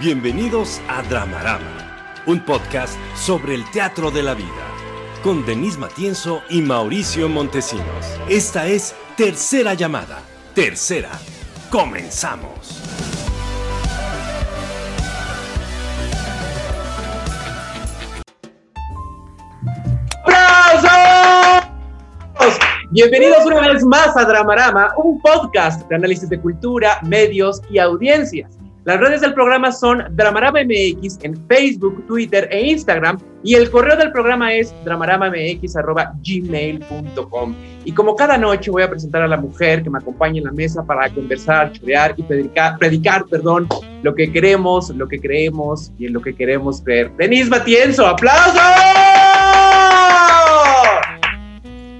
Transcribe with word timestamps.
Bienvenidos 0.00 0.80
a 0.88 1.02
Dramarama, 1.02 2.22
un 2.24 2.42
podcast 2.42 2.98
sobre 3.14 3.54
el 3.54 3.70
teatro 3.70 4.10
de 4.10 4.22
la 4.22 4.32
vida, 4.32 4.46
con 5.22 5.44
Denis 5.44 5.76
Matienzo 5.76 6.40
y 6.48 6.62
Mauricio 6.62 7.28
Montesinos. 7.28 8.18
Esta 8.26 8.66
es 8.66 8.94
Tercera 9.18 9.74
Llamada. 9.74 10.22
Tercera. 10.54 11.10
Comenzamos. 11.68 12.82
Bienvenidos 22.92 23.44
una 23.44 23.68
vez 23.68 23.84
más 23.84 24.16
a 24.16 24.24
Dramarama, 24.24 24.94
un 24.96 25.20
podcast 25.20 25.86
de 25.90 25.94
análisis 25.94 26.30
de 26.30 26.40
cultura, 26.40 27.00
medios 27.02 27.60
y 27.68 27.78
audiencias. 27.78 28.59
Las 28.84 28.98
redes 28.98 29.20
del 29.20 29.34
programa 29.34 29.72
son 29.72 30.04
Dramarama 30.12 30.60
MX 30.64 31.18
en 31.22 31.36
Facebook, 31.46 32.02
Twitter 32.06 32.48
e 32.50 32.68
Instagram 32.68 33.18
y 33.42 33.54
el 33.54 33.70
correo 33.70 33.94
del 33.94 34.10
programa 34.10 34.54
es 34.54 34.72
dramaramamx.gmail.com. 34.84 37.54
Y 37.84 37.92
como 37.92 38.16
cada 38.16 38.38
noche 38.38 38.70
voy 38.70 38.82
a 38.82 38.88
presentar 38.88 39.20
a 39.20 39.28
la 39.28 39.36
mujer 39.36 39.82
que 39.82 39.90
me 39.90 39.98
acompaña 39.98 40.38
en 40.38 40.44
la 40.44 40.52
mesa 40.52 40.82
para 40.82 41.10
conversar, 41.10 41.72
chorear 41.72 42.14
y 42.16 42.22
predicar, 42.22 42.78
predicar 42.78 43.26
perdón, 43.26 43.68
lo 44.02 44.14
que 44.14 44.32
queremos, 44.32 44.88
lo 44.90 45.08
que 45.08 45.20
creemos 45.20 45.92
y 45.98 46.08
lo 46.08 46.22
que 46.22 46.34
queremos 46.34 46.80
creer. 46.80 47.12
Denise 47.18 47.50
Matienzo, 47.50 48.06
¡aplausos! 48.06 48.62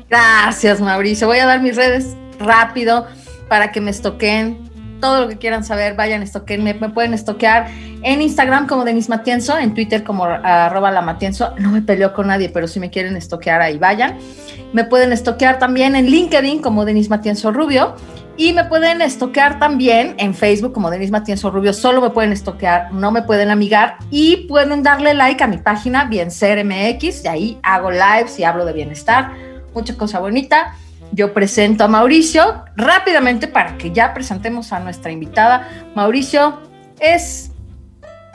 Gracias, 0.09 0.80
Mauricio. 0.80 1.26
Voy 1.26 1.38
a 1.38 1.46
dar 1.46 1.60
mis 1.60 1.76
redes 1.76 2.16
rápido 2.38 3.06
para 3.48 3.70
que 3.70 3.82
me 3.82 3.90
estoquen 3.90 4.70
todo 5.00 5.22
lo 5.22 5.28
que 5.28 5.38
quieran 5.38 5.64
saber. 5.64 5.95
Vayan, 5.95 6.22
estoquen, 6.22 6.62
me, 6.62 6.74
me 6.74 6.90
pueden 6.90 7.14
estoquear 7.14 7.68
en 8.02 8.22
Instagram 8.22 8.66
como 8.66 8.84
Denis 8.84 9.09
Matienzo, 9.09 9.59
en 9.59 9.74
Twitter 9.74 10.04
como 10.04 10.24
arroba 10.24 10.90
la 10.90 11.02
Matienzo. 11.02 11.54
No 11.59 11.70
me 11.70 11.82
peleo 11.82 12.12
con 12.12 12.29
nadie, 12.29 12.48
pero 12.48 12.68
si 12.68 12.80
me 12.80 12.90
quieren 12.90 13.16
estoquear 13.16 13.60
ahí, 13.60 13.78
vayan. 13.78 14.18
Me 14.73 14.84
pueden 14.84 15.12
estoquear 15.12 15.59
también 15.59 15.96
en 15.96 16.06
LinkedIn 16.06 16.62
como 16.62 16.84
Denis 16.84 17.10
Matienzo 17.10 17.51
Rubio. 17.52 17.95
Y 18.37 18.52
me 18.54 18.65
pueden 18.65 19.02
estoquear 19.02 19.59
también 19.59 20.15
en 20.16 20.34
Facebook 20.34 20.73
como 20.73 20.90
Denis 20.90 21.10
Matienzo 21.10 21.51
Rubio. 21.51 21.74
Solo 21.74 22.01
me 22.01 22.10
pueden 22.10 22.32
estoquear, 22.32 22.93
no 22.93 23.10
me 23.10 23.23
pueden 23.23 23.51
amigar. 23.51 23.96
Y 24.10 24.46
pueden 24.48 24.82
darle 24.82 25.12
like 25.15 25.43
a 25.43 25.46
mi 25.46 25.59
página, 25.59 26.04
Bien 26.04 26.30
Ser 26.30 26.65
MX. 26.65 27.24
Y 27.24 27.28
ahí 27.28 27.59
hago 27.62 27.90
lives 27.90 28.38
y 28.38 28.45
hablo 28.45 28.65
de 28.65 28.73
bienestar 28.73 29.51
mucha 29.74 29.96
cosa 29.96 30.21
bonita. 30.21 30.74
Yo 31.12 31.32
presento 31.34 31.84
a 31.84 31.88
Mauricio 31.88 32.64
rápidamente 32.76 33.48
para 33.48 33.76
que 33.76 33.90
ya 33.90 34.14
presentemos 34.14 34.72
a 34.72 34.80
nuestra 34.80 35.10
invitada. 35.10 35.68
Mauricio 35.94 36.60
es 37.00 37.50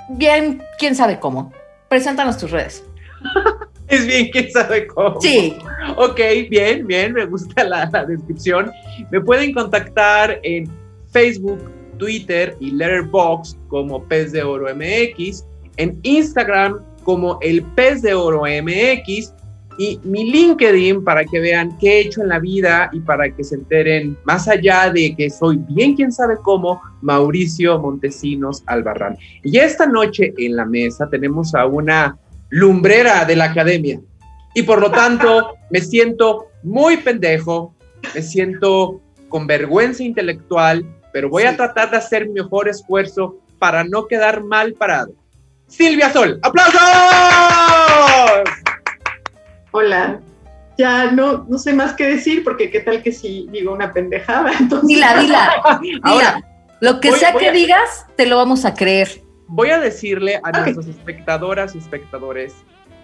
bien, 0.09 0.61
quién 0.77 0.95
sabe 0.95 1.19
cómo. 1.19 1.51
Preséntanos 1.89 2.37
tus 2.37 2.51
redes. 2.51 2.83
Es 3.87 4.07
bien, 4.07 4.31
quién 4.31 4.49
sabe 4.51 4.87
cómo. 4.87 5.21
Sí. 5.21 5.55
Ok, 5.95 6.19
bien, 6.49 6.87
bien, 6.87 7.13
me 7.13 7.23
gusta 7.25 7.63
la, 7.63 7.87
la 7.93 8.03
descripción. 8.03 8.71
Me 9.11 9.21
pueden 9.21 9.53
contactar 9.53 10.39
en 10.41 10.67
Facebook, 11.11 11.71
Twitter 11.99 12.57
y 12.59 12.71
Letterboxd 12.71 13.55
como 13.67 14.03
Pez 14.05 14.31
de 14.31 14.41
Oro 14.41 14.65
MX, 14.73 15.45
en 15.77 15.99
Instagram 16.01 16.79
como 17.03 17.37
el 17.41 17.61
Pez 17.61 18.01
de 18.01 18.15
Oro 18.15 18.41
MX 18.41 19.33
y 19.77 19.99
mi 20.03 20.31
LinkedIn 20.31 21.03
para 21.03 21.25
que 21.25 21.39
vean 21.39 21.77
qué 21.77 21.97
he 21.97 22.01
hecho 22.01 22.21
en 22.21 22.29
la 22.29 22.39
vida 22.39 22.89
y 22.93 22.99
para 23.01 23.29
que 23.29 23.43
se 23.43 23.55
enteren 23.55 24.17
más 24.23 24.47
allá 24.47 24.89
de 24.89 25.15
que 25.15 25.29
soy 25.29 25.57
bien 25.69 25.95
quien 25.95 26.11
sabe 26.11 26.35
cómo, 26.41 26.81
Mauricio 27.01 27.79
Montesinos 27.79 28.63
Albarrán. 28.67 29.17
Y 29.43 29.57
esta 29.57 29.85
noche 29.85 30.33
en 30.37 30.55
la 30.55 30.65
mesa 30.65 31.09
tenemos 31.09 31.53
a 31.55 31.65
una 31.65 32.17
lumbrera 32.49 33.25
de 33.25 33.35
la 33.35 33.45
academia 33.45 33.99
y 34.53 34.63
por 34.63 34.80
lo 34.80 34.91
tanto 34.91 35.55
me 35.69 35.81
siento 35.81 36.47
muy 36.64 36.97
pendejo, 36.97 37.75
me 38.14 38.21
siento 38.21 39.02
con 39.30 39.47
vergüenza 39.47 40.03
intelectual, 40.03 40.85
pero 41.11 41.30
voy 41.30 41.43
a 41.43 41.55
tratar 41.55 41.91
de 41.91 41.97
hacer 41.97 42.27
mi 42.27 42.33
mejor 42.33 42.69
esfuerzo 42.69 43.37
para 43.59 43.83
no 43.83 44.08
quedar 44.08 44.43
mal 44.43 44.73
parado. 44.73 45.14
Silvia 45.67 46.11
Sol, 46.11 46.39
aplausos. 46.43 46.80
Hola. 49.75 50.21
Ya 50.77 51.11
no, 51.11 51.45
no 51.49 51.58
sé 51.58 51.73
más 51.73 51.93
qué 51.93 52.05
decir 52.08 52.43
porque 52.43 52.69
qué 52.69 52.80
tal 52.81 53.02
que 53.03 53.11
si 53.11 53.47
digo 53.52 53.73
una 53.73 53.91
pendejada. 53.91 54.52
Entonces... 54.59 54.87
Dila, 54.87 55.19
dila. 55.19 55.52
dila. 55.81 56.41
Lo 56.81 56.99
que 56.99 57.09
voy- 57.09 57.19
sea 57.19 57.31
voy 57.33 57.43
que 57.43 57.49
a- 57.49 57.52
digas, 57.52 58.05
te 58.15 58.25
lo 58.25 58.37
vamos 58.37 58.64
a 58.65 58.73
creer. 58.73 59.21
Voy 59.47 59.69
a 59.69 59.80
decirle 59.80 60.39
a 60.43 60.52
nuestras 60.52 60.87
espectadoras 60.87 61.75
y 61.75 61.80
espectadores 61.80 62.55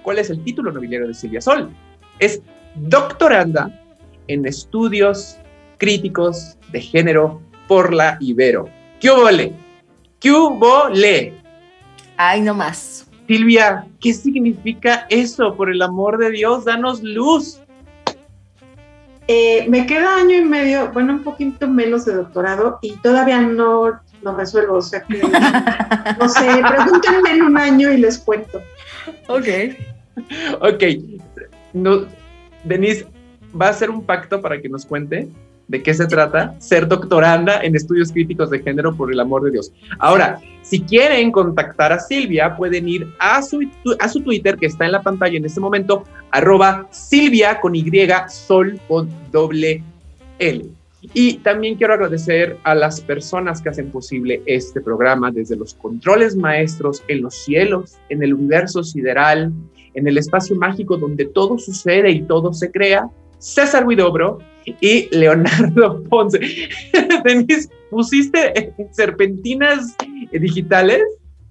cuál 0.01 0.17
es 0.19 0.29
el 0.29 0.43
título 0.43 0.71
nobiliario 0.71 1.07
de 1.07 1.13
Silvia 1.13 1.41
Sol. 1.41 1.69
Es 2.19 2.41
doctoranda 2.75 3.69
en 4.27 4.45
estudios 4.45 5.37
críticos 5.77 6.57
de 6.71 6.81
género 6.81 7.41
por 7.67 7.93
la 7.93 8.17
Ibero. 8.21 8.69
¿Qué 8.99 9.11
hubo 9.11 9.29
le? 9.29 9.53
¿Qué 10.19 10.31
hubo 10.31 10.89
le? 10.89 11.33
Ay, 12.17 12.41
no 12.41 12.53
más. 12.53 13.07
Silvia, 13.31 13.85
¿qué 14.01 14.13
significa 14.13 15.05
eso? 15.07 15.55
Por 15.55 15.69
el 15.69 15.81
amor 15.81 16.17
de 16.17 16.31
Dios, 16.31 16.65
danos 16.65 17.01
luz. 17.01 17.61
Eh, 19.29 19.65
me 19.69 19.85
queda 19.85 20.17
año 20.17 20.35
y 20.35 20.43
medio, 20.43 20.91
bueno, 20.91 21.13
un 21.13 21.23
poquito 21.23 21.65
menos 21.65 22.03
de 22.03 22.13
doctorado 22.13 22.79
y 22.81 22.97
todavía 22.97 23.39
no 23.39 24.01
lo 24.21 24.35
resuelvo. 24.35 24.75
O 24.75 24.81
sea 24.81 25.03
que, 25.03 25.19
no 26.19 26.27
sé, 26.27 26.61
pregúntenme 26.67 27.31
en 27.31 27.43
un 27.43 27.57
año 27.57 27.93
y 27.93 27.99
les 27.99 28.19
cuento. 28.19 28.61
Ok. 29.29 29.47
Ok, 30.59 30.83
no, 31.71 32.01
Denise, 32.65 33.07
va 33.59 33.67
a 33.67 33.69
hacer 33.69 33.89
un 33.89 34.05
pacto 34.05 34.41
para 34.41 34.61
que 34.61 34.67
nos 34.67 34.85
cuente 34.85 35.29
de 35.71 35.81
qué 35.81 35.93
se 35.93 36.05
trata 36.05 36.53
ser 36.59 36.85
doctoranda 36.85 37.61
en 37.61 37.75
estudios 37.77 38.11
críticos 38.11 38.49
de 38.49 38.59
género 38.59 38.93
por 38.93 39.11
el 39.11 39.19
amor 39.21 39.41
de 39.43 39.51
Dios. 39.51 39.71
Ahora, 39.99 40.41
si 40.61 40.81
quieren 40.81 41.31
contactar 41.31 41.93
a 41.93 41.99
Silvia, 41.99 42.57
pueden 42.57 42.89
ir 42.89 43.07
a 43.19 43.41
su, 43.41 43.61
a 43.97 44.09
su 44.09 44.19
Twitter 44.19 44.57
que 44.57 44.65
está 44.65 44.85
en 44.85 44.91
la 44.91 45.01
pantalla 45.01 45.37
en 45.37 45.45
este 45.45 45.61
momento, 45.61 46.03
arroba 46.29 46.87
Silvia 46.91 47.61
con 47.61 47.73
Y, 47.73 47.89
sol 48.27 48.79
con 48.89 49.09
doble 49.31 49.81
L. 50.39 50.65
Y 51.13 51.35
también 51.37 51.75
quiero 51.75 51.93
agradecer 51.93 52.57
a 52.63 52.75
las 52.75 52.99
personas 52.99 53.61
que 53.61 53.69
hacen 53.69 53.89
posible 53.91 54.43
este 54.45 54.81
programa, 54.81 55.31
desde 55.31 55.55
los 55.55 55.73
controles 55.73 56.35
maestros 56.35 57.01
en 57.07 57.21
los 57.21 57.33
cielos, 57.45 57.97
en 58.09 58.21
el 58.21 58.33
universo 58.33 58.83
sideral, 58.83 59.53
en 59.93 60.07
el 60.07 60.17
espacio 60.17 60.55
mágico 60.57 60.97
donde 60.97 61.25
todo 61.25 61.57
sucede 61.57 62.11
y 62.11 62.23
todo 62.23 62.53
se 62.53 62.71
crea, 62.71 63.09
César 63.41 63.85
Huidobro 63.85 64.37
y 64.65 65.09
Leonardo 65.15 66.03
Ponce. 66.09 66.39
Denise, 67.25 67.69
¿pusiste 67.89 68.73
serpentinas 68.91 69.95
digitales? 70.31 71.01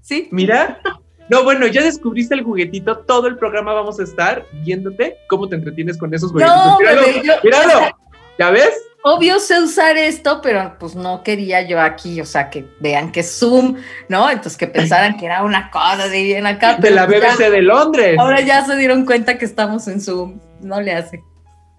Sí. 0.01 0.28
Mira. 0.31 0.81
No, 1.28 1.45
bueno, 1.45 1.67
ya 1.69 1.83
descubriste 1.83 2.34
el 2.34 2.43
juguetito, 2.43 2.99
todo 2.99 3.28
el 3.28 3.37
programa 3.37 3.73
vamos 3.73 4.01
a 4.01 4.03
estar 4.03 4.45
viéndote 4.65 5.17
cómo 5.28 5.49
te 5.49 5.55
entretienes 5.55 5.97
con 5.97 6.12
esos 6.12 6.33
juguetitos. 6.33 6.56
No, 6.67 6.78
míralo, 6.81 7.01
bebé, 7.03 7.23
yo- 7.25 7.34
míralo. 7.45 7.69
o 7.69 7.78
sea- 7.78 7.97
¿Ya 8.39 8.51
ves? 8.51 8.71
Obvio 9.03 9.39
sé 9.39 9.62
usar 9.62 9.97
esto, 9.97 10.41
pero 10.43 10.77
pues 10.81 10.95
no 10.95 11.22
quería 11.22 11.62
yo 11.62 11.81
aquí, 11.81 12.21
o 12.21 12.25
sea, 12.25 12.51
que 12.51 12.67
vean 12.81 13.12
que 13.12 13.21
es 13.21 13.39
Zoom, 13.39 13.77
¿no? 14.09 14.28
Entonces 14.31 14.57
que 14.57 14.67
pensaran 14.67 15.17
que 15.19 15.27
era 15.27 15.43
una 15.45 15.71
cosa 15.71 16.09
de 16.09 16.22
bien 16.22 16.47
acá. 16.47 16.77
De 16.77 16.91
la 16.91 17.03
ya- 17.09 17.19
BBC 17.37 17.51
de 17.51 17.62
Londres. 17.62 18.19
ahora 18.19 18.41
ya 18.41 18.65
se 18.65 18.77
dieron 18.77 19.05
cuenta 19.07 19.39
que 19.39 19.45
estamos 19.45 19.87
en 19.89 20.01
Zoom. 20.01 20.41
No 20.62 20.81
le 20.81 20.93
hace. 20.95 21.22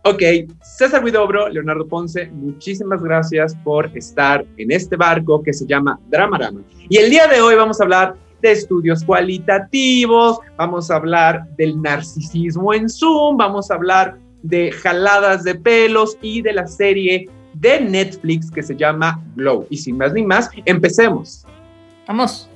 Ok, 0.03 0.23
César 0.63 1.03
Huidobro, 1.03 1.47
Leonardo 1.50 1.88
Ponce, 1.88 2.25
muchísimas 2.31 3.03
gracias 3.03 3.56
por 3.63 3.95
estar 3.95 4.44
en 4.57 4.72
este 4.72 4.95
barco 4.95 5.44
que 5.44 5.53
se 5.53 5.67
llama 5.67 6.00
Dramarama. 6.09 6.62
Y 6.89 6.98
el 6.98 7.12
día 7.12 7.27
de 7.27 7.39
hoy 7.39 7.53
vamos 7.53 7.80
a 7.80 7.83
hablar 7.83 8.15
de 8.42 8.51
estudios 8.51 9.03
cualitativos, 9.03 10.39
vamos 10.57 10.89
a 10.89 10.95
hablar 10.95 11.45
del 11.56 11.80
narcisismo 11.80 12.74
en 12.74 12.89
Zoom, 12.89 13.38
vamos 13.38 13.69
a 13.69 13.75
hablar 13.75 14.18
de 14.42 14.71
jaladas 14.71 15.44
de 15.44 15.53
pelos 15.53 16.18
y 16.24 16.42
de 16.42 16.54
la 16.54 16.65
serie 16.65 17.30
de 17.54 17.80
Netflix 17.81 18.50
que 18.50 18.63
se 18.63 18.75
llama 18.75 19.24
Glow. 19.36 19.68
Y 19.69 19.77
sin 19.77 19.97
más 19.97 20.13
ni 20.13 20.24
más, 20.24 20.50
empecemos. 20.65 21.45
Vamos. 22.07 22.50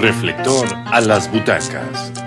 Reflector 0.00 0.66
a 0.86 1.00
las 1.00 1.30
butacas. 1.30 2.25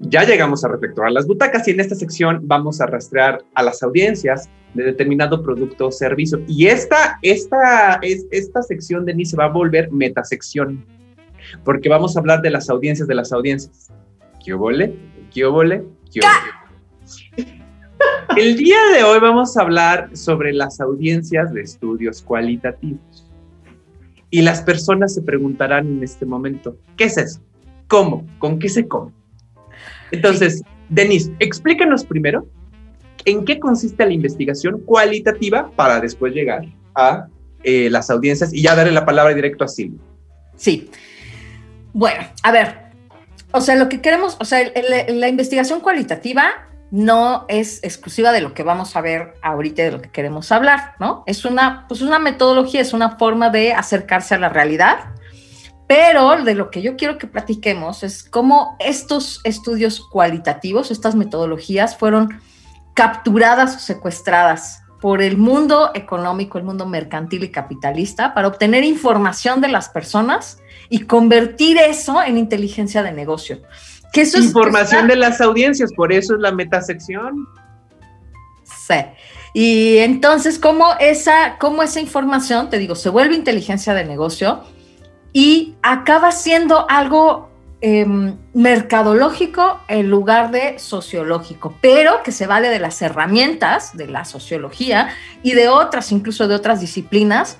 Ya 0.00 0.24
llegamos 0.24 0.64
a 0.64 0.68
reflector 0.68 1.06
a 1.06 1.10
las 1.10 1.26
butacas 1.26 1.66
y 1.68 1.72
en 1.72 1.80
esta 1.80 1.94
sección 1.94 2.40
vamos 2.42 2.80
a 2.80 2.86
rastrear 2.86 3.44
a 3.54 3.62
las 3.62 3.82
audiencias 3.82 4.48
de 4.74 4.84
determinado 4.84 5.42
producto 5.42 5.86
o 5.86 5.92
servicio. 5.92 6.40
Y 6.46 6.66
esta, 6.66 7.18
esta, 7.22 7.98
es, 8.02 8.26
esta 8.30 8.62
sección 8.62 9.04
de 9.04 9.14
ni 9.14 9.24
se 9.24 9.36
va 9.36 9.44
a 9.46 9.48
volver 9.48 9.90
metasección, 9.92 10.84
porque 11.64 11.88
vamos 11.88 12.16
a 12.16 12.20
hablar 12.20 12.42
de 12.42 12.50
las 12.50 12.68
audiencias 12.68 13.08
de 13.08 13.14
las 13.14 13.32
audiencias. 13.32 13.92
¿Qué 14.44 14.52
obole? 14.52 14.94
¿Qué 15.32 15.44
obole? 15.44 15.84
¿Qué? 16.12 16.20
El 18.36 18.56
día 18.56 18.78
de 18.96 19.04
hoy 19.04 19.20
vamos 19.20 19.56
a 19.56 19.62
hablar 19.62 20.10
sobre 20.16 20.52
las 20.52 20.80
audiencias 20.80 21.52
de 21.52 21.60
estudios 21.60 22.20
cualitativos. 22.22 23.30
Y 24.30 24.42
las 24.42 24.62
personas 24.62 25.14
se 25.14 25.22
preguntarán 25.22 25.86
en 25.86 26.02
este 26.02 26.26
momento, 26.26 26.76
¿qué 26.96 27.04
es 27.04 27.16
eso? 27.16 27.40
¿Cómo? 27.86 28.26
¿Con 28.40 28.58
qué 28.58 28.68
se 28.68 28.88
come? 28.88 29.12
Entonces, 30.14 30.62
Denise, 30.88 31.32
explícanos 31.38 32.04
primero 32.04 32.46
en 33.24 33.44
qué 33.44 33.58
consiste 33.58 34.04
la 34.04 34.12
investigación 34.12 34.80
cualitativa 34.80 35.70
para 35.76 36.00
después 36.00 36.34
llegar 36.34 36.64
a 36.94 37.26
eh, 37.62 37.88
las 37.90 38.10
audiencias 38.10 38.52
y 38.52 38.62
ya 38.62 38.74
darle 38.74 38.92
la 38.92 39.04
palabra 39.04 39.34
directo 39.34 39.64
a 39.64 39.68
Silvia. 39.68 40.00
Sí. 40.56 40.90
Bueno, 41.92 42.24
a 42.42 42.52
ver, 42.52 42.74
o 43.52 43.60
sea, 43.60 43.76
lo 43.76 43.88
que 43.88 44.00
queremos, 44.00 44.36
o 44.40 44.44
sea, 44.44 44.60
la 45.08 45.28
investigación 45.28 45.80
cualitativa 45.80 46.64
no 46.90 47.44
es 47.48 47.82
exclusiva 47.82 48.30
de 48.30 48.40
lo 48.40 48.54
que 48.54 48.62
vamos 48.62 48.94
a 48.94 49.00
ver 49.00 49.34
ahorita 49.42 49.82
de 49.82 49.90
lo 49.90 50.00
que 50.00 50.10
queremos 50.10 50.52
hablar, 50.52 50.94
¿no? 51.00 51.24
Es 51.26 51.44
una, 51.44 51.86
pues 51.88 52.02
una 52.02 52.20
metodología, 52.20 52.80
es 52.80 52.92
una 52.92 53.16
forma 53.16 53.50
de 53.50 53.72
acercarse 53.72 54.36
a 54.36 54.38
la 54.38 54.48
realidad, 54.48 54.98
pero 55.94 56.42
de 56.42 56.56
lo 56.56 56.72
que 56.72 56.82
yo 56.82 56.96
quiero 56.96 57.18
que 57.18 57.28
platiquemos 57.28 58.02
es 58.02 58.24
cómo 58.24 58.76
estos 58.80 59.40
estudios 59.44 60.00
cualitativos, 60.00 60.90
estas 60.90 61.14
metodologías 61.14 61.96
fueron 61.96 62.40
capturadas 62.94 63.76
o 63.76 63.78
secuestradas 63.78 64.82
por 65.00 65.22
el 65.22 65.36
mundo 65.36 65.92
económico, 65.94 66.58
el 66.58 66.64
mundo 66.64 66.84
mercantil 66.84 67.44
y 67.44 67.52
capitalista, 67.52 68.34
para 68.34 68.48
obtener 68.48 68.82
información 68.82 69.60
de 69.60 69.68
las 69.68 69.88
personas 69.88 70.58
y 70.88 71.00
convertir 71.06 71.78
eso 71.78 72.20
en 72.20 72.38
inteligencia 72.38 73.04
de 73.04 73.12
negocio. 73.12 73.62
Que 74.12 74.22
eso 74.22 74.38
información 74.38 75.06
de 75.06 75.14
las 75.14 75.40
audiencias, 75.40 75.92
por 75.94 76.12
eso 76.12 76.34
es 76.34 76.40
la 76.40 76.50
metasección. 76.50 77.46
Sí. 78.64 78.96
Y 79.52 79.98
entonces, 79.98 80.58
¿cómo 80.58 80.94
esa, 80.98 81.56
cómo 81.60 81.84
esa 81.84 82.00
información, 82.00 82.68
te 82.68 82.78
digo, 82.78 82.96
se 82.96 83.10
vuelve 83.10 83.36
inteligencia 83.36 83.94
de 83.94 84.04
negocio 84.04 84.64
y 85.34 85.74
acaba 85.82 86.32
siendo 86.32 86.88
algo 86.88 87.50
Em, 87.86 88.38
mercadológico 88.54 89.78
en 89.88 90.08
lugar 90.08 90.50
de 90.50 90.78
sociológico, 90.78 91.76
pero 91.82 92.22
que 92.22 92.32
se 92.32 92.46
vale 92.46 92.70
de 92.70 92.78
las 92.78 93.02
herramientas 93.02 93.94
de 93.94 94.06
la 94.06 94.24
sociología 94.24 95.10
y 95.42 95.52
de 95.52 95.68
otras, 95.68 96.10
incluso 96.10 96.48
de 96.48 96.54
otras 96.54 96.80
disciplinas, 96.80 97.58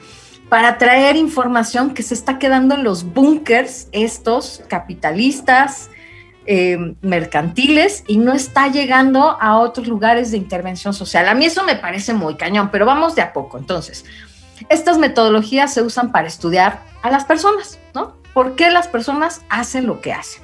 para 0.49 0.79
traer 0.79 1.17
información 1.17 1.93
que 1.93 2.03
se 2.03 2.15
está 2.15 2.39
quedando 2.39 2.75
en 2.75 2.85
los 2.85 3.05
búnkers, 3.05 3.89
estos 3.93 4.63
capitalistas, 4.67 5.91
em, 6.47 6.95
mercantiles, 7.03 8.03
y 8.07 8.17
no 8.17 8.33
está 8.33 8.69
llegando 8.69 9.37
a 9.39 9.59
otros 9.59 9.87
lugares 9.89 10.31
de 10.31 10.39
intervención 10.39 10.95
social. 10.95 11.29
A 11.29 11.35
mí 11.35 11.45
eso 11.45 11.65
me 11.65 11.77
parece 11.77 12.15
muy 12.15 12.37
cañón, 12.37 12.71
pero 12.73 12.87
vamos 12.87 13.15
de 13.15 13.21
a 13.21 13.35
poco. 13.35 13.59
Entonces, 13.59 14.07
estas 14.69 14.99
metodologías 14.99 15.73
se 15.73 15.83
usan 15.83 16.13
para 16.13 16.29
estudiar 16.29 16.83
a 17.03 17.11
las 17.11 17.25
personas, 17.25 17.79
¿no? 17.95 18.15
por 18.35 18.57
qué 18.57 18.71
las 18.71 18.89
personas 18.89 19.43
hacen 19.49 19.87
lo 19.87 20.03
que 20.03 20.13
hacen. 20.13 20.43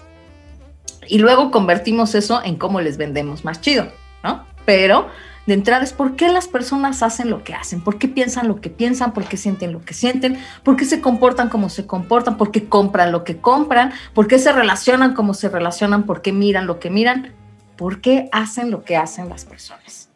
Y 1.06 1.18
luego 1.18 1.50
convertimos 1.50 2.14
eso 2.14 2.40
en 2.42 2.56
cómo 2.56 2.80
les 2.80 2.96
vendemos 2.96 3.44
más 3.44 3.60
chido, 3.60 3.88
¿no? 4.22 4.46
Pero 4.64 5.08
de 5.46 5.54
entrada 5.54 5.82
es 5.82 5.92
por 5.92 6.14
qué 6.14 6.28
las 6.28 6.46
personas 6.46 7.02
hacen 7.02 7.28
lo 7.28 7.42
que 7.42 7.52
hacen, 7.52 7.82
por 7.82 7.98
qué 7.98 8.06
piensan 8.06 8.46
lo 8.46 8.60
que 8.60 8.70
piensan, 8.70 9.12
por 9.12 9.24
qué 9.24 9.36
sienten 9.36 9.72
lo 9.72 9.80
que 9.84 9.92
sienten, 9.92 10.38
por 10.62 10.76
qué 10.76 10.84
se 10.84 11.00
comportan 11.00 11.48
como 11.48 11.68
se 11.68 11.86
comportan, 11.86 12.36
por 12.36 12.52
qué 12.52 12.68
compran 12.68 13.10
lo 13.10 13.24
que 13.24 13.38
compran, 13.38 13.92
por 14.14 14.28
qué 14.28 14.38
se 14.38 14.52
relacionan 14.52 15.14
como 15.14 15.34
se 15.34 15.48
relacionan, 15.48 16.04
por 16.04 16.22
qué 16.22 16.32
miran 16.32 16.68
lo 16.68 16.78
que 16.78 16.90
miran, 16.90 17.34
por 17.76 18.00
qué 18.00 18.28
hacen 18.30 18.70
lo 18.70 18.84
que 18.84 18.96
hacen 18.96 19.28
las 19.28 19.44
personas. 19.44 20.10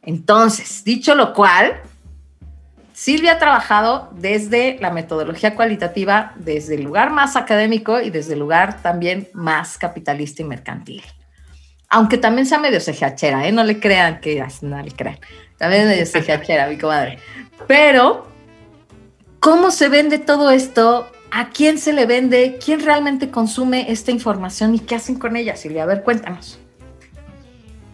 Entonces, 0.00 0.84
dicho 0.84 1.14
lo 1.14 1.34
cual, 1.34 1.82
Silvia 2.98 3.34
ha 3.34 3.38
trabajado 3.38 4.10
desde 4.16 4.76
la 4.80 4.90
metodología 4.90 5.54
cualitativa, 5.54 6.32
desde 6.34 6.74
el 6.74 6.82
lugar 6.82 7.12
más 7.12 7.36
académico 7.36 8.00
y 8.00 8.10
desde 8.10 8.32
el 8.32 8.40
lugar 8.40 8.82
también 8.82 9.28
más 9.34 9.78
capitalista 9.78 10.42
y 10.42 10.46
mercantil. 10.46 11.04
Aunque 11.88 12.18
también 12.18 12.44
sea 12.44 12.58
medio 12.58 12.80
cejachera, 12.80 13.46
¿eh? 13.46 13.52
no 13.52 13.62
le 13.62 13.78
crean 13.78 14.20
que 14.20 14.44
no 14.62 14.82
le 14.82 14.90
crean. 14.90 15.16
También 15.58 15.82
es 15.82 15.88
medio 15.90 16.06
cejachera, 16.06 16.66
mi 16.66 16.76
comadre. 16.76 17.20
Pero, 17.68 18.26
¿cómo 19.38 19.70
se 19.70 19.88
vende 19.88 20.18
todo 20.18 20.50
esto? 20.50 21.08
¿A 21.30 21.50
quién 21.50 21.78
se 21.78 21.92
le 21.92 22.04
vende? 22.04 22.58
¿Quién 22.62 22.84
realmente 22.84 23.30
consume 23.30 23.92
esta 23.92 24.10
información 24.10 24.74
y 24.74 24.80
qué 24.80 24.96
hacen 24.96 25.20
con 25.20 25.36
ella, 25.36 25.54
Silvia? 25.54 25.84
A 25.84 25.86
ver, 25.86 26.02
cuéntanos. 26.02 26.58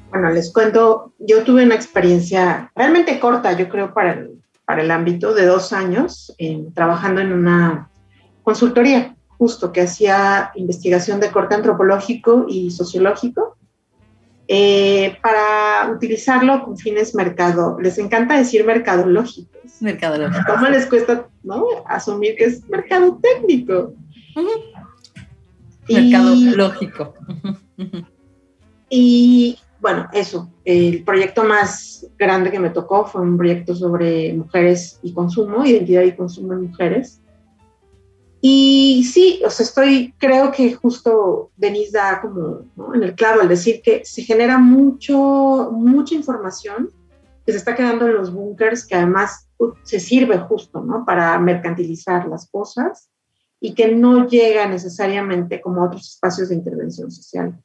Bueno, 0.09 0.31
les 0.31 0.51
cuento, 0.51 1.13
yo 1.19 1.45
tuve 1.45 1.63
una 1.63 1.75
experiencia 1.75 2.73
realmente 2.75 3.21
corta, 3.21 3.53
yo 3.53 3.69
creo, 3.69 3.93
para 3.93 4.15
el 4.15 4.44
para 4.65 4.83
el 4.83 4.91
ámbito 4.91 5.35
de 5.35 5.47
dos 5.47 5.73
años 5.73 6.35
trabajando 6.75 7.21
en 7.21 7.33
una 7.33 7.91
consultoría 8.43 9.15
justo 9.39 9.73
que 9.73 9.83
hacía 9.83 10.53
investigación 10.55 11.21
de 11.21 11.31
corte 11.31 11.55
antropológico 11.55 12.47
y 12.49 12.71
sociológico 12.71 13.57
eh, 14.47 15.17
para 15.23 15.91
utilizarlo 15.91 16.65
con 16.65 16.77
fines 16.77 17.15
mercado. 17.15 17.79
Les 17.81 17.99
encanta 17.99 18.37
decir 18.37 18.65
mercadológicos. 18.65 19.81
Mercadológicos. 19.81 20.45
¿Cómo 20.47 20.69
les 20.69 20.87
cuesta 20.87 21.29
¿no? 21.43 21.65
asumir 21.87 22.37
que 22.37 22.45
es 22.45 22.69
mercado 22.69 23.19
técnico? 23.23 23.95
Mercadológico. 25.89 27.15
y 28.91 29.59
bueno, 29.85 30.09
eso, 30.15 30.51
el 30.65 31.05
proyecto 31.05 31.45
más 31.45 32.07
grande 32.19 32.51
que 32.51 32.59
me 32.59 32.71
tocó 32.71 33.05
fue 33.05 33.21
un 33.21 33.37
proyecto 33.37 33.75
sobre 33.75 34.33
mujeres 34.33 34.99
y 35.03 35.13
consumo, 35.13 35.63
identidad 35.63 36.01
y 36.05 36.17
consumo 36.17 36.55
en 36.55 36.69
mujeres. 36.69 37.21
Y 38.41 39.05
sí, 39.13 39.43
o 39.45 39.51
sea, 39.51 39.67
estoy, 39.67 40.15
creo 40.17 40.51
que 40.53 40.73
justo 40.73 41.51
Denise 41.59 41.99
da 41.99 42.23
como 42.23 42.95
en 42.95 43.03
el 43.03 43.15
clavo 43.15 43.43
al 43.43 43.49
decir 43.49 43.83
que 43.83 44.07
se 44.07 44.23
genera 44.23 44.57
mucho, 44.57 45.69
mucha 45.71 46.15
información 46.15 46.89
que 47.45 47.53
se 47.53 47.59
está 47.59 47.75
quedando 47.75 48.07
en 48.07 48.15
los 48.15 48.33
búnkers, 48.33 48.87
que 48.87 48.95
además 48.95 49.51
se 49.83 50.01
sirve 50.01 50.39
justo, 50.39 50.81
¿no? 50.81 51.05
Para 51.05 51.39
mercantilizar 51.39 52.27
las 52.27 52.49
cosas 52.49 53.11
y 53.61 53.75
que 53.75 53.95
no 53.95 54.27
llega 54.29 54.67
necesariamente 54.67 55.61
como 55.61 55.83
a 55.83 55.89
otros 55.89 56.09
espacios 56.09 56.49
de 56.49 56.55
intervención 56.55 57.11
social. 57.11 57.63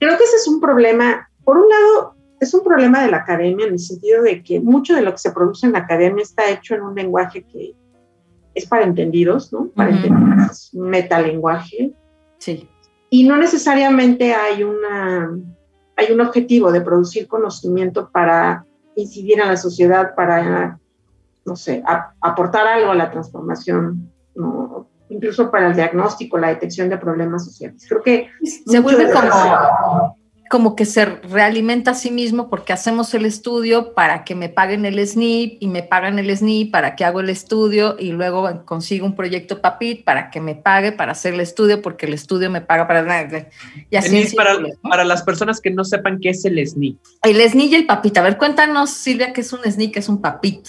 Creo 0.00 0.18
que 0.18 0.24
ese 0.24 0.34
es 0.34 0.48
un 0.48 0.60
problema 0.60 1.28
por 1.44 1.58
un 1.58 1.68
lado, 1.68 2.14
es 2.40 2.52
un 2.54 2.62
problema 2.62 3.02
de 3.02 3.10
la 3.10 3.18
academia 3.18 3.66
en 3.66 3.74
el 3.74 3.78
sentido 3.78 4.22
de 4.22 4.42
que 4.42 4.60
mucho 4.60 4.94
de 4.94 5.02
lo 5.02 5.12
que 5.12 5.18
se 5.18 5.32
produce 5.32 5.66
en 5.66 5.72
la 5.72 5.80
academia 5.80 6.22
está 6.22 6.50
hecho 6.50 6.74
en 6.74 6.82
un 6.82 6.94
lenguaje 6.94 7.44
que 7.44 7.74
es 8.54 8.66
para 8.66 8.84
entendidos, 8.84 9.52
¿no? 9.52 9.68
Para 9.68 9.90
entendidos, 9.90 10.50
es 10.50 10.74
un 10.74 10.88
metalenguaje. 10.90 11.92
Sí. 12.38 12.68
Y 13.10 13.28
no 13.28 13.36
necesariamente 13.36 14.34
hay, 14.34 14.62
una, 14.62 15.30
hay 15.96 16.12
un 16.12 16.20
objetivo 16.20 16.72
de 16.72 16.80
producir 16.80 17.28
conocimiento 17.28 18.10
para 18.10 18.66
incidir 18.96 19.40
en 19.40 19.48
la 19.48 19.56
sociedad, 19.56 20.14
para, 20.14 20.78
no 21.44 21.56
sé, 21.56 21.82
aportar 22.20 22.66
algo 22.66 22.90
a 22.90 22.94
la 22.94 23.10
transformación, 23.10 24.10
¿no? 24.34 24.88
incluso 25.12 25.50
para 25.50 25.68
el 25.68 25.74
diagnóstico, 25.74 26.38
la 26.38 26.48
detección 26.48 26.88
de 26.88 26.96
problemas 26.96 27.44
sociales. 27.44 27.84
Creo 27.88 28.02
que 28.02 28.28
se 28.42 28.80
vuelve 28.80 29.10
como 29.12 30.16
como 30.52 30.76
que 30.76 30.84
se 30.84 31.06
realimenta 31.06 31.92
a 31.92 31.94
sí 31.94 32.10
mismo 32.10 32.50
porque 32.50 32.74
hacemos 32.74 33.14
el 33.14 33.24
estudio 33.24 33.94
para 33.94 34.22
que 34.22 34.34
me 34.34 34.50
paguen 34.50 34.84
el 34.84 34.98
SNIP 34.98 35.56
y 35.60 35.66
me 35.66 35.82
pagan 35.82 36.18
el 36.18 36.36
SNIP 36.36 36.70
para 36.70 36.94
que 36.94 37.06
hago 37.06 37.20
el 37.20 37.30
estudio 37.30 37.96
y 37.98 38.12
luego 38.12 38.66
consigo 38.66 39.06
un 39.06 39.16
proyecto 39.16 39.62
PAPIT 39.62 40.04
para 40.04 40.30
que 40.30 40.42
me 40.42 40.54
pague 40.54 40.92
para 40.92 41.12
hacer 41.12 41.32
el 41.32 41.40
estudio 41.40 41.80
porque 41.80 42.04
el 42.04 42.12
estudio 42.12 42.50
me 42.50 42.60
paga 42.60 42.86
para... 42.86 43.48
Y 43.88 43.96
así 43.96 44.36
para, 44.36 44.58
para 44.82 45.04
las 45.04 45.22
personas 45.22 45.58
que 45.58 45.70
no 45.70 45.84
sepan 45.84 46.20
qué 46.20 46.28
es 46.28 46.44
el 46.44 46.62
SNIP. 46.68 46.98
El 47.22 47.40
SNIP 47.50 47.72
y 47.72 47.74
el 47.76 47.86
PAPIT. 47.86 48.18
A 48.18 48.22
ver, 48.22 48.36
cuéntanos, 48.36 48.90
Silvia, 48.90 49.32
qué 49.32 49.40
es 49.40 49.50
un 49.54 49.60
SNIP, 49.60 49.94
qué 49.94 50.00
es 50.00 50.08
un 50.10 50.20
PAPIT. 50.20 50.68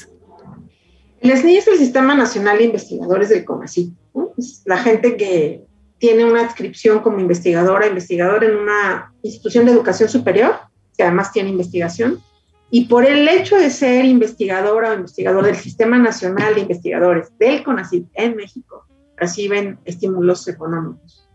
El 1.20 1.38
SNIP 1.38 1.58
es 1.58 1.68
el 1.68 1.78
Sistema 1.78 2.16
Nacional 2.16 2.58
de 2.58 2.64
Investigadores 2.64 3.28
del 3.28 3.44
CONACYT. 3.44 3.94
Es 4.38 4.62
la 4.64 4.78
gente 4.78 5.18
que 5.18 5.66
tiene 5.98 6.26
una 6.26 6.42
adscripción 6.42 7.00
como 7.00 7.20
investigadora, 7.20 7.88
investigador 7.88 8.44
en 8.44 8.58
una 8.58 9.14
institución 9.22 9.66
de 9.66 9.72
educación 9.72 10.10
superior, 10.10 10.56
que 10.98 11.04
además 11.04 11.32
tiene 11.32 11.50
investigación, 11.50 12.22
y 12.70 12.86
por 12.86 13.06
el 13.06 13.28
hecho 13.28 13.56
de 13.56 13.70
ser 13.70 14.04
investigadora 14.04 14.92
o 14.92 14.96
investigador 14.96 15.46
del 15.46 15.56
Sistema 15.56 15.98
Nacional 16.00 16.56
de 16.56 16.62
Investigadores 16.62 17.32
del 17.38 17.64
CONACYT 17.64 18.08
en 18.16 18.36
México, 18.36 18.86
reciben 19.16 19.78
estímulos 19.86 20.48
económicos. 20.48 21.30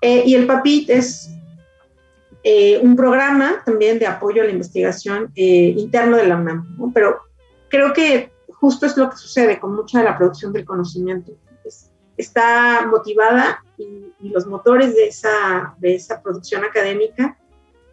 Eh, 0.00 0.24
y 0.26 0.34
el 0.34 0.46
PAPIT 0.46 0.90
es 0.90 1.30
eh, 2.42 2.78
un 2.82 2.96
programa 2.96 3.62
también 3.64 3.98
de 3.98 4.06
apoyo 4.06 4.42
a 4.42 4.46
la 4.46 4.50
investigación 4.50 5.30
eh, 5.34 5.74
interno 5.76 6.16
de 6.16 6.26
la 6.26 6.36
UNAM, 6.36 6.92
pero 6.92 7.18
creo 7.68 7.92
que 7.92 8.32
justo 8.48 8.86
es 8.86 8.96
lo 8.96 9.10
que 9.10 9.16
sucede 9.16 9.60
con 9.60 9.74
mucha 9.74 9.98
de 9.98 10.04
la 10.04 10.16
producción 10.16 10.52
del 10.52 10.64
conocimiento. 10.64 11.32
Está 12.16 12.84
motivada 12.90 13.64
y, 13.78 14.28
los 14.28 14.46
motores 14.46 14.94
de 14.94 15.06
esa, 15.06 15.74
de 15.78 15.94
esa 15.94 16.20
producción 16.20 16.64
académica 16.64 17.38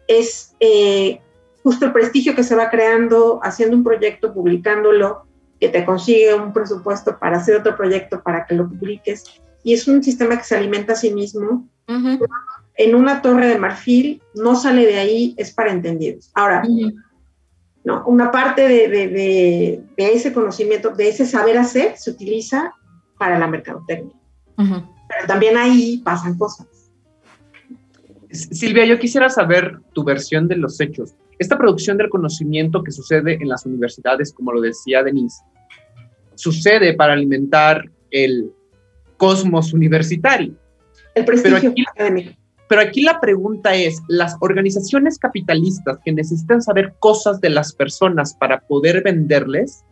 es 0.06 0.54
eh, 0.60 1.20
justo 1.62 1.86
el 1.86 1.92
prestigio 1.92 2.34
que 2.34 2.44
se 2.44 2.54
va 2.54 2.70
creando 2.70 3.40
haciendo 3.42 3.76
un 3.76 3.84
proyecto, 3.84 4.34
publicándolo 4.34 5.26
que 5.60 5.68
te 5.68 5.84
consigue 5.84 6.34
un 6.34 6.52
presupuesto 6.52 7.18
para 7.18 7.38
hacer 7.38 7.56
otro 7.56 7.76
proyecto 7.76 8.22
para 8.22 8.44
que 8.44 8.54
lo 8.54 8.68
publiques. 8.68 9.24
Y 9.62 9.72
es 9.72 9.88
un 9.88 10.02
sistema 10.02 10.36
que 10.36 10.44
se 10.44 10.56
alimenta 10.56 10.92
a 10.92 10.96
sí 10.96 11.12
mismo. 11.12 11.68
En 12.74 12.94
una 12.94 13.22
torre 13.22 13.48
de 13.48 13.58
marfil, 13.58 14.22
no 14.34 14.54
sale 14.54 14.86
de 14.86 14.98
ahí, 14.98 15.34
es 15.38 15.52
para 15.52 15.72
entendidos. 15.72 16.30
Ahora, 16.34 16.62
¿no? 17.84 18.04
una 18.06 18.30
parte 18.30 18.68
de, 18.68 18.88
de, 18.88 19.82
de, 19.96 20.12
ese 20.12 20.32
conocimiento, 20.32 20.90
de 20.90 21.08
ese 21.08 21.24
saber 21.24 21.56
hacer, 21.56 21.96
se 21.96 22.10
utiliza 22.10 22.74
para 23.18 23.38
la 23.38 23.46
mercadotecnia. 23.46 24.14
Pero 25.08 25.26
también 25.26 25.56
ahí 25.56 25.98
pasan 25.98 26.36
cosas. 26.36 26.66
Silvia, 28.30 28.84
yo 28.84 28.98
quisiera 28.98 29.28
saber 29.28 29.78
tu 29.92 30.04
versión 30.04 30.48
de 30.48 30.56
los 30.56 30.80
hechos. 30.80 31.14
Esta 31.38 31.58
producción 31.58 31.96
del 31.96 32.08
conocimiento 32.08 32.82
que 32.82 32.92
sucede 32.92 33.34
en 33.34 33.48
las 33.48 33.66
universidades, 33.66 34.32
como 34.32 34.52
lo 34.52 34.60
decía 34.60 35.02
Denise, 35.02 35.42
sucede 36.34 36.94
para 36.94 37.12
alimentar 37.12 37.90
el 38.10 38.52
cosmos 39.16 39.72
universitario. 39.72 40.54
El 41.14 41.24
prestigio 41.24 41.72
pero 41.74 41.90
académico. 41.92 42.32
Pero 42.68 42.80
aquí 42.80 43.02
la 43.02 43.20
pregunta 43.20 43.74
es, 43.74 44.02
las 44.08 44.36
organizaciones 44.40 45.18
capitalistas 45.18 45.98
que 46.04 46.12
necesitan 46.12 46.60
saber 46.60 46.94
cosas 46.98 47.40
de 47.40 47.50
las 47.50 47.72
personas 47.72 48.34
para 48.34 48.60
poder 48.60 49.02
venderles, 49.02 49.84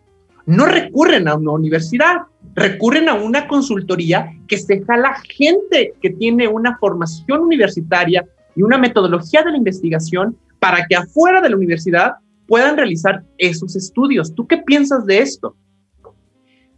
no 0.46 0.66
recurren 0.66 1.28
a 1.28 1.34
una 1.34 1.52
universidad, 1.52 2.22
recurren 2.54 3.08
a 3.08 3.14
una 3.14 3.48
consultoría 3.48 4.32
que 4.46 4.58
se 4.58 4.84
jala 4.84 5.16
gente 5.28 5.94
que 6.00 6.10
tiene 6.10 6.48
una 6.48 6.76
formación 6.78 7.40
universitaria 7.40 8.26
y 8.54 8.62
una 8.62 8.78
metodología 8.78 9.42
de 9.42 9.52
la 9.52 9.56
investigación 9.56 10.36
para 10.58 10.86
que 10.86 10.96
afuera 10.96 11.40
de 11.40 11.50
la 11.50 11.56
universidad 11.56 12.12
puedan 12.46 12.76
realizar 12.76 13.22
esos 13.38 13.74
estudios. 13.76 14.34
¿Tú 14.34 14.46
qué 14.46 14.58
piensas 14.58 15.06
de 15.06 15.18
esto? 15.20 15.56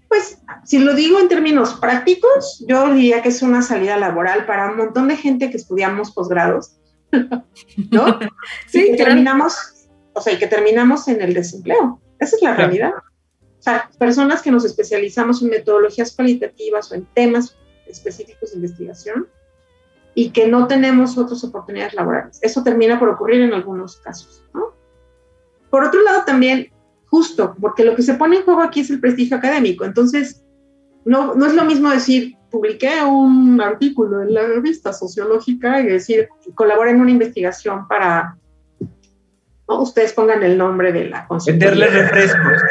Pues, 0.09 0.39
si 0.65 0.79
lo 0.79 0.95
digo 0.95 1.19
en 1.21 1.29
términos 1.29 1.75
prácticos, 1.75 2.65
yo 2.69 2.95
diría 2.95 3.23
que 3.23 3.29
es 3.29 3.43
una 3.43 3.63
salida 3.63 3.99
laboral 3.99 4.47
para 4.47 4.71
un 4.71 4.77
montón 4.77 5.09
de 5.09 5.17
gente 5.17 5.51
que 5.51 5.57
estudiamos 5.57 6.13
posgrados, 6.13 6.77
¿no? 7.91 8.19
sí, 8.67 8.93
que 8.93 8.97
terminamos, 8.97 9.57
o 10.13 10.21
sea, 10.21 10.33
y 10.33 10.39
que 10.39 10.47
terminamos 10.47 11.09
en 11.09 11.21
el 11.21 11.35
desempleo. 11.35 12.01
Esa 12.19 12.37
es 12.37 12.43
la 12.43 12.55
realidad. 12.55 12.93
O 13.59 13.63
sea, 13.63 13.91
personas 13.99 14.43
que 14.43 14.51
nos 14.51 14.65
especializamos 14.65 15.43
en 15.43 15.51
metodologías 15.51 16.15
cualitativas 16.15 16.91
o 16.93 16.95
en 16.95 17.07
temas 17.15 17.57
específicos 17.87 18.51
de 18.51 18.57
investigación 18.57 19.29
y 20.15 20.31
que 20.31 20.47
no 20.47 20.67
tenemos 20.67 21.19
otras 21.19 21.43
oportunidades 21.45 21.95
laborales. 21.95 22.39
Eso 22.43 22.63
termina 22.63 22.99
por 22.99 23.09
ocurrir 23.09 23.43
en 23.43 23.53
algunos 23.53 23.97
casos, 23.97 24.43
¿no? 24.55 24.75
Por 25.71 25.85
otro 25.85 26.03
lado, 26.03 26.25
también, 26.25 26.73
justo, 27.07 27.55
porque 27.61 27.85
lo 27.85 27.95
que 27.95 28.03
se 28.03 28.15
pone 28.15 28.37
en 28.37 28.45
juego 28.45 28.63
aquí 28.63 28.81
es 28.81 28.91
el 28.91 29.01
prestigio 29.01 29.37
académico. 29.37 29.85
Entonces, 29.85 30.43
no, 31.05 31.35
no 31.35 31.47
es 31.47 31.55
lo 31.55 31.65
mismo 31.65 31.91
decir, 31.91 32.37
publiqué 32.51 33.03
un 33.05 33.61
artículo 33.61 34.23
en 34.23 34.33
la 34.33 34.47
revista 34.47 34.93
sociológica 34.93 35.81
y 35.81 35.87
decir, 35.87 36.29
colabora 36.55 36.91
en 36.91 37.01
una 37.01 37.11
investigación 37.11 37.87
para, 37.87 38.39
¿no? 39.69 39.83
ustedes 39.83 40.15
pongan 40.15 40.43
el 40.43 40.57
nombre 40.57 40.93
de 40.93 41.11
la 41.11 41.29
Venderle 41.47 41.89
refrescos. 41.89 42.63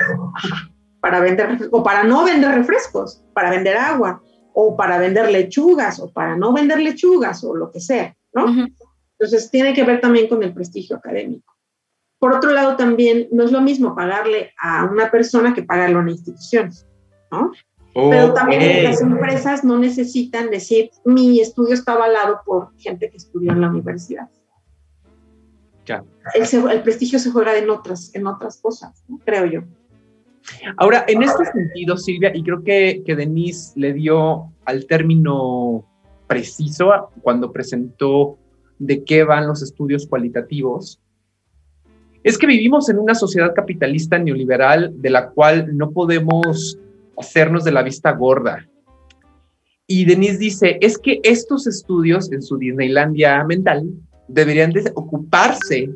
Para 1.06 1.20
vender, 1.20 1.70
o 1.70 1.84
para 1.84 2.04
no 2.04 2.24
vender 2.24 2.50
refrescos, 2.56 3.24
para 3.32 3.52
vender 3.52 3.78
agua 3.78 4.24
o 4.54 4.76
para 4.76 4.98
vender 4.98 5.30
lechugas 5.30 6.00
o 6.00 6.12
para 6.12 6.36
no 6.36 6.52
vender 6.52 6.80
lechugas 6.80 7.44
o 7.44 7.56
lo 7.56 7.70
que 7.70 7.80
sea, 7.80 8.18
¿no? 8.34 8.48
Entonces 9.20 9.52
tiene 9.52 9.76
que 9.76 9.84
ver 9.84 10.02
también 10.02 10.28
con 10.28 10.42
el 10.42 10.52
prestigio 10.52 10.96
académico. 10.96 11.54
Por 12.18 12.34
otro 12.34 12.50
lado, 12.54 12.76
también 12.76 13.28
no 13.32 13.44
es 13.44 13.52
lo 13.52 13.62
mismo 13.62 13.94
pagarle 13.94 14.52
a 14.60 14.86
una 14.86 15.12
persona 15.12 15.54
que 15.54 15.62
pagarle 15.62 15.98
a 15.98 16.00
una 16.00 16.10
institución, 16.10 16.72
¿no? 17.32 17.52
Pero 17.94 18.34
también 18.34 18.84
las 18.84 19.00
empresas 19.00 19.64
no 19.64 19.78
necesitan 19.78 20.50
decir, 20.50 20.90
mi 21.06 21.40
estudio 21.40 21.76
está 21.76 21.94
avalado 21.94 22.42
por 22.44 22.76
gente 22.80 23.12
que 23.12 23.18
estudió 23.18 23.52
en 23.52 23.62
la 23.62 23.70
universidad. 23.70 24.28
Ya. 25.86 26.04
El, 26.34 26.72
el 26.72 26.82
prestigio 26.82 27.20
se 27.20 27.30
juega 27.30 27.56
en 27.56 27.70
otras, 27.70 28.10
en 28.16 28.26
otras 28.26 28.58
cosas, 28.58 29.06
creo 29.24 29.46
yo. 29.46 29.62
Ahora, 30.78 31.06
en 31.08 31.24
este 31.24 31.46
sentido, 31.46 31.98
Silvia, 31.98 32.32
y 32.34 32.44
creo 32.44 32.64
que, 32.64 33.04
que 33.06 33.16
Denise 33.16 33.74
le 33.76 33.94
dio 33.94 34.52
al 34.66 34.86
término 34.86 35.86
preciso 36.28 37.10
cuando 37.22 37.52
presentó 37.52 38.38
de 38.80 39.04
qué 39.04 39.24
van 39.24 39.48
los 39.48 39.62
estudios 39.62 40.08
cualitativos, 40.08 41.00
es 42.24 42.38
que 42.38 42.48
vivimos 42.48 42.90
en 42.90 42.98
una 42.98 43.14
sociedad 43.14 43.54
capitalista 43.54 44.18
neoliberal 44.18 44.92
de 45.00 45.10
la 45.12 45.30
cual 45.30 45.78
no 45.78 45.92
podemos 45.92 46.78
hacernos 47.18 47.64
de 47.64 47.72
la 47.72 47.84
vista 47.84 48.12
gorda. 48.12 48.68
Y 49.88 50.06
Denise 50.06 50.40
dice, 50.40 50.78
es 50.82 50.98
que 50.98 51.20
estos 51.24 51.68
estudios 51.68 52.32
en 52.32 52.42
su 52.42 52.58
Disneylandia 52.58 53.44
mental 53.44 53.88
deberían 54.28 54.72
de 54.72 54.92
ocuparse 54.96 55.92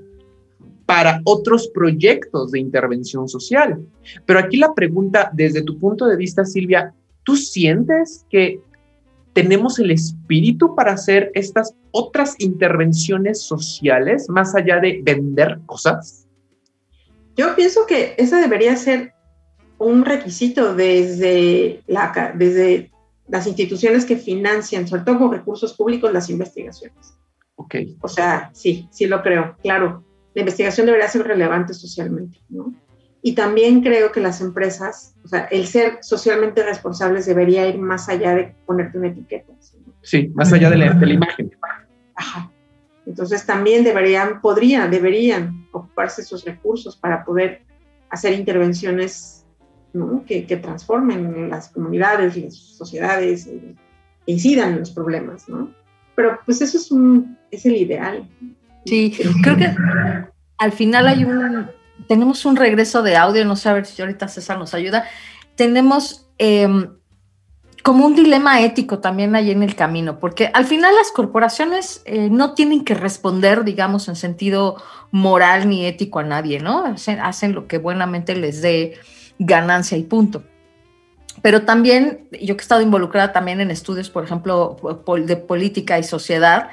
para 0.89 1.21
otros 1.23 1.67
proyectos 1.67 2.49
de 2.49 2.57
intervención 2.57 3.29
social. 3.29 3.79
Pero 4.25 4.39
aquí 4.39 4.57
la 4.57 4.73
pregunta, 4.73 5.29
desde 5.31 5.61
tu 5.61 5.77
punto 5.77 6.07
de 6.07 6.15
vista, 6.15 6.45
Silvia, 6.45 6.95
¿tú 7.21 7.37
sientes 7.37 8.25
que 8.27 8.59
tenemos 9.33 9.77
el 9.77 9.91
espíritu 9.91 10.73
para 10.73 10.93
hacer 10.93 11.29
estas 11.35 11.75
otras 11.91 12.33
intervenciones 12.39 13.39
sociales 13.39 14.27
más 14.29 14.55
allá 14.55 14.79
de 14.79 14.99
vender 15.03 15.59
cosas? 15.67 16.27
Yo 17.37 17.55
pienso 17.55 17.85
que 17.85 18.15
ese 18.17 18.37
debería 18.37 18.75
ser 18.75 19.13
un 19.77 20.03
requisito 20.03 20.73
desde, 20.73 21.83
la, 21.85 22.33
desde 22.35 22.89
las 23.27 23.45
instituciones 23.45 24.05
que 24.05 24.17
financian, 24.17 24.87
sobre 24.87 25.03
todo 25.03 25.19
con 25.19 25.33
recursos 25.33 25.71
públicos, 25.75 26.11
las 26.11 26.31
investigaciones. 26.31 27.13
Ok. 27.57 27.75
O 28.01 28.07
sea, 28.07 28.49
sí, 28.55 28.87
sí 28.89 29.05
lo 29.05 29.21
creo, 29.21 29.55
claro 29.61 30.08
la 30.33 30.41
investigación 30.41 30.85
debería 30.85 31.07
ser 31.07 31.25
relevante 31.25 31.73
socialmente, 31.73 32.39
¿no? 32.49 32.73
Y 33.21 33.33
también 33.33 33.81
creo 33.81 34.11
que 34.11 34.21
las 34.21 34.39
empresas, 34.39 35.15
o 35.25 35.27
sea, 35.27 35.45
el 35.51 35.67
ser 35.67 35.97
socialmente 36.01 36.63
responsables 36.63 37.25
debería 37.25 37.67
ir 37.67 37.77
más 37.77 38.07
allá 38.07 38.33
de 38.33 38.55
ponerte 38.65 38.97
una 38.97 39.09
etiqueta. 39.09 39.53
Sí, 40.01 40.31
más 40.33 40.53
allá 40.53 40.69
de 40.69 40.77
la, 40.77 41.13
imagen. 41.13 41.51
Ajá. 42.15 42.49
Entonces 43.05 43.45
también 43.45 43.83
deberían, 43.83 44.39
podrían, 44.39 44.89
deberían 44.89 45.67
ocuparse 45.71 46.21
esos 46.21 46.45
recursos 46.45 46.95
para 46.95 47.25
poder 47.25 47.63
hacer 48.09 48.33
intervenciones 48.33 49.45
¿no? 49.91 50.23
que, 50.25 50.45
que, 50.45 50.57
transformen 50.57 51.49
las 51.49 51.69
comunidades, 51.69 52.37
las 52.37 52.55
sociedades, 52.55 53.47
e 53.47 53.75
incidan 54.25 54.73
en 54.73 54.79
los 54.79 54.91
problemas, 54.91 55.49
¿no? 55.49 55.73
Pero 56.15 56.39
pues 56.45 56.61
eso 56.61 56.77
es, 56.77 56.91
un, 56.91 57.37
es 57.51 57.65
el 57.65 57.75
ideal. 57.75 58.29
Sí, 58.89 59.17
creo 59.43 59.55
que 59.55 59.73
al 60.57 60.71
final 60.71 61.07
hay 61.07 61.23
un, 61.23 61.67
tenemos 62.07 62.45
un 62.45 62.55
regreso 62.55 63.01
de 63.03 63.15
audio, 63.15 63.45
no 63.45 63.55
sé 63.55 63.69
a 63.69 63.73
ver 63.73 63.85
si 63.85 64.01
ahorita 64.01 64.27
César 64.27 64.57
nos 64.57 64.73
ayuda. 64.73 65.05
Tenemos 65.55 66.27
em, 66.37 66.89
como 67.83 68.05
un 68.05 68.15
dilema 68.15 68.61
ético 68.61 68.99
también 68.99 69.35
ahí 69.35 69.51
en 69.51 69.63
el 69.63 69.75
camino, 69.75 70.19
porque 70.19 70.49
al 70.53 70.65
final 70.65 70.93
las 70.95 71.11
corporaciones 71.11 72.01
eh, 72.05 72.29
no 72.29 72.53
tienen 72.53 72.83
que 72.83 72.93
responder, 72.93 73.63
digamos, 73.63 74.07
en 74.07 74.15
sentido 74.15 74.81
moral 75.11 75.69
ni 75.69 75.85
ético 75.85 76.19
a 76.19 76.23
nadie, 76.23 76.59
¿no? 76.59 76.85
Hacen, 76.85 77.19
hacen 77.19 77.53
lo 77.53 77.67
que 77.67 77.77
buenamente 77.77 78.35
les 78.35 78.61
dé 78.61 78.97
ganancia 79.37 79.97
y 79.97 80.03
punto. 80.03 80.43
Pero 81.41 81.63
también, 81.63 82.27
yo 82.31 82.57
que 82.57 82.61
he 82.61 82.63
estado 82.63 82.81
involucrada 82.81 83.31
también 83.31 83.61
en 83.61 83.71
estudios, 83.71 84.09
por 84.09 84.23
ejemplo, 84.23 84.77
de 85.25 85.37
política 85.37 85.97
y 85.97 86.03
sociedad, 86.03 86.69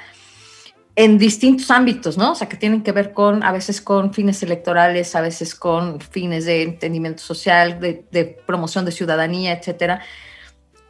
en 0.97 1.19
distintos 1.19 1.71
ámbitos, 1.71 2.17
¿no? 2.17 2.33
O 2.33 2.35
sea, 2.35 2.49
que 2.49 2.57
tienen 2.57 2.83
que 2.83 2.91
ver 2.91 3.13
con, 3.13 3.43
a 3.43 3.53
veces 3.53 3.83
con 3.83 4.15
fines 4.15 4.43
electorales, 4.43 5.15
a 5.15 5.21
veces 5.21 5.55
con 5.55 6.01
fines 6.01 6.47
de 6.47 6.63
entendimiento 6.63 7.23
social, 7.23 7.79
de, 7.79 8.39
promoción 8.47 8.87
de 8.87 8.93
ciudadanía, 8.93 9.53
etcétera. 9.53 10.01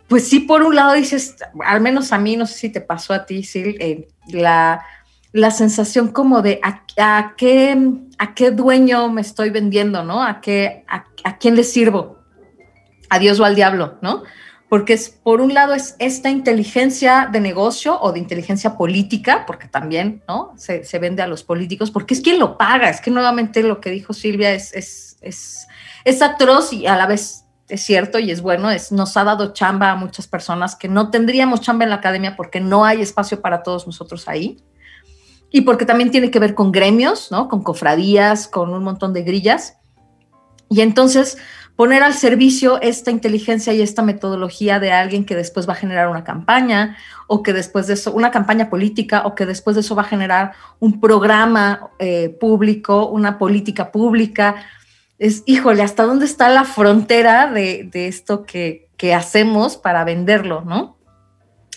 Pues 0.06 0.28
sí, 0.28 0.40
por 0.40 0.62
un 0.62 0.76
lado 0.76 0.92
dices, 0.92 1.34
al 1.64 1.80
menos 1.80 2.12
a 2.12 2.18
mí, 2.18 2.36
no 2.36 2.46
sé 2.46 2.54
si 2.54 2.68
te 2.70 2.80
pasó 2.80 3.14
a 3.14 3.26
ti, 3.26 3.42
Sil, 3.42 3.74
eh, 3.80 4.06
la, 4.28 4.86
la 5.32 5.50
sensación 5.50 6.08
como 6.12 6.40
de 6.40 6.60
a, 6.62 6.84
qué, 7.36 7.76
a 8.18 8.34
qué 8.34 8.50
dueño 8.52 9.10
me 9.10 9.22
estoy 9.22 9.50
vendiendo, 9.50 10.04
¿no? 10.04 10.22
A, 10.22 10.40
qué, 10.40 10.84
a, 10.86 11.04
a 11.24 11.36
quién 11.38 11.56
le 11.56 11.64
sirvo, 11.64 12.18
a 13.10 13.18
Dios 13.18 13.40
o 13.40 13.44
al 13.44 13.56
diablo, 13.56 13.98
¿no? 14.02 14.22
Porque 14.68 14.94
es, 14.94 15.10
por 15.10 15.40
un 15.40 15.54
lado 15.54 15.74
es 15.74 15.94
esta 15.98 16.28
inteligencia 16.28 17.28
de 17.30 17.40
negocio 17.40 18.00
o 18.00 18.12
de 18.12 18.18
inteligencia 18.18 18.76
política, 18.76 19.44
porque 19.46 19.68
también 19.68 20.22
¿no? 20.26 20.54
se, 20.56 20.98
vende 20.98 21.22
a 21.22 21.26
los 21.26 21.44
políticos, 21.44 21.90
porque 21.90 22.14
es 22.14 22.20
quien 22.20 22.38
lo 22.38 22.58
paga, 22.58 22.90
es 22.90 23.00
que 23.00 23.10
nuevamente 23.10 23.62
lo 23.62 23.80
que 23.80 23.90
dijo 23.90 24.12
Silvia 24.12 24.52
es, 24.52 24.72
es, 24.74 25.18
es, 25.20 25.68
es 26.04 26.22
atroz 26.22 26.72
y 26.72 26.86
a 26.86 26.96
la 26.96 27.06
vez 27.06 27.44
es 27.68 27.82
cierto 27.82 28.18
y 28.18 28.30
es 28.30 28.42
bueno, 28.42 28.70
es, 28.70 28.92
nos 28.92 29.16
ha 29.16 29.24
dado 29.24 29.52
chamba 29.52 29.90
a 29.90 29.96
muchas 29.96 30.26
personas 30.26 30.76
que 30.76 30.88
no 30.88 31.10
tendríamos 31.10 31.60
chamba 31.60 31.84
en 31.84 31.90
la 31.90 31.96
academia 31.96 32.36
porque 32.36 32.60
no 32.60 32.84
hay 32.84 33.02
espacio 33.02 33.40
para 33.40 33.62
todos 33.62 33.86
nosotros 33.86 34.28
ahí. 34.28 34.62
Y 35.50 35.62
porque 35.62 35.86
también 35.86 36.10
tiene 36.10 36.30
que 36.30 36.40
ver 36.40 36.54
con 36.54 36.72
gremios, 36.72 37.30
¿no? 37.30 37.48
Con 37.48 37.62
cofradías, 37.62 38.48
con 38.48 38.74
un 38.74 38.82
montón 38.82 39.12
de 39.12 39.22
grillas. 39.22 39.76
Y 40.68 40.80
entonces, 40.80 41.38
poner 41.76 42.02
al 42.02 42.14
servicio 42.14 42.80
esta 42.80 43.10
inteligencia 43.10 43.72
y 43.74 43.82
esta 43.82 44.02
metodología 44.02 44.80
de 44.80 44.92
alguien 44.92 45.26
que 45.26 45.36
después 45.36 45.68
va 45.68 45.74
a 45.74 45.76
generar 45.76 46.08
una 46.08 46.24
campaña 46.24 46.96
o 47.26 47.42
que 47.42 47.52
después 47.52 47.86
de 47.86 47.94
eso, 47.94 48.12
una 48.12 48.30
campaña 48.30 48.70
política 48.70 49.22
o 49.26 49.34
que 49.34 49.46
después 49.46 49.76
de 49.76 49.80
eso 49.80 49.94
va 49.94 50.02
a 50.02 50.06
generar 50.06 50.52
un 50.80 51.00
programa 51.00 51.90
eh, 51.98 52.30
público, 52.40 53.08
una 53.08 53.38
política 53.38 53.92
pública. 53.92 54.56
Es, 55.18 55.42
híjole, 55.44 55.82
¿hasta 55.82 56.04
dónde 56.04 56.24
está 56.24 56.48
la 56.48 56.64
frontera 56.64 57.52
de, 57.52 57.90
esto 57.92 58.44
que, 58.44 58.88
que 58.96 59.14
hacemos 59.14 59.76
para 59.76 60.04
venderlo, 60.04 60.62
no? 60.62 60.96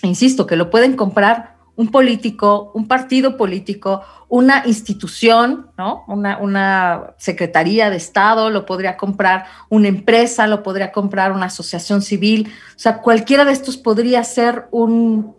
Insisto, 0.01 0.47
que 0.47 0.55
lo 0.55 0.69
pueden 0.69 0.95
comprar 0.95 1.58
un 1.79 1.91
político, 1.91 2.73
un 2.73 2.89
partido 2.89 3.37
político, 3.37 4.01
una 4.27 4.63
institución, 4.65 5.67
¿no? 5.77 6.03
Una, 6.09 6.37
una, 6.39 7.13
secretaría 7.17 7.89
de 7.89 7.95
Estado, 7.95 8.49
lo 8.49 8.65
podría 8.65 8.97
comprar 8.97 9.45
una 9.69 9.87
empresa, 9.87 10.45
lo 10.45 10.61
podría 10.61 10.91
comprar 10.91 11.31
una 11.31 11.45
asociación 11.45 12.01
civil. 12.01 12.51
O 12.75 12.79
sea, 12.79 12.97
cualquiera 12.97 13.45
de 13.45 13.53
estos 13.53 13.77
podría 13.77 14.21
ser 14.25 14.65
un, 14.71 15.37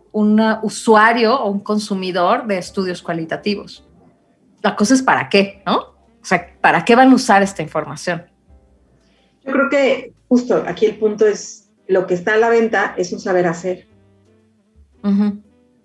usuario 0.63 1.39
o 1.39 1.47
un 1.47 1.59
consumidor 1.59 2.47
de 2.47 2.57
estudios 2.57 3.03
cualitativos. 3.03 3.87
La 4.63 4.75
cosa 4.75 4.95
es 4.95 5.03
para 5.03 5.29
qué, 5.29 5.61
¿no? 5.67 5.77
O 5.77 6.23
sea, 6.23 6.55
¿para 6.59 6.83
qué 6.83 6.95
van 6.95 7.11
a 7.11 7.15
usar 7.15 7.43
esta 7.43 7.61
información? 7.61 8.23
Yo 9.45 9.51
creo 9.51 9.69
que 9.69 10.13
justo 10.27 10.63
aquí 10.65 10.87
el 10.87 10.97
punto 10.97 11.27
es, 11.27 11.69
lo 11.87 12.07
que 12.07 12.15
está 12.15 12.33
a 12.33 12.37
la 12.37 12.49
venta 12.49 12.95
es 12.97 13.13
un 13.13 13.19
saber 13.19 13.45
hacer. 13.45 13.87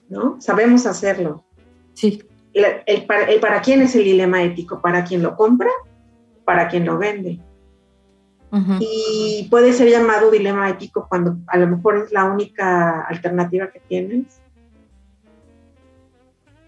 ¿No? 0.09 0.41
Sabemos 0.41 0.87
hacerlo. 0.87 1.45
Sí. 1.95 2.23
El, 2.53 3.07
para, 3.07 3.61
quién 3.61 3.83
es 3.83 3.95
el 3.97 4.05
dilema 4.05 4.43
ético, 4.43 4.81
para 4.81 5.05
quien 5.05 5.23
lo 5.23 5.37
compra, 5.37 5.71
para 6.45 6.69
quien 6.69 6.85
lo 6.87 6.99
vende. 6.99 7.41
Y 8.81 9.49
puede 9.51 9.75
ser 9.75 9.91
llamado 9.91 10.31
dilema 10.31 10.71
ético 10.71 11.07
cuando 11.11 11.37
a 11.49 11.59
lo 11.59 11.67
mejor 11.67 11.99
es 11.99 12.13
la 12.13 12.25
única 12.25 13.03
alternativa 13.03 13.71
que 13.71 13.81
tienes. 13.81 14.41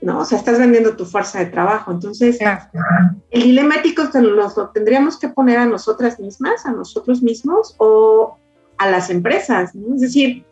¿no? 0.00 0.20
O 0.20 0.24
sea, 0.24 0.38
estás 0.38 0.58
vendiendo 0.58 0.96
tu 0.96 1.04
fuerza 1.06 1.38
de 1.38 1.46
trabajo. 1.46 1.90
Entonces, 1.90 2.38
el 3.30 3.42
dilema 3.42 3.76
ético 3.76 4.02
lo 4.20 4.70
tendríamos 4.70 5.18
que 5.18 5.28
poner 5.28 5.58
a 5.58 5.66
nosotras 5.66 6.20
mismas, 6.20 6.66
a 6.66 6.72
nosotros 6.72 7.22
mismos 7.22 7.74
o 7.78 8.36
a 8.76 8.90
las 8.90 9.10
empresas. 9.10 9.74
Es 9.74 10.00
decir, 10.00 10.44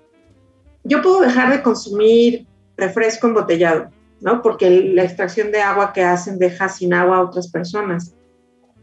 yo 0.85 1.03
puedo 1.03 1.21
dejar 1.21 1.51
de 1.53 1.63
consumir 1.63 2.47
refresco 2.77 3.27
embotellado, 3.27 3.91
¿no? 4.21 4.43
Porque 4.43 4.71
la 4.95 5.05
extracción 5.05 5.51
de 5.51 5.63
agua 5.63 5.93
que 5.93 6.03
hacen 6.03 6.39
deja 6.39 6.69
sin 6.69 6.95
agua 6.95 7.19
a 7.19 7.23
otras 7.23 7.49
personas. 7.49 8.15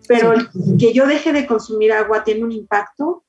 Pero 0.07 0.33
que 0.79 0.93
yo 0.93 1.07
deje 1.07 1.31
de 1.31 1.47
consumir 1.47 1.93
agua 1.93 2.23
tiene 2.23 2.43
un 2.43 2.51
impacto 2.51 3.23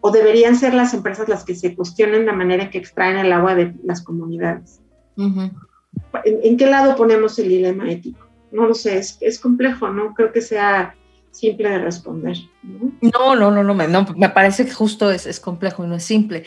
o 0.00 0.10
deberían 0.10 0.56
ser 0.56 0.74
las 0.74 0.94
empresas 0.94 1.28
las 1.28 1.44
que 1.44 1.54
se 1.54 1.74
cuestionen 1.74 2.26
la 2.26 2.32
manera 2.32 2.64
en 2.64 2.70
que 2.70 2.78
extraen 2.78 3.18
el 3.18 3.32
agua 3.32 3.54
de 3.54 3.74
las 3.84 4.02
comunidades. 4.02 4.80
¿En, 5.16 6.56
qué 6.56 6.66
lado 6.66 6.96
ponemos 6.96 7.38
el 7.38 7.48
dilema 7.48 7.90
ético? 7.90 8.26
No 8.52 8.66
lo 8.66 8.74
sé, 8.74 8.98
es, 8.98 9.38
complejo, 9.38 9.90
no 9.90 10.14
creo 10.14 10.32
que 10.32 10.40
sea 10.40 10.94
simple 11.30 11.68
de 11.68 11.78
responder. 11.78 12.36
No, 12.62 13.36
no, 13.36 13.50
no, 13.50 13.62
no, 13.62 13.74
me, 13.74 13.86
no, 13.86 14.06
me 14.16 14.30
parece 14.30 14.64
que 14.64 14.72
justo 14.72 15.10
es, 15.10 15.26
es 15.26 15.38
complejo 15.38 15.84
y 15.84 15.88
no 15.88 15.96
es 15.96 16.04
simple, 16.04 16.44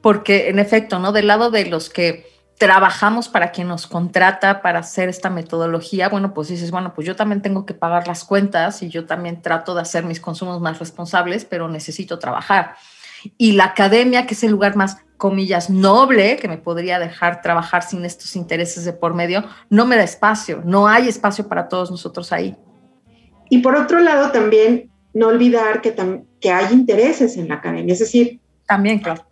porque 0.00 0.48
en 0.48 0.58
efecto, 0.58 0.98
¿no? 0.98 1.12
Del 1.12 1.26
lado 1.26 1.50
de 1.50 1.66
los 1.66 1.90
que 1.90 2.31
trabajamos 2.62 3.28
para 3.28 3.50
quien 3.50 3.66
nos 3.66 3.88
contrata 3.88 4.62
para 4.62 4.78
hacer 4.78 5.08
esta 5.08 5.30
metodología, 5.30 6.08
bueno, 6.08 6.32
pues 6.32 6.46
dices, 6.46 6.70
bueno, 6.70 6.94
pues 6.94 7.08
yo 7.08 7.16
también 7.16 7.42
tengo 7.42 7.66
que 7.66 7.74
pagar 7.74 8.06
las 8.06 8.22
cuentas 8.22 8.84
y 8.84 8.88
yo 8.88 9.04
también 9.04 9.42
trato 9.42 9.74
de 9.74 9.80
hacer 9.80 10.04
mis 10.04 10.20
consumos 10.20 10.60
más 10.60 10.78
responsables, 10.78 11.44
pero 11.44 11.68
necesito 11.68 12.20
trabajar. 12.20 12.76
Y 13.36 13.54
la 13.54 13.64
academia, 13.64 14.28
que 14.28 14.34
es 14.34 14.44
el 14.44 14.52
lugar 14.52 14.76
más, 14.76 14.98
comillas, 15.16 15.70
noble, 15.70 16.36
que 16.36 16.46
me 16.46 16.56
podría 16.56 17.00
dejar 17.00 17.42
trabajar 17.42 17.82
sin 17.82 18.04
estos 18.04 18.36
intereses 18.36 18.84
de 18.84 18.92
por 18.92 19.12
medio, 19.12 19.44
no 19.68 19.84
me 19.84 19.96
da 19.96 20.04
espacio, 20.04 20.62
no 20.64 20.86
hay 20.86 21.08
espacio 21.08 21.48
para 21.48 21.66
todos 21.66 21.90
nosotros 21.90 22.30
ahí. 22.30 22.56
Y 23.50 23.58
por 23.58 23.74
otro 23.74 23.98
lado, 23.98 24.30
también 24.30 24.88
no 25.14 25.26
olvidar 25.26 25.80
que, 25.80 25.96
que 26.40 26.52
hay 26.52 26.72
intereses 26.72 27.36
en 27.36 27.48
la 27.48 27.56
academia, 27.56 27.92
es 27.92 27.98
decir... 27.98 28.38
También, 28.68 29.00
claro. 29.00 29.31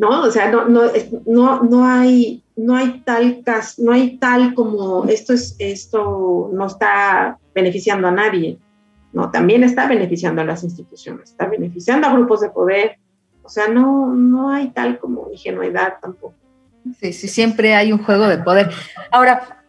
¿No? 0.00 0.22
O 0.22 0.30
sea, 0.30 0.50
no, 0.50 0.64
no, 0.64 0.84
no, 1.26 1.62
no 1.62 1.84
hay 1.84 2.42
no 2.56 2.74
hay 2.74 3.02
tal 3.04 3.42
no 3.78 3.92
hay 3.92 4.16
tal 4.16 4.54
como 4.54 5.04
esto 5.04 5.34
es 5.34 5.56
esto 5.58 6.50
no 6.52 6.66
está 6.66 7.38
beneficiando 7.54 8.08
a 8.08 8.10
nadie, 8.10 8.58
no, 9.12 9.30
también 9.30 9.62
está 9.62 9.86
beneficiando 9.86 10.40
a 10.40 10.44
las 10.44 10.62
instituciones, 10.64 11.30
está 11.30 11.46
beneficiando 11.46 12.06
a 12.06 12.12
grupos 12.12 12.40
de 12.40 12.50
poder, 12.50 12.98
o 13.42 13.48
sea, 13.48 13.68
no, 13.68 14.14
no 14.14 14.50
hay 14.50 14.68
tal 14.68 14.98
como 14.98 15.28
ingenuidad 15.32 15.94
tampoco. 16.00 16.34
Sí, 16.98 17.12
sí, 17.12 17.28
siempre 17.28 17.74
hay 17.74 17.92
un 17.92 18.02
juego 18.02 18.26
de 18.26 18.38
poder. 18.38 18.70
Ahora, 19.10 19.62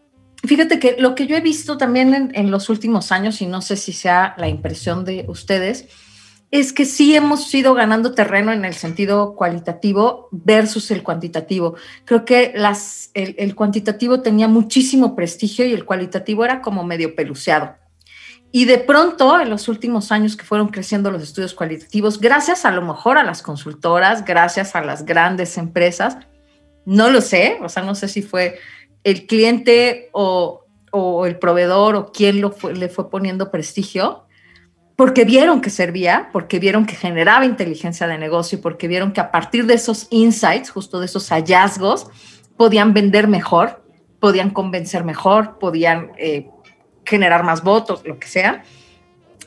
fíjate 0.44 0.80
que 0.80 0.96
lo 0.98 1.14
que 1.14 1.28
yo 1.28 1.36
he 1.36 1.42
visto 1.42 1.78
también 1.78 2.14
en, 2.14 2.32
en 2.36 2.52
los 2.52 2.70
últimos 2.70 3.12
años, 3.12 3.42
y 3.42 3.48
no 3.48 3.62
sé 3.62 3.76
si 3.76 3.92
sea 3.92 4.34
la 4.38 4.48
impresión 4.48 5.04
de 5.04 5.26
ustedes, 5.28 5.90
es 6.52 6.74
que 6.74 6.84
sí 6.84 7.16
hemos 7.16 7.54
ido 7.56 7.74
ganando 7.74 8.14
terreno 8.14 8.52
en 8.52 8.66
el 8.66 8.74
sentido 8.74 9.36
cualitativo 9.36 10.28
versus 10.32 10.92
el 10.92 11.02
cuantitativo. 11.02 11.76
Creo 12.04 12.26
que 12.26 12.52
las, 12.54 13.10
el, 13.14 13.56
cuantitativo 13.56 14.22
tenía 14.22 14.50
muchísimo 14.50 15.16
prestigio 15.16 15.66
y 15.66 15.72
el 15.72 15.86
cualitativo 15.86 16.44
era 16.44 16.62
como 16.62 16.84
medio 16.84 17.16
peluceado. 17.16 17.76
Y 18.52 18.66
de 18.66 18.80
pronto, 18.80 19.40
en 19.40 19.50
los 19.50 19.70
últimos 19.70 20.12
años 20.12 20.36
que 20.36 20.44
fueron 20.44 20.68
creciendo 20.68 21.10
los 21.10 21.24
estudios 21.24 21.54
cualitativos, 21.54 22.20
gracias 22.20 22.66
a 22.66 22.72
lo 22.72 22.82
mejor 22.82 23.18
a 23.18 23.24
las 23.24 23.42
consultoras, 23.42 24.26
gracias 24.26 24.76
a 24.76 24.82
las 24.82 25.06
grandes 25.06 25.58
empresas, 25.58 26.18
no 26.86 27.10
lo 27.10 27.22
sé, 27.22 27.60
o 27.64 27.70
sea, 27.70 27.84
no 27.84 27.96
sé 27.96 28.10
si 28.10 28.22
fue 28.22 28.60
el 29.06 29.26
cliente 29.26 30.10
o, 30.12 30.66
el 31.26 31.40
proveedor 31.40 31.96
o 31.96 32.12
quién 32.12 32.42
le 32.42 32.90
fue 32.90 33.10
poniendo 33.10 33.52
prestigio, 33.52 34.26
porque 34.96 35.26
vieron 35.26 35.62
que 35.62 35.70
servía, 35.70 36.30
porque 36.32 36.60
vieron 36.60 36.86
que 36.86 36.96
generaba 36.96 37.46
inteligencia 37.46 38.08
de 38.08 38.18
negocio 38.18 38.62
porque 38.62 38.88
vieron 38.88 39.14
que 39.14 39.22
a 39.22 39.32
partir 39.32 39.66
de 39.66 39.74
esos 39.76 40.08
insights, 40.12 40.70
justo 40.70 41.00
de 41.00 41.06
esos 41.06 41.30
hallazgos, 41.30 42.08
podían 42.58 42.94
vender 42.94 43.28
mejor, 43.28 43.84
podían 44.20 44.52
convencer 44.52 45.04
mejor, 45.04 45.58
podían 45.58 46.12
eh, 46.18 46.50
generar 47.06 47.44
más 47.44 47.64
votos, 47.64 48.04
lo 48.06 48.20
que 48.20 48.28
sea. 48.28 48.64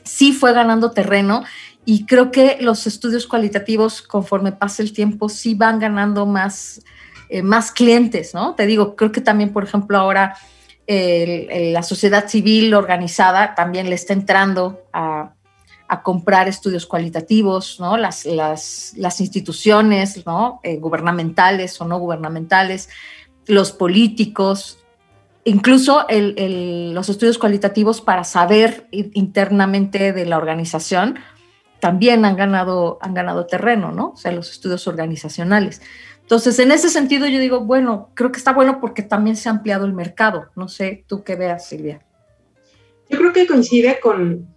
Sí 0.03 0.33
fue 0.33 0.53
ganando 0.53 0.91
terreno 0.91 1.43
y 1.85 2.05
creo 2.05 2.31
que 2.31 2.57
los 2.59 2.87
estudios 2.87 3.27
cualitativos, 3.27 4.01
conforme 4.01 4.51
pasa 4.51 4.83
el 4.83 4.91
tiempo, 4.91 5.29
sí 5.29 5.55
van 5.55 5.79
ganando 5.79 6.25
más, 6.25 6.81
eh, 7.29 7.41
más 7.43 7.71
clientes, 7.71 8.33
¿no? 8.33 8.55
Te 8.55 8.65
digo, 8.65 8.95
creo 8.95 9.11
que 9.11 9.21
también, 9.21 9.53
por 9.53 9.63
ejemplo, 9.63 9.97
ahora 9.97 10.35
la 10.87 11.81
sociedad 11.81 12.27
civil 12.27 12.75
organizada 12.75 13.55
también 13.55 13.89
le 13.89 13.95
está 13.95 14.13
entrando 14.13 14.83
a, 14.93 15.34
a 15.87 16.01
comprar 16.01 16.47
estudios 16.47 16.85
cualitativos, 16.85 17.79
¿no? 17.79 17.97
las, 17.97 18.25
las, 18.25 19.21
instituciones 19.21 20.25
¿no? 20.25 20.59
Eh, 20.63 20.77
gubernamentales 20.77 21.79
o 21.79 21.85
no 21.85 21.99
gubernamentales, 21.99 22.89
los 23.45 23.71
políticos, 23.71 24.79
incluso 25.43 26.05
los 26.09 27.09
estudios 27.09 27.37
cualitativos 27.37 28.01
para 28.01 28.23
saber 28.23 28.87
internamente 28.91 30.11
de 30.11 30.25
la 30.25 30.37
organización 30.37 31.19
también 31.79 32.25
han 32.25 32.35
ganado, 32.35 32.97
han 33.01 33.13
ganado 33.13 33.45
terreno, 33.45 33.91
¿no? 33.91 34.09
O 34.09 34.17
sea, 34.17 34.31
los 34.31 34.49
estudios 34.49 34.87
organizacionales. 34.87 35.81
Entonces, 36.21 36.57
en 36.57 36.71
ese 36.71 36.89
sentido, 36.89 37.27
yo 37.27 37.39
digo, 37.39 37.59
bueno, 37.59 38.09
creo 38.15 38.31
que 38.31 38.39
está 38.39 38.53
bueno 38.53 38.79
porque 38.79 39.03
también 39.03 39.35
se 39.35 39.47
ha 39.47 39.51
ampliado 39.51 39.85
el 39.85 39.93
mercado. 39.93 40.49
No 40.55 40.67
sé, 40.67 41.05
tú 41.07 41.23
qué 41.23 41.35
veas, 41.35 41.67
Silvia. 41.67 42.01
Yo 43.07 43.19
creo 43.19 43.31
que 43.31 43.45
coincide 43.45 43.99
con, 43.99 44.54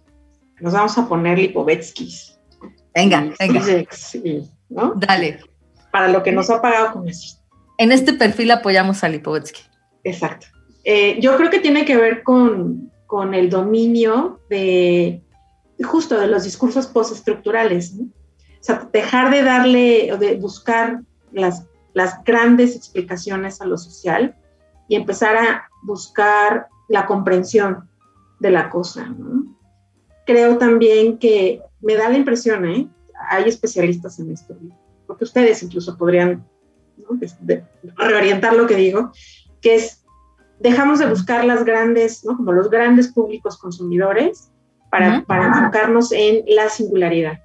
nos 0.61 0.73
vamos 0.73 0.97
a 0.97 1.07
poner 1.07 1.37
Lipovetsky. 1.37 2.13
Venga, 2.93 3.33
venga. 3.39 3.61
¿no? 4.69 4.93
Dale. 4.95 5.39
Para 5.91 6.07
lo 6.09 6.23
que 6.23 6.31
nos 6.31 6.49
ha 6.49 6.61
pagado 6.61 6.93
con 6.93 7.07
eso. 7.07 7.39
En 7.77 7.91
este 7.91 8.13
perfil 8.13 8.51
apoyamos 8.51 9.03
a 9.03 9.09
Lipovetsky. 9.09 9.61
Exacto. 10.03 10.47
Eh, 10.83 11.19
yo 11.21 11.35
creo 11.37 11.49
que 11.49 11.59
tiene 11.59 11.85
que 11.85 11.97
ver 11.97 12.23
con, 12.23 12.91
con, 13.07 13.33
el 13.33 13.49
dominio 13.49 14.39
de 14.49 15.21
justo 15.83 16.19
de 16.19 16.27
los 16.27 16.43
discursos 16.43 16.87
postestructurales. 16.87 17.93
¿no? 17.93 18.05
O 18.05 18.63
sea, 18.63 18.89
dejar 18.91 19.31
de 19.31 19.43
darle 19.43 20.13
o 20.13 20.17
de 20.17 20.35
buscar 20.35 21.01
las, 21.31 21.65
las 21.93 22.23
grandes 22.23 22.75
explicaciones 22.75 23.61
a 23.61 23.65
lo 23.65 23.77
social 23.77 24.35
y 24.87 24.95
empezar 24.95 25.37
a 25.37 25.69
buscar 25.83 26.67
la 26.87 27.05
comprensión 27.05 27.89
de 28.39 28.51
la 28.51 28.69
cosa. 28.69 29.05
¿no? 29.05 29.58
Creo 30.29 30.59
también 30.59 31.17
que 31.17 31.59
me 31.81 31.95
da 31.95 32.07
la 32.07 32.17
impresión, 32.17 32.63
¿eh? 32.69 32.87
hay 33.31 33.45
especialistas 33.45 34.19
en 34.19 34.31
esto, 34.31 34.55
porque 35.07 35.23
ustedes 35.23 35.63
incluso 35.63 35.97
podrían 35.97 36.45
reorientar 37.97 38.53
lo 38.55 38.67
que 38.67 38.75
digo, 38.75 39.11
que 39.59 39.73
es, 39.73 40.05
dejamos 40.59 40.99
de 40.99 41.07
buscar 41.09 41.45
las 41.45 41.65
grandes, 41.65 42.23
¿no? 42.23 42.37
como 42.37 42.51
los 42.51 42.69
grandes 42.69 43.07
públicos 43.07 43.57
consumidores, 43.57 44.51
para, 44.91 45.23
para 45.25 45.47
enfocarnos 45.47 46.11
en 46.11 46.43
la 46.45 46.69
singularidad. 46.69 47.39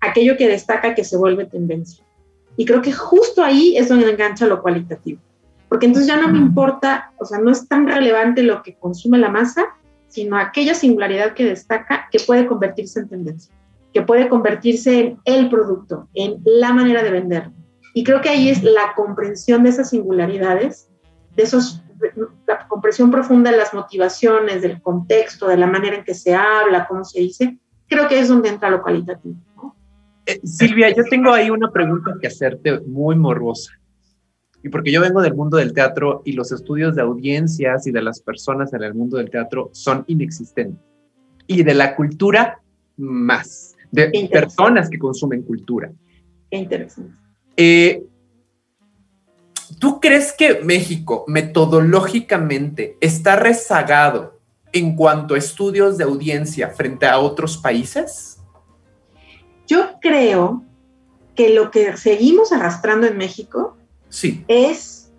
aquello 0.00 0.36
que 0.36 0.46
destaca 0.46 0.94
que 0.94 1.02
se 1.02 1.16
vuelve 1.16 1.44
tendencia. 1.44 2.04
Y 2.56 2.66
creo 2.66 2.82
que 2.82 2.92
justo 2.92 3.42
ahí 3.42 3.76
es 3.76 3.88
donde 3.88 4.12
engancha 4.12 4.46
lo 4.46 4.62
cualitativo. 4.62 5.20
Porque 5.68 5.86
entonces 5.86 6.06
ya 6.06 6.20
no 6.20 6.28
me 6.28 6.38
importa, 6.38 7.12
o 7.18 7.24
sea, 7.24 7.38
no 7.38 7.50
es 7.50 7.66
tan 7.66 7.88
relevante 7.88 8.44
lo 8.44 8.62
que 8.62 8.76
consume 8.76 9.18
la 9.18 9.28
masa, 9.28 9.64
sino 10.08 10.36
aquella 10.36 10.74
singularidad 10.74 11.34
que 11.34 11.44
destaca 11.44 12.08
que 12.10 12.18
puede 12.20 12.46
convertirse 12.46 13.00
en 13.00 13.08
tendencia, 13.08 13.54
que 13.92 14.02
puede 14.02 14.28
convertirse 14.28 14.98
en 14.98 15.18
el 15.24 15.48
producto, 15.48 16.08
en 16.14 16.40
la 16.44 16.72
manera 16.72 17.02
de 17.02 17.10
vender. 17.10 17.50
Y 17.94 18.04
creo 18.04 18.20
que 18.20 18.28
ahí 18.28 18.48
es 18.48 18.62
la 18.62 18.94
comprensión 18.96 19.62
de 19.62 19.70
esas 19.70 19.90
singularidades, 19.90 20.88
de 21.36 21.42
esos, 21.42 21.82
la 22.46 22.66
comprensión 22.68 23.10
profunda 23.10 23.50
de 23.50 23.56
las 23.56 23.74
motivaciones, 23.74 24.62
del 24.62 24.80
contexto, 24.82 25.48
de 25.48 25.56
la 25.56 25.66
manera 25.66 25.96
en 25.96 26.04
que 26.04 26.14
se 26.14 26.34
habla, 26.34 26.86
cómo 26.86 27.04
se 27.04 27.20
dice, 27.20 27.58
creo 27.88 28.08
que 28.08 28.18
es 28.18 28.28
donde 28.28 28.48
entra 28.48 28.70
lo 28.70 28.82
cualitativo. 28.82 29.36
Eh, 30.26 30.40
Silvia, 30.44 30.90
yo 30.90 31.04
tengo 31.04 31.32
ahí 31.32 31.48
una 31.48 31.70
pregunta 31.70 32.12
que 32.20 32.26
hacerte 32.26 32.80
muy 32.80 33.16
morbosa. 33.16 33.77
Y 34.62 34.68
porque 34.70 34.90
yo 34.90 35.00
vengo 35.00 35.22
del 35.22 35.34
mundo 35.34 35.56
del 35.56 35.72
teatro 35.72 36.22
y 36.24 36.32
los 36.32 36.50
estudios 36.52 36.96
de 36.96 37.02
audiencias 37.02 37.86
y 37.86 37.92
de 37.92 38.02
las 38.02 38.20
personas 38.20 38.72
en 38.72 38.82
el 38.82 38.94
mundo 38.94 39.16
del 39.16 39.30
teatro 39.30 39.70
son 39.72 40.04
inexistentes. 40.08 40.82
Y 41.46 41.62
de 41.62 41.74
la 41.74 41.94
cultura 41.94 42.60
más, 42.96 43.76
de 43.90 44.28
personas 44.30 44.90
que 44.90 44.98
consumen 44.98 45.42
cultura. 45.42 45.90
interesante. 46.50 47.14
Eh, 47.56 48.04
¿Tú 49.78 50.00
crees 50.00 50.32
que 50.32 50.60
México 50.62 51.24
metodológicamente 51.28 52.96
está 53.00 53.36
rezagado 53.36 54.40
en 54.72 54.96
cuanto 54.96 55.34
a 55.34 55.38
estudios 55.38 55.98
de 55.98 56.04
audiencia 56.04 56.70
frente 56.70 57.06
a 57.06 57.18
otros 57.18 57.58
países? 57.58 58.40
Yo 59.66 59.98
creo 60.00 60.64
que 61.34 61.50
lo 61.50 61.70
que 61.70 61.96
seguimos 61.96 62.52
arrastrando 62.52 63.06
en 63.06 63.16
México 63.16 63.77
Sí. 64.08 64.44
es 64.48 65.12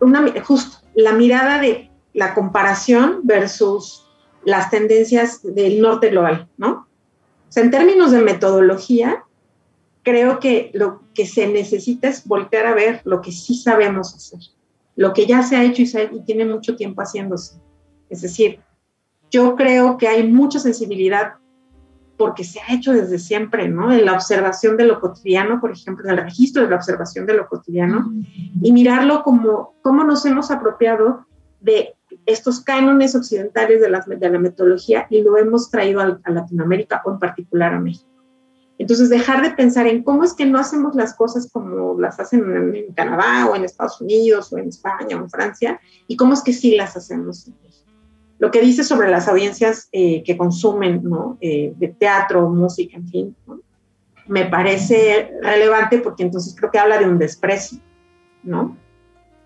una, 0.00 0.32
justo 0.42 0.78
la 0.94 1.12
mirada 1.12 1.60
de 1.60 1.90
la 2.12 2.34
comparación 2.34 3.20
versus 3.24 4.06
las 4.44 4.70
tendencias 4.70 5.40
del 5.42 5.80
norte 5.80 6.10
global, 6.10 6.48
¿no? 6.56 6.88
O 7.48 7.52
sea, 7.52 7.62
en 7.62 7.70
términos 7.70 8.10
de 8.10 8.22
metodología, 8.22 9.24
creo 10.02 10.40
que 10.40 10.70
lo 10.74 11.02
que 11.14 11.26
se 11.26 11.46
necesita 11.46 12.08
es 12.08 12.26
voltear 12.26 12.66
a 12.66 12.74
ver 12.74 13.00
lo 13.04 13.20
que 13.20 13.32
sí 13.32 13.54
sabemos 13.54 14.14
hacer, 14.14 14.40
lo 14.96 15.12
que 15.12 15.26
ya 15.26 15.42
se 15.42 15.56
ha 15.56 15.64
hecho 15.64 15.82
y, 15.82 16.16
y 16.16 16.20
tiene 16.24 16.44
mucho 16.44 16.76
tiempo 16.76 17.02
haciéndose. 17.02 17.56
Es 18.08 18.22
decir, 18.22 18.60
yo 19.30 19.56
creo 19.56 19.96
que 19.96 20.08
hay 20.08 20.26
mucha 20.28 20.58
sensibilidad 20.58 21.34
porque 22.22 22.44
se 22.44 22.60
ha 22.60 22.72
hecho 22.72 22.92
desde 22.92 23.18
siempre, 23.18 23.68
¿no? 23.68 23.92
En 23.92 24.04
la 24.04 24.12
observación 24.12 24.76
de 24.76 24.84
lo 24.84 25.00
cotidiano, 25.00 25.60
por 25.60 25.72
ejemplo, 25.72 26.04
en 26.04 26.16
el 26.16 26.24
registro 26.24 26.62
de 26.62 26.70
la 26.70 26.76
observación 26.76 27.26
de 27.26 27.34
lo 27.34 27.48
cotidiano, 27.48 28.12
y 28.62 28.72
mirarlo 28.72 29.24
como 29.24 29.74
cómo 29.82 30.04
nos 30.04 30.24
hemos 30.24 30.52
apropiado 30.52 31.26
de 31.60 31.96
estos 32.24 32.60
cánones 32.60 33.16
occidentales 33.16 33.80
de 33.80 33.90
la, 33.90 34.04
de 34.06 34.30
la 34.30 34.38
metodología 34.38 35.08
y 35.10 35.22
lo 35.22 35.36
hemos 35.36 35.68
traído 35.68 36.00
a, 36.00 36.20
a 36.22 36.30
Latinoamérica 36.30 37.02
o 37.04 37.10
en 37.10 37.18
particular 37.18 37.74
a 37.74 37.80
México. 37.80 38.08
Entonces, 38.78 39.10
dejar 39.10 39.42
de 39.42 39.50
pensar 39.50 39.88
en 39.88 40.04
cómo 40.04 40.22
es 40.22 40.32
que 40.32 40.46
no 40.46 40.60
hacemos 40.60 40.94
las 40.94 41.14
cosas 41.14 41.50
como 41.52 42.00
las 42.00 42.20
hacen 42.20 42.40
en, 42.54 42.76
en 42.76 42.92
Canadá 42.94 43.48
o 43.50 43.56
en 43.56 43.64
Estados 43.64 44.00
Unidos 44.00 44.52
o 44.52 44.58
en 44.58 44.68
España 44.68 45.16
o 45.16 45.24
en 45.24 45.28
Francia 45.28 45.80
y 46.06 46.14
cómo 46.14 46.34
es 46.34 46.42
que 46.42 46.52
sí 46.52 46.76
las 46.76 46.96
hacemos 46.96 47.48
en 47.48 47.54
México. 47.54 47.71
Lo 48.42 48.50
que 48.50 48.60
dice 48.60 48.82
sobre 48.82 49.08
las 49.08 49.28
audiencias 49.28 49.88
eh, 49.92 50.24
que 50.24 50.36
consumen 50.36 51.00
¿no? 51.04 51.38
Eh, 51.40 51.74
de 51.76 51.86
teatro, 51.86 52.48
música, 52.48 52.96
en 52.96 53.06
fin, 53.06 53.36
¿no? 53.46 53.60
me 54.26 54.46
parece 54.46 55.30
relevante 55.40 55.98
porque 55.98 56.24
entonces 56.24 56.52
creo 56.58 56.72
que 56.72 56.80
habla 56.80 56.98
de 56.98 57.04
un 57.04 57.20
desprecio, 57.20 57.78
¿no? 58.42 58.76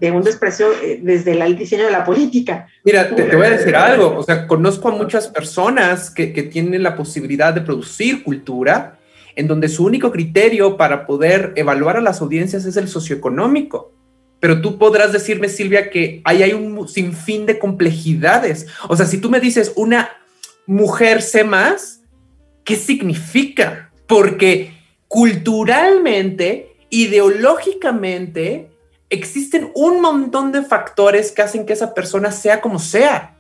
De 0.01 0.11
un 0.11 0.23
desprecio 0.23 0.69
eh, 0.83 0.99
desde 1.03 1.33
el 1.33 1.59
diseño 1.59 1.85
de 1.85 1.91
la 1.91 2.07
política. 2.07 2.69
Mira, 2.87 3.15
te, 3.15 3.25
te 3.25 3.37
voy 3.37 3.49
a 3.49 3.51
decir 3.51 3.77
algo. 3.77 4.17
O 4.17 4.23
sea, 4.23 4.47
conozco 4.47 4.89
a 4.89 4.93
muchas 4.93 5.29
personas 5.29 6.11
que, 6.11 6.33
que 6.33 6.45
tienen 6.45 6.83
la 6.83 6.97
posibilidad 6.97 7.53
de 7.53 7.61
producir 7.61 8.25
cultura 8.25 8.99
en 9.35 9.47
donde 9.47 9.69
su 9.69 9.85
único 9.85 10.11
criterio 10.11 10.79
para 10.79 11.05
poder 11.05 11.53
evaluar 11.57 11.99
a 11.99 12.01
las 12.01 12.23
audiencias 12.23 12.65
es 12.65 12.79
el 12.79 12.89
socioeconómico. 12.89 13.93
Pero 14.41 14.61
tú 14.61 14.79
podrás 14.79 15.13
decirme, 15.13 15.49
Silvia, 15.49 15.91
que 15.91 16.21
ahí 16.25 16.43
hay 16.43 16.53
un 16.53 16.89
sinfín 16.89 17.47
de 17.47 17.59
complejidades. 17.59 18.67
O 18.89 18.97
sea, 18.97 19.07
si 19.07 19.19
tú 19.19 19.31
me 19.31 19.41
dices 19.41 19.73
una 19.77 20.11
mujer 20.67 21.23
sé 21.23 21.45
más, 21.45 22.03
¿qué 22.65 22.77
significa? 22.77 23.91
Porque 24.07 24.75
culturalmente, 25.09 26.77
ideológicamente, 26.91 28.71
existen 29.09 29.71
un 29.75 30.01
montón 30.01 30.53
de 30.53 30.63
factores 30.63 31.33
que 31.33 31.43
hacen 31.43 31.65
que 31.65 31.73
esa 31.73 31.95
persona 31.95 32.33
sea 32.33 32.61
como 32.61 32.79
sea 32.79 33.36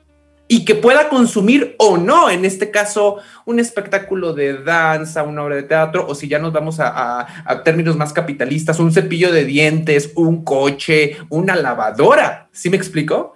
y 0.48 0.64
que 0.64 0.74
pueda 0.76 1.08
consumir 1.08 1.74
o 1.78 1.96
no, 1.96 2.30
en 2.30 2.44
este 2.44 2.70
caso, 2.70 3.16
un 3.46 3.58
espectáculo 3.58 4.32
de 4.32 4.62
danza, 4.62 5.24
una 5.24 5.42
obra 5.42 5.56
de 5.56 5.64
teatro, 5.64 6.06
o 6.08 6.14
si 6.14 6.28
ya 6.28 6.38
nos 6.38 6.52
vamos 6.52 6.78
a, 6.78 6.88
a- 7.20 7.26
a 7.44 7.62
términos 7.64 7.96
más 7.96 8.12
capitalistas, 8.12 8.78
un 8.78 8.92
cepillo 8.92 9.32
de 9.32 9.44
dientes, 9.44 10.12
un 10.14 10.44
coche, 10.44 11.16
una 11.30 11.56
lavadora. 11.56 12.48
¿Sí 12.52 12.70
me 12.70 12.76
explico? 12.76 13.34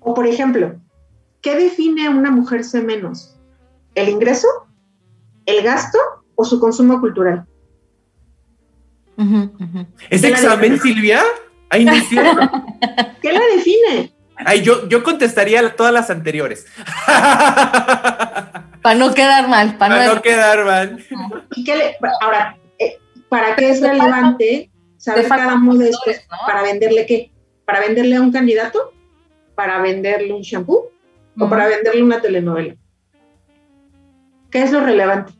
O 0.00 0.14
por 0.14 0.26
ejemplo, 0.26 0.76
¿qué 1.42 1.56
define 1.56 2.06
a 2.06 2.10
una 2.10 2.30
mujer 2.30 2.64
C 2.64 2.80
menos? 2.82 3.36
¿El 3.94 4.08
ingreso? 4.08 4.48
¿El 5.44 5.62
gasto? 5.62 5.98
¿O 6.36 6.44
su 6.44 6.58
consumo 6.58 7.00
cultural? 7.00 7.44
Ujú. 9.18 9.50
¿Ese 10.10 10.26
¿Qué 10.26 10.30
la 10.32 10.38
examen, 10.38 10.72
define? 10.72 10.94
Silvia? 10.94 11.22
Cierto. 12.08 12.50
¿Qué 13.22 13.32
la 13.32 13.40
define? 13.56 14.12
Ay, 14.44 14.62
yo, 14.62 14.86
yo 14.88 15.02
contestaría 15.02 15.74
todas 15.76 15.92
las 15.92 16.10
anteriores. 16.10 16.66
Para 18.82 18.94
no 18.98 19.12
quedar 19.14 19.48
mal, 19.48 19.76
para, 19.78 19.94
Para 19.96 20.06
no, 20.06 20.14
no 20.16 20.22
quedar 20.22 20.64
mal. 20.64 21.04
¿Y 21.56 21.64
qué 21.64 21.76
le- 21.76 21.96
ahora, 22.20 22.56
eh, 22.78 22.98
¿para 23.28 23.56
qué 23.56 23.70
es 23.70 23.80
relevante 23.80 24.70
saber 24.96 25.26
cada 25.28 25.54
uno 25.54 25.74
de 25.74 25.90
estos? 25.90 26.14
¿Para 26.46 26.62
venderle 26.62 27.04
qué? 27.06 27.32
¿Para 27.64 27.80
venderle 27.80 28.14
a 28.16 28.20
un 28.20 28.30
candidato? 28.30 28.92
¿Para 29.56 29.80
venderle 29.80 30.32
un 30.32 30.42
shampoo? 30.42 30.90
¿O 31.38 31.48
para 31.48 31.66
venderle 31.66 32.02
una 32.02 32.20
telenovela? 32.20 32.76
¿Qué 34.50 34.62
es 34.62 34.70
lo 34.70 34.80
relevante? 34.80 35.32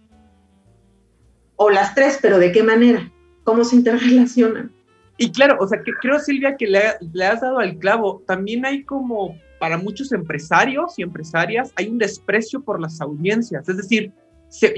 O 1.54 1.70
las 1.70 1.94
tres, 1.94 2.18
pero 2.20 2.38
¿de 2.38 2.50
qué 2.50 2.62
manera? 2.64 3.10
¿Cómo 3.44 3.62
se 3.64 3.76
interrelacionan? 3.76 4.72
Y 5.18 5.30
claro, 5.32 5.56
o 5.60 5.66
sea, 5.66 5.82
que 5.82 5.92
creo, 5.94 6.18
Silvia, 6.18 6.56
que 6.56 6.66
le, 6.66 7.24
has 7.24 7.40
dado 7.40 7.58
al 7.58 7.78
clavo. 7.78 8.22
También 8.26 8.66
hay 8.66 8.84
como, 8.84 9.36
para 9.58 9.78
muchos 9.78 10.12
empresarios 10.12 10.98
y 10.98 11.02
empresarias, 11.02 11.72
hay 11.76 11.88
un 11.88 11.98
desprecio 11.98 12.62
por 12.62 12.80
las 12.80 13.00
audiencias. 13.00 13.68
Es 13.68 13.76
decir, 13.76 14.12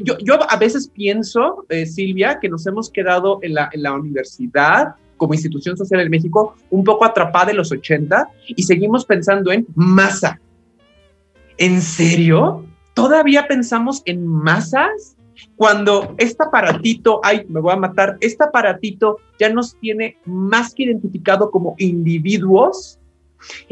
yo, 0.03 0.17
a 0.49 0.57
veces 0.57 0.89
pienso, 0.89 1.67
eh, 1.69 1.87
Silvia, 1.87 2.39
que 2.41 2.49
nos 2.49 2.67
hemos 2.67 2.91
quedado 2.91 3.39
en 3.43 3.55
la, 3.55 3.69
en 3.73 3.87
universidad 3.87 4.95
como 5.17 5.35
institución 5.35 5.77
social 5.77 6.01
en 6.01 6.11
México 6.11 6.55
un 6.71 6.85
poco 6.85 7.05
atrapada 7.05 7.51
en 7.51 7.57
los 7.57 7.73
80 7.73 8.31
y 8.47 8.63
seguimos 8.63 9.05
pensando 9.05 9.51
en 9.51 9.67
masa. 9.75 10.41
¿En 11.57 11.83
serio? 11.83 12.65
¿Todavía 12.95 13.49
pensamos 13.49 14.03
en 14.05 14.25
masas? 14.25 15.18
Cuando 15.57 16.15
este 16.19 16.45
aparatito, 16.45 17.21
ay, 17.23 17.45
me 17.49 17.61
voy 17.61 17.73
a 17.73 17.77
matar, 17.77 18.17
este 18.21 18.45
aparatito 18.45 19.19
ya 19.39 19.49
nos 19.49 19.77
tiene 19.77 20.17
más 20.25 20.75
que 20.75 20.85
identificado 20.85 21.51
como 21.51 21.75
individuos. 21.79 22.99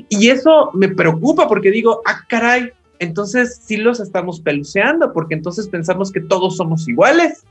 Y 0.08 0.28
eso 0.28 0.70
me 0.74 0.88
preocupa 0.88 1.48
porque 1.48 1.70
digo, 1.70 2.02
ah, 2.06 2.20
caray, 2.28 2.72
entonces 2.98 3.60
sí 3.62 3.76
los 3.76 4.00
estamos 4.00 4.40
peluceando, 4.40 5.12
porque 5.12 5.34
entonces 5.34 5.68
pensamos 5.68 6.12
que 6.12 6.20
todos 6.20 6.56
somos 6.56 6.88
iguales, 6.88 7.44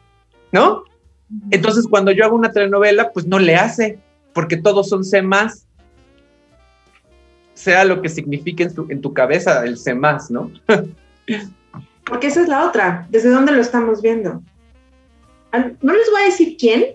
¿no? 0.52 0.84
Entonces 1.52 1.86
cuando 1.90 2.12
yo 2.12 2.26
hago 2.26 2.36
una 2.36 2.52
telenovela, 2.52 3.12
pues 3.12 3.26
no 3.26 3.40
le 3.40 3.56
hace, 3.56 4.00
porque 4.34 4.58
todos 4.58 4.90
son 4.90 5.04
C 5.04 5.22
más. 5.22 5.68
Sea 7.54 7.86
lo 7.86 8.02
que 8.02 8.10
signifique 8.10 8.64
en 8.64 8.76
tu, 8.76 8.86
en 8.90 9.02
tu 9.02 9.14
cabeza 9.14 9.64
el 9.66 9.78
C 9.78 9.94
más, 9.96 10.30
¿no? 10.30 10.52
Porque 12.06 12.28
esa 12.28 12.42
es 12.42 12.48
la 12.48 12.66
otra. 12.66 13.08
¿Desde 13.10 13.30
dónde 13.30 13.52
lo 13.52 13.62
estamos 13.62 14.02
viendo? 14.02 14.42
Al- 15.52 15.78
No 15.82 15.94
les 15.94 16.10
voy 16.12 16.22
a 16.22 16.26
decir 16.26 16.56
quién. 16.58 16.86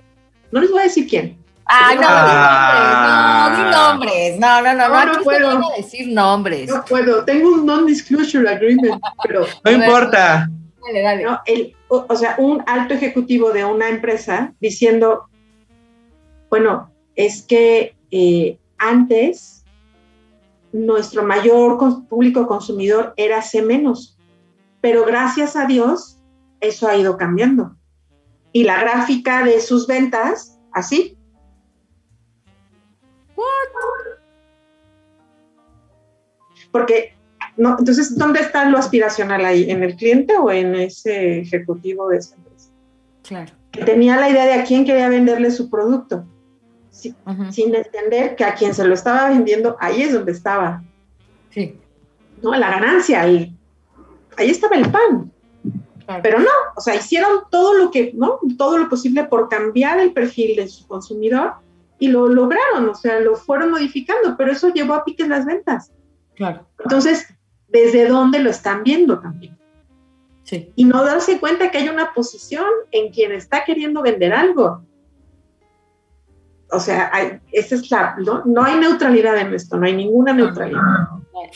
No 0.53 0.61
les 0.61 0.71
voy 0.71 0.81
a 0.81 0.85
decir 0.85 1.07
quién. 1.09 1.37
Ay, 1.73 1.97
no, 1.97 2.03
Ah. 2.05 3.53
di 3.57 3.63
nombres, 3.63 3.63
no, 3.65 3.65
di 3.65 3.73
nombres. 3.73 4.39
No, 4.41 4.63
no, 4.63 4.73
no, 4.75 4.89
no, 4.89 4.89
No, 4.89 5.05
no 5.07 5.13
aquí 5.13 5.25
puedo. 5.25 5.61
decir 5.77 6.09
nombres. 6.09 6.69
No 6.71 6.85
puedo. 6.85 7.25
Tengo 7.25 7.51
un 7.53 7.65
non-disclosure 7.67 8.49
agreement, 8.49 9.01
pero 9.23 9.47
No 9.65 9.71
importa. 9.71 10.49
Dale, 10.85 11.03
dale. 11.03 11.23
¿no? 11.25 11.41
El, 11.47 11.77
o, 11.89 12.07
o 12.09 12.17
sea, 12.17 12.35
un 12.39 12.63
alto 12.67 12.95
ejecutivo 12.95 13.53
de 13.53 13.65
una 13.65 13.89
empresa 13.89 14.53
diciendo, 14.61 15.27
bueno, 16.49 16.91
es 17.15 17.43
que 17.43 17.95
eh, 18.11 18.59
antes 18.79 19.65
nuestro 20.73 21.23
mayor 21.23 21.77
cons- 21.79 22.07
público 22.09 22.47
consumidor 22.49 23.13
era 23.17 23.43
C 23.43 23.63
menos, 23.63 24.17
pero 24.81 25.05
gracias 25.05 25.57
a 25.57 25.67
Dios 25.67 26.19
eso 26.61 26.89
ha 26.89 26.97
ido 26.97 27.17
cambiando. 27.17 27.77
y 28.53 28.65
la 28.65 28.81
gráfica 28.81 29.45
de 29.45 29.61
sus 29.61 29.87
ventas 29.87 30.59
así. 30.73 31.17
Porque, 36.73 37.15
no, 37.57 37.77
entonces, 37.79 38.17
¿dónde 38.17 38.41
está 38.41 38.65
lo 38.65 38.79
aspiracional 38.79 39.45
ahí? 39.45 39.71
¿En 39.71 39.83
el 39.83 39.97
cliente 39.97 40.37
o 40.37 40.51
en 40.51 40.75
ese 40.77 41.41
ejecutivo 41.41 42.09
de 42.09 42.19
esa 42.19 42.37
empresa? 42.37 42.71
Claro. 43.23 43.53
Que 43.73 43.85
tenía 43.85 44.17
la 44.17 44.31
idea 44.31 44.47
de 44.47 44.55
a 44.55 44.65
quién 44.65 44.85
quería 44.85 45.09
venderle 45.09 45.51
su 45.51 45.69
producto, 45.69 46.25
sin, 46.91 47.17
sin 47.51 47.75
entender 47.75 48.37
que 48.37 48.45
a 48.45 48.55
quien 48.55 48.75
se 48.75 48.85
lo 48.85 48.95
estaba 48.95 49.31
vendiendo, 49.31 49.77
ahí 49.81 50.03
es 50.03 50.13
donde 50.13 50.33
estaba. 50.33 50.85
Sí. 51.51 51.77
¿No? 52.43 52.55
La 52.55 52.71
ganancia, 52.71 53.23
ahí, 53.23 53.57
ahí 54.41 54.51
estaba 54.51 54.77
el 54.77 54.91
pan. 54.91 55.33
Claro. 56.07 56.23
Pero 56.23 56.39
no, 56.41 56.51
o 56.77 56.81
sea, 56.81 56.97
hicieron 56.97 57.43
todo 57.51 57.75
lo 57.75 57.91
que, 57.91 58.13
¿no? 58.15 58.41
Todo 58.59 58.79
lo 58.79 58.89
posible 58.89 59.25
por 59.25 59.49
cambiar 59.49 60.01
el 60.01 60.13
perfil 60.13 60.57
de 60.57 60.69
su 60.69 60.87
consumidor 60.89 61.55
y 61.99 62.09
lo 62.09 62.29
lograron, 62.29 62.89
o 62.89 62.95
sea, 62.95 63.21
lo 63.21 63.37
fueron 63.37 63.71
modificando, 63.71 64.37
pero 64.37 64.51
eso 64.51 64.73
llevó 64.73 64.95
a 64.95 65.05
piques 65.05 65.29
las 65.29 65.45
ventas. 65.45 65.93
Claro. 66.35 66.67
Entonces, 66.79 67.27
¿desde 67.69 68.09
dónde 68.09 68.41
lo 68.41 68.51
están 68.51 68.83
viendo 68.83 69.21
también? 69.21 69.57
Sí. 70.43 70.73
Y 70.75 70.85
no 70.85 71.05
darse 71.05 71.39
cuenta 71.39 71.71
que 71.71 71.79
hay 71.79 71.89
una 71.89 72.13
posición 72.13 72.67
en 72.91 73.13
quien 73.13 73.33
está 73.33 73.65
queriendo 73.65 74.03
vender 74.03 74.33
algo. 74.33 74.83
O 76.73 76.81
sea, 76.81 77.11
hay, 77.13 77.41
esa 77.53 77.75
es 77.75 77.91
la, 77.91 78.17
¿no? 78.19 78.43
no 78.47 78.65
hay 78.65 78.79
neutralidad 78.79 79.37
en 79.37 79.53
esto, 79.53 79.77
no 79.77 79.87
hay 79.87 79.95
ninguna 79.95 80.33
neutralidad. 80.33 80.81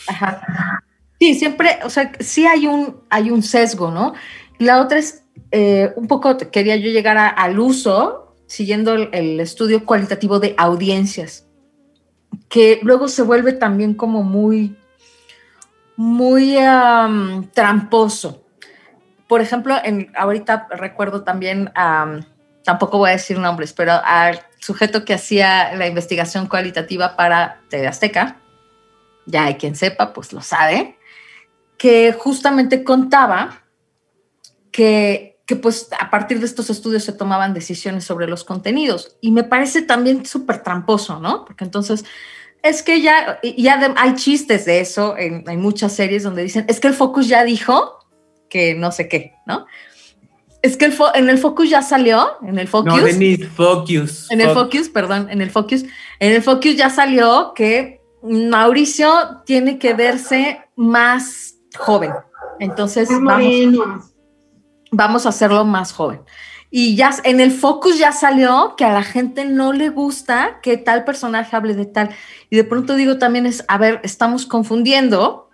Ajá. 0.08 0.83
Sí, 1.18 1.34
siempre, 1.34 1.78
o 1.84 1.90
sea, 1.90 2.12
sí 2.20 2.46
hay 2.46 2.66
un, 2.66 3.00
hay 3.08 3.30
un 3.30 3.42
sesgo, 3.42 3.90
¿no? 3.90 4.14
La 4.58 4.80
otra 4.80 4.98
es, 4.98 5.24
eh, 5.50 5.92
un 5.96 6.08
poco 6.08 6.36
quería 6.36 6.76
yo 6.76 6.90
llegar 6.90 7.16
al 7.16 7.58
uso, 7.58 8.34
siguiendo 8.46 8.94
el, 8.94 9.40
estudio 9.40 9.84
cualitativo 9.84 10.40
de 10.40 10.54
audiencias, 10.58 11.46
que 12.48 12.80
luego 12.82 13.08
se 13.08 13.22
vuelve 13.22 13.52
también 13.52 13.94
como 13.94 14.22
muy, 14.22 14.76
muy 15.96 16.56
um, 16.56 17.44
tramposo. 17.52 18.44
Por 19.28 19.40
ejemplo, 19.40 19.76
en, 19.82 20.10
ahorita 20.16 20.68
recuerdo 20.70 21.22
también, 21.22 21.72
tampoco 22.64 22.98
voy 22.98 23.10
a 23.10 23.12
decir 23.14 23.38
nombres, 23.38 23.72
pero 23.72 23.92
al 24.04 24.40
sujeto 24.58 25.04
que 25.04 25.14
hacía 25.14 25.74
la 25.74 25.86
investigación 25.86 26.46
cualitativa 26.46 27.16
para 27.16 27.60
TV 27.68 27.86
Azteca, 27.86 28.36
ya 29.26 29.44
hay 29.44 29.54
quien 29.54 29.74
sepa, 29.74 30.12
pues 30.12 30.32
lo 30.32 30.40
sabe, 30.40 30.98
que 31.78 32.12
justamente 32.12 32.84
contaba 32.84 33.64
que, 34.70 35.38
que, 35.46 35.56
pues 35.56 35.88
a 35.98 36.10
partir 36.10 36.40
de 36.40 36.46
estos 36.46 36.70
estudios 36.70 37.04
se 37.04 37.12
tomaban 37.12 37.54
decisiones 37.54 38.04
sobre 38.04 38.26
los 38.26 38.44
contenidos. 38.44 39.16
Y 39.20 39.30
me 39.30 39.44
parece 39.44 39.82
también 39.82 40.26
súper 40.26 40.62
tramposo, 40.62 41.20
¿no? 41.20 41.44
Porque 41.44 41.64
entonces 41.64 42.04
es 42.64 42.82
que 42.82 43.02
ya, 43.02 43.40
ya 43.42 43.94
hay 43.96 44.14
chistes 44.14 44.64
de 44.64 44.80
eso, 44.80 45.16
en, 45.18 45.44
hay 45.46 45.58
muchas 45.58 45.92
series 45.92 46.22
donde 46.22 46.42
dicen, 46.42 46.64
es 46.66 46.80
que 46.80 46.88
el 46.88 46.94
Focus 46.94 47.28
ya 47.28 47.44
dijo 47.44 47.98
que 48.48 48.74
no 48.74 48.90
sé 48.90 49.06
qué, 49.06 49.34
¿no? 49.46 49.66
Es 50.62 50.78
que 50.78 50.86
el 50.86 50.92
fo 50.92 51.14
en 51.14 51.28
el 51.28 51.36
Focus 51.36 51.68
ya 51.68 51.82
salió, 51.82 52.38
en 52.42 52.58
el 52.58 52.66
Focus. 52.66 52.94
No, 52.94 53.04
Denise, 53.04 53.44
Focus. 53.48 54.30
En 54.30 54.40
el 54.40 54.48
Focus, 54.48 54.88
perdón, 54.88 55.28
en 55.28 55.42
el 55.42 55.50
Focus. 55.50 55.82
En 56.20 56.32
el 56.32 56.40
Focus 56.40 56.74
ya 56.74 56.88
salió 56.88 57.52
que 57.54 58.00
Mauricio 58.22 59.42
tiene 59.44 59.78
que 59.78 59.92
verse 59.92 60.60
más 60.74 61.53
joven. 61.76 62.12
Entonces, 62.60 63.08
vamos, 63.10 64.12
vamos, 64.90 65.26
a 65.26 65.30
hacerlo 65.30 65.64
más 65.64 65.92
joven. 65.92 66.20
Y 66.70 66.96
ya 66.96 67.12
en 67.22 67.40
el 67.40 67.52
Focus 67.52 67.98
ya 67.98 68.12
salió 68.12 68.74
que 68.76 68.84
a 68.84 68.92
la 68.92 69.02
gente 69.02 69.44
no 69.44 69.72
le 69.72 69.90
gusta 69.90 70.58
que 70.60 70.76
tal 70.76 71.04
personaje 71.04 71.54
hable 71.54 71.74
de 71.74 71.86
tal. 71.86 72.10
Y 72.50 72.56
de 72.56 72.64
pronto 72.64 72.96
digo 72.96 73.18
también 73.18 73.46
es, 73.46 73.64
a 73.68 73.78
ver, 73.78 74.00
estamos 74.02 74.46
confundiendo 74.46 75.44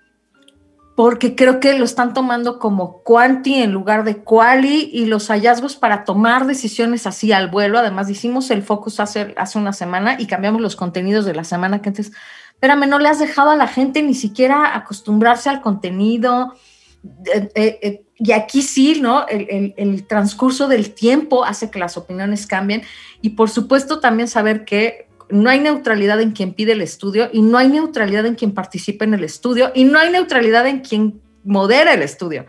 porque 0.96 1.34
creo 1.34 1.60
que 1.60 1.78
lo 1.78 1.84
están 1.86 2.12
tomando 2.12 2.58
como 2.58 3.02
quanti 3.02 3.54
en 3.54 3.72
lugar 3.72 4.04
de 4.04 4.22
quali 4.22 4.90
y 4.92 5.06
los 5.06 5.28
hallazgos 5.28 5.76
para 5.76 6.04
tomar 6.04 6.46
decisiones 6.46 7.06
así 7.06 7.32
al 7.32 7.48
vuelo. 7.48 7.78
Además, 7.78 8.10
hicimos 8.10 8.50
el 8.50 8.62
Focus 8.62 9.00
hace, 9.00 9.34
hace 9.38 9.58
una 9.58 9.72
semana 9.72 10.16
y 10.18 10.26
cambiamos 10.26 10.60
los 10.60 10.76
contenidos 10.76 11.24
de 11.24 11.34
la 11.34 11.44
semana 11.44 11.80
que 11.80 11.88
antes 11.88 12.12
espérame, 12.60 12.86
no 12.86 12.98
le 12.98 13.08
has 13.08 13.18
dejado 13.18 13.48
a 13.48 13.56
la 13.56 13.66
gente 13.66 14.02
ni 14.02 14.12
siquiera 14.12 14.76
acostumbrarse 14.76 15.48
al 15.48 15.62
contenido. 15.62 16.52
Eh, 17.24 17.48
eh, 17.54 17.78
eh, 17.80 18.02
y 18.18 18.32
aquí 18.32 18.60
sí, 18.60 19.00
¿no? 19.00 19.26
El, 19.28 19.72
el, 19.78 20.06
transcurso 20.06 20.68
del 20.68 20.92
tiempo 20.92 21.46
hace 21.46 21.70
que 21.70 21.78
las 21.78 21.96
opiniones 21.96 22.46
cambien 22.46 22.82
y 23.22 23.30
por 23.30 23.48
supuesto 23.48 24.00
también 24.00 24.28
saber 24.28 24.66
que 24.66 25.08
no 25.30 25.48
hay 25.48 25.60
neutralidad 25.60 26.20
en 26.20 26.32
quien 26.32 26.52
pide 26.52 26.72
el 26.72 26.82
estudio 26.82 27.30
y 27.32 27.40
no 27.40 27.56
hay 27.56 27.68
neutralidad 27.68 28.26
en 28.26 28.34
quien 28.34 28.52
participa 28.52 29.06
en 29.06 29.14
el 29.14 29.24
estudio 29.24 29.72
y 29.74 29.84
no 29.84 29.98
hay 29.98 30.10
neutralidad 30.10 30.66
en 30.66 30.80
quien 30.80 31.22
modera 31.42 31.94
el 31.94 32.02
estudio, 32.02 32.44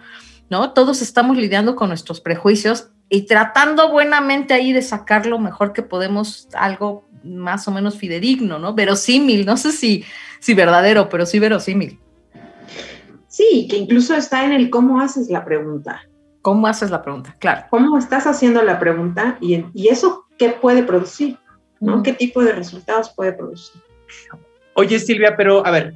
¿no? 0.50 0.74
Todos 0.74 1.02
estamos 1.02 1.38
lidiando 1.38 1.78
con 1.78 1.88
nuestros 1.88 2.20
prejuicios 2.20 2.90
y 3.08 3.22
tratando 3.22 3.90
buenamente 3.92 4.54
ahí 4.54 4.74
de 4.74 4.82
sacar 4.82 5.26
lo 5.26 5.40
mejor 5.40 5.72
que 5.72 5.84
podemos, 5.84 6.50
algo 6.54 7.08
más 7.24 7.68
o 7.68 7.72
menos 7.72 7.98
fidedigno, 7.98 8.60
¿no? 8.60 8.74
Verosímil, 8.74 9.46
no 9.46 9.58
sé 9.58 9.72
si, 9.72 10.04
si 10.40 10.54
verdadero, 10.54 11.10
pero 11.10 11.26
sí 11.26 11.40
verosímil. 11.40 12.00
Sí, 13.28 13.68
que 13.70 13.78
incluso 13.78 14.16
está 14.16 14.46
en 14.46 14.52
el 14.52 14.70
cómo 14.70 15.00
haces 15.00 15.30
la 15.30 15.46
pregunta. 15.46 16.02
¿Cómo 16.42 16.68
haces 16.68 16.92
la 16.92 17.02
pregunta? 17.02 17.36
Claro. 17.40 17.66
¿Cómo 17.70 17.98
estás 17.98 18.28
haciendo 18.28 18.62
la 18.64 18.80
pregunta 18.80 19.38
y, 19.40 19.64
y 19.74 19.90
eso 19.90 20.26
qué 20.38 20.50
puede 20.50 20.84
producir? 20.84 21.38
¿no? 21.82 22.04
¿Qué 22.04 22.14
tipo 22.14 22.42
de 22.44 22.54
resultados 22.54 23.10
puede 23.10 23.34
producir? 23.34 23.82
Oye, 24.76 25.00
Silvia, 25.00 25.36
pero 25.36 25.66
a 25.66 25.72
ver, 25.72 25.94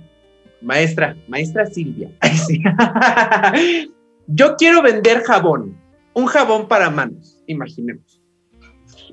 maestra, 0.61 1.15
maestra 1.27 1.65
Silvia. 1.67 2.11
Yo 4.27 4.55
quiero 4.57 4.81
vender 4.81 5.23
jabón, 5.23 5.77
un 6.13 6.25
jabón 6.25 6.67
para 6.67 6.89
manos, 6.89 7.41
imaginemos. 7.47 8.04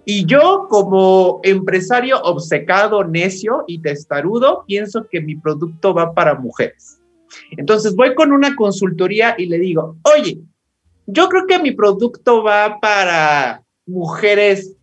Y 0.05 0.27
yo 0.27 0.67
como 0.69 1.41
empresario 1.45 2.21
obcecado, 2.23 3.05
necio 3.05 3.65
y 3.69 3.81
testarudo, 3.81 4.65
pienso 4.67 5.07
que 5.09 5.21
mi 5.21 5.37
producto 5.37 5.95
va 5.95 6.12
para 6.12 6.35
mujeres. 6.35 6.99
Entonces 7.53 7.95
voy 7.95 8.15
con 8.15 8.33
una 8.33 8.57
consultoría 8.57 9.35
y 9.38 9.47
le 9.47 9.59
digo, 9.59 9.97
oye, 10.17 10.41
yo 11.07 11.29
creo 11.29 11.47
que 11.47 11.61
mi 11.61 11.73
producto 11.73 12.43
va 12.43 12.79
para 12.81 13.62
mujeres 13.87 14.77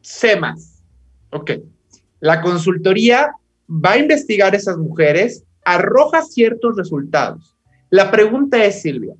semas. 0.00 0.82
Ok. 1.30 1.52
La 2.20 2.40
consultoría 2.40 3.30
va 3.68 3.92
a 3.92 3.98
investigar 3.98 4.54
esas 4.54 4.78
mujeres, 4.78 5.44
arroja 5.64 6.22
ciertos 6.22 6.76
resultados. 6.76 7.56
La 7.90 8.10
pregunta 8.10 8.64
es, 8.64 8.82
Silvia, 8.82 9.14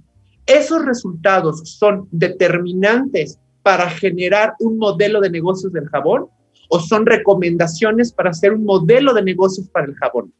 ¿esos 0.46 0.84
resultados 0.84 1.60
son 1.64 2.08
determinantes 2.10 3.38
para 3.68 3.90
generar 3.90 4.54
un 4.60 4.78
modelo 4.78 5.20
de 5.20 5.28
negocios 5.28 5.70
del 5.74 5.90
jabón 5.90 6.28
o 6.70 6.80
son 6.80 7.04
recomendaciones 7.04 8.10
para 8.10 8.30
hacer 8.30 8.54
un 8.54 8.64
modelo 8.64 9.12
de 9.12 9.22
negocios 9.22 9.68
para 9.68 9.84
el 9.84 9.94
jabón? 9.96 10.32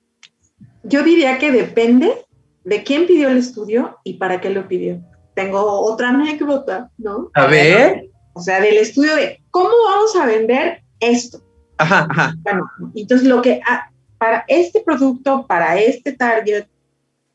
Yo 0.82 1.02
diría 1.02 1.36
que 1.36 1.52
depende 1.52 2.24
de 2.64 2.82
quién 2.84 3.06
pidió 3.06 3.28
el 3.28 3.36
estudio 3.36 3.98
y 4.02 4.14
para 4.14 4.40
qué 4.40 4.48
lo 4.48 4.66
pidió. 4.66 5.02
Tengo 5.34 5.60
otra 5.60 6.08
anécdota, 6.08 6.90
¿no? 6.96 7.30
A 7.34 7.46
ver. 7.48 8.08
O 8.32 8.40
sea, 8.40 8.62
del 8.62 8.78
estudio 8.78 9.14
de 9.14 9.42
cómo 9.50 9.74
vamos 9.90 10.16
a 10.16 10.24
vender 10.24 10.82
esto. 10.98 11.42
Ajá, 11.76 12.08
ajá. 12.08 12.34
Bueno, 12.38 12.62
entonces 12.94 13.28
lo 13.28 13.42
que 13.42 13.60
ah, 13.68 13.90
para 14.16 14.46
este 14.48 14.80
producto, 14.80 15.46
para 15.46 15.78
este 15.78 16.12
target, 16.12 16.64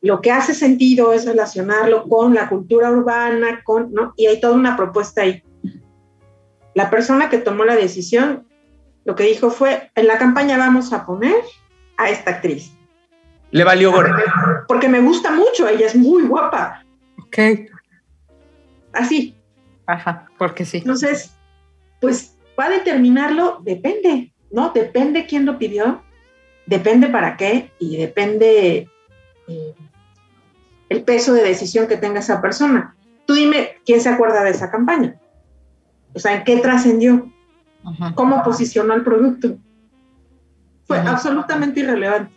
lo 0.00 0.20
que 0.20 0.32
hace 0.32 0.54
sentido 0.54 1.12
es 1.12 1.24
relacionarlo 1.24 2.08
con 2.08 2.34
la 2.34 2.48
cultura 2.48 2.90
urbana, 2.90 3.62
con, 3.62 3.92
¿no? 3.92 4.12
Y 4.16 4.26
hay 4.26 4.40
toda 4.40 4.54
una 4.54 4.76
propuesta 4.76 5.22
ahí 5.22 5.40
la 6.74 6.90
persona 6.90 7.30
que 7.30 7.38
tomó 7.38 7.64
la 7.64 7.76
decisión 7.76 8.46
lo 9.04 9.14
que 9.14 9.24
dijo 9.24 9.50
fue, 9.50 9.90
en 9.94 10.06
la 10.06 10.18
campaña 10.18 10.56
vamos 10.56 10.92
a 10.92 11.04
poner 11.04 11.36
a 11.96 12.08
esta 12.08 12.32
actriz. 12.32 12.72
Le 13.50 13.62
valió 13.62 13.92
gorro. 13.92 14.16
Porque 14.66 14.88
me 14.88 15.00
gusta 15.00 15.30
mucho, 15.30 15.68
ella 15.68 15.86
es 15.86 15.94
muy 15.94 16.22
guapa. 16.22 16.84
Ok. 17.22 17.38
Así. 18.92 19.36
Ajá, 19.86 20.26
porque 20.38 20.64
sí. 20.64 20.78
Entonces, 20.78 21.36
pues 22.00 22.36
va 22.58 22.66
a 22.66 22.70
determinarlo, 22.70 23.60
depende, 23.62 24.32
¿no? 24.50 24.70
Depende 24.70 25.26
quién 25.26 25.44
lo 25.44 25.58
pidió, 25.58 26.02
depende 26.66 27.08
para 27.08 27.36
qué 27.36 27.70
y 27.78 27.98
depende 27.98 28.88
eh, 29.46 29.74
el 30.88 31.02
peso 31.04 31.34
de 31.34 31.42
decisión 31.42 31.86
que 31.86 31.98
tenga 31.98 32.20
esa 32.20 32.40
persona. 32.40 32.96
Tú 33.26 33.34
dime 33.34 33.76
quién 33.84 34.00
se 34.00 34.08
acuerda 34.08 34.42
de 34.42 34.50
esa 34.50 34.70
campaña. 34.70 35.20
O 36.14 36.18
sea, 36.18 36.36
¿en 36.36 36.44
qué 36.44 36.58
trascendió? 36.58 37.30
¿Cómo 38.14 38.42
posicionó 38.42 38.94
el 38.94 39.02
producto? 39.02 39.58
Fue 40.86 40.98
Ajá. 40.98 41.12
absolutamente 41.12 41.80
irrelevante. 41.80 42.32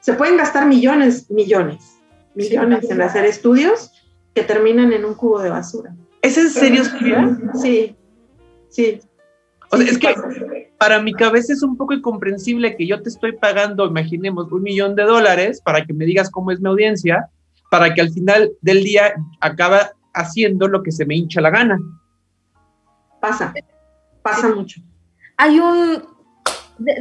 Se 0.00 0.14
pueden 0.14 0.36
gastar 0.36 0.66
millones, 0.66 1.30
millones, 1.30 1.98
millones 2.34 2.80
sí, 2.82 2.92
en 2.92 3.02
hacer 3.02 3.24
estudios 3.24 3.92
que 4.34 4.42
terminan 4.42 4.92
en 4.92 5.04
un 5.04 5.14
cubo 5.14 5.40
de 5.40 5.50
basura. 5.50 5.94
¿Es 6.22 6.36
en 6.38 6.50
serio? 6.50 6.82
Sí. 7.60 7.96
Sí. 8.68 9.00
O 9.70 9.76
sea, 9.76 9.86
Sí, 9.86 9.92
es 9.92 9.98
que 9.98 10.08
pasa. 10.14 10.28
para 10.78 11.00
mi 11.00 11.12
cabeza 11.12 11.52
es 11.52 11.62
un 11.62 11.76
poco 11.76 11.92
incomprensible 11.94 12.76
que 12.76 12.86
yo 12.86 13.02
te 13.02 13.08
estoy 13.08 13.32
pagando, 13.36 13.86
imaginemos, 13.86 14.50
un 14.50 14.62
millón 14.62 14.96
de 14.96 15.04
dólares 15.04 15.60
para 15.64 15.84
que 15.84 15.92
me 15.92 16.04
digas 16.04 16.30
cómo 16.30 16.50
es 16.50 16.60
mi 16.60 16.68
audiencia, 16.68 17.26
para 17.70 17.94
que 17.94 18.00
al 18.00 18.10
final 18.10 18.50
del 18.62 18.82
día 18.82 19.14
acaba 19.40 19.92
haciendo 20.14 20.66
lo 20.66 20.82
que 20.82 20.90
se 20.90 21.04
me 21.06 21.16
hincha 21.16 21.40
la 21.40 21.50
gana. 21.50 21.78
Pasa, 23.20 23.52
pasa 24.22 24.48
mucho. 24.48 24.80
Hay 25.36 25.58
un 25.58 26.02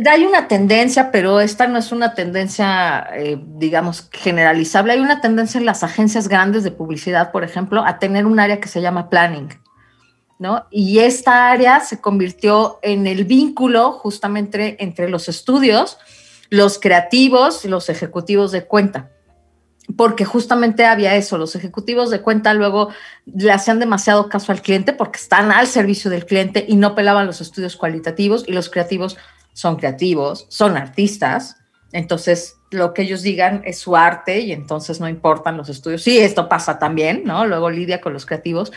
hay 0.10 0.26
una 0.26 0.48
tendencia, 0.48 1.12
pero 1.12 1.40
esta 1.40 1.68
no 1.68 1.78
es 1.78 1.92
una 1.92 2.14
tendencia, 2.14 3.08
eh, 3.14 3.42
digamos, 3.42 4.10
generalizable. 4.12 4.94
Hay 4.94 5.00
una 5.00 5.22
tendencia 5.22 5.58
en 5.58 5.66
las 5.66 5.84
agencias 5.84 6.28
grandes 6.28 6.64
de 6.64 6.72
publicidad, 6.72 7.32
por 7.32 7.44
ejemplo, 7.44 7.84
a 7.86 8.00
tener 8.00 8.26
un 8.26 8.40
área 8.40 8.60
que 8.60 8.68
se 8.68 8.82
llama 8.82 9.10
planning, 9.10 9.50
¿no? 10.38 10.66
Y 10.70 11.00
esta 11.00 11.50
área 11.50 11.80
se 11.80 12.02
convirtió 12.02 12.80
en 12.82 13.08
el 13.08 13.24
vínculo 13.24 13.94
justamente 13.94 14.84
entre 14.84 15.10
los 15.10 15.30
estudios, 15.30 15.98
los 16.50 16.80
creativos 16.80 17.64
y 17.64 17.70
los 17.70 17.90
ejecutivos 17.90 18.52
de 18.52 18.66
cuenta. 18.66 19.12
Porque 19.98 20.24
justamente 20.24 20.86
había 20.86 21.16
eso, 21.16 21.38
los 21.38 21.56
ejecutivos 21.56 22.10
de 22.10 22.22
cuenta 22.22 22.54
luego 22.54 22.90
le 23.26 23.52
hacían 23.52 23.80
demasiado 23.80 24.30
caso 24.30 24.52
al 24.52 24.62
cliente 24.62 24.94
porque 24.94 25.20
están 25.20 25.52
al 25.52 25.68
servicio 25.68 26.12
del 26.12 26.26
cliente 26.26 26.64
y 26.68 26.76
no 26.76 26.94
pelaban 26.94 27.26
los 27.26 27.42
estudios 27.42 27.76
cualitativos 27.76 28.44
y 28.48 28.52
los 28.52 28.70
creativos 28.70 29.18
son 29.54 29.78
creativos, 29.78 30.46
son 30.50 30.78
artistas, 30.78 31.58
entonces 31.92 32.58
lo 32.72 32.94
que 32.94 33.02
ellos 33.02 33.24
digan 33.24 33.62
es 33.66 33.80
su 33.80 33.96
arte 33.96 34.40
y 34.42 34.52
entonces 34.52 35.00
no 35.00 35.10
importan 35.10 35.58
los 35.58 35.70
estudios. 35.70 36.04
Sí, 36.04 36.20
esto 36.20 36.48
pasa 36.48 36.78
también, 36.78 37.24
¿no? 37.26 37.46
Luego 37.46 37.70
lidia 37.70 38.00
con 38.00 38.14
los 38.14 38.26
creativos. 38.26 38.72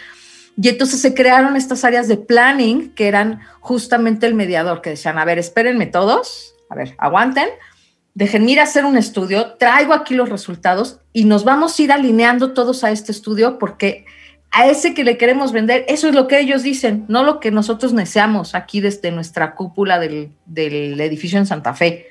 Y 0.57 0.68
entonces 0.68 1.01
se 1.01 1.14
crearon 1.14 1.57
estas 1.57 1.85
áreas 1.85 2.09
de 2.09 2.16
planning 2.16 2.94
que 2.94 3.09
eran 3.09 3.40
justamente 3.61 4.27
el 4.27 4.35
mediador, 4.35 4.83
que 4.83 4.90
decían, 4.90 5.18
a 5.18 5.25
ver, 5.25 5.38
espérenme 5.38 5.87
todos, 5.87 6.55
a 6.68 6.75
ver, 6.75 6.94
aguanten, 6.98 7.48
dejen 8.14 8.48
ir 8.48 8.61
a 8.61 8.64
hacer 8.64 8.85
un 8.85 8.96
estudio, 8.96 9.55
traigo 9.55 9.94
aquí 9.94 10.14
los 10.14 10.29
resultados 10.29 11.01
y 11.12 11.25
nos 11.25 11.44
vamos 11.44 11.79
a 11.79 11.83
ir 11.83 11.92
alineando 11.92 12.53
todos 12.53 12.85
a 12.85 12.90
este 12.90 13.12
estudio 13.12 13.59
porque 13.59 14.05
a 14.51 14.66
ese 14.66 14.92
que 14.92 15.03
le 15.03 15.16
queremos 15.16 15.53
vender, 15.53 15.87
eso 15.88 16.09
es 16.09 16.14
lo 16.14 16.29
que 16.29 16.38
ellos 16.38 16.62
dicen, 16.62 17.07
no 17.09 17.25
lo 17.25 17.40
que 17.40 17.51
nosotros 17.51 17.94
deseamos 17.96 18.55
aquí 18.55 18.83
desde 18.83 19.11
nuestra 19.11 19.55
cúpula 19.55 19.98
del, 19.98 20.33
del 20.44 21.01
edificio 21.01 21.38
en 21.38 21.46
Santa 21.46 21.72
Fe, 21.72 22.09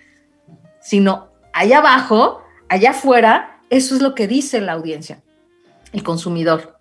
sino 0.81 1.29
allá 1.53 1.77
abajo, 1.77 2.41
allá 2.67 2.91
afuera, 2.91 3.59
eso 3.69 3.95
es 3.95 4.01
lo 4.01 4.15
que 4.15 4.27
dice 4.27 4.59
la 4.59 4.71
audiencia, 4.71 5.21
el 5.93 6.01
consumidor. 6.01 6.79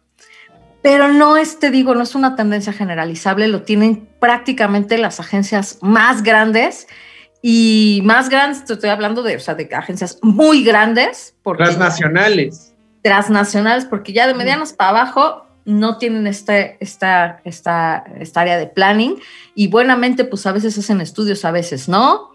Pero 0.83 1.09
no 1.09 1.37
es, 1.37 1.59
te 1.59 1.71
digo, 1.71 1.95
no 1.95 2.03
es 2.03 2.15
una 2.15 2.37
tendencia 2.37 2.73
generalizable, 2.73 3.47
lo 3.49 3.63
tienen 3.63 4.09
prácticamente 4.19 4.97
las 4.97 5.21
agencias 5.21 5.77
más 5.83 6.23
grandes 6.23 6.87
y 7.43 8.01
más 8.05 8.29
grandes, 8.29 8.65
te 8.65 8.75
estoy 8.75 8.91
hablando 8.91 9.23
de, 9.23 9.37
o 9.37 9.41
sea, 9.41 9.55
de 9.55 9.69
agencias 9.75 10.19
muy 10.23 10.63
grandes. 10.63 11.35
Porque 11.43 11.65
Las 11.65 11.79
nacionales. 11.79 12.75
transnacionales, 13.03 13.87
porque 13.87 14.13
ya 14.13 14.27
de 14.27 14.35
medianos 14.35 14.73
para 14.73 14.91
abajo 14.91 15.47
no 15.65 15.99
tienen 15.99 16.27
este, 16.27 16.77
esta, 16.81 17.41
esta, 17.45 18.05
esta 18.19 18.41
área 18.41 18.59
de 18.59 18.67
planning 18.67 19.17
y 19.55 19.69
buenamente 19.69 20.25
pues 20.25 20.47
a 20.47 20.53
veces 20.53 20.77
hacen 20.79 21.01
estudios, 21.01 21.45
a 21.45 21.51
veces 21.51 21.89
no. 21.89 22.31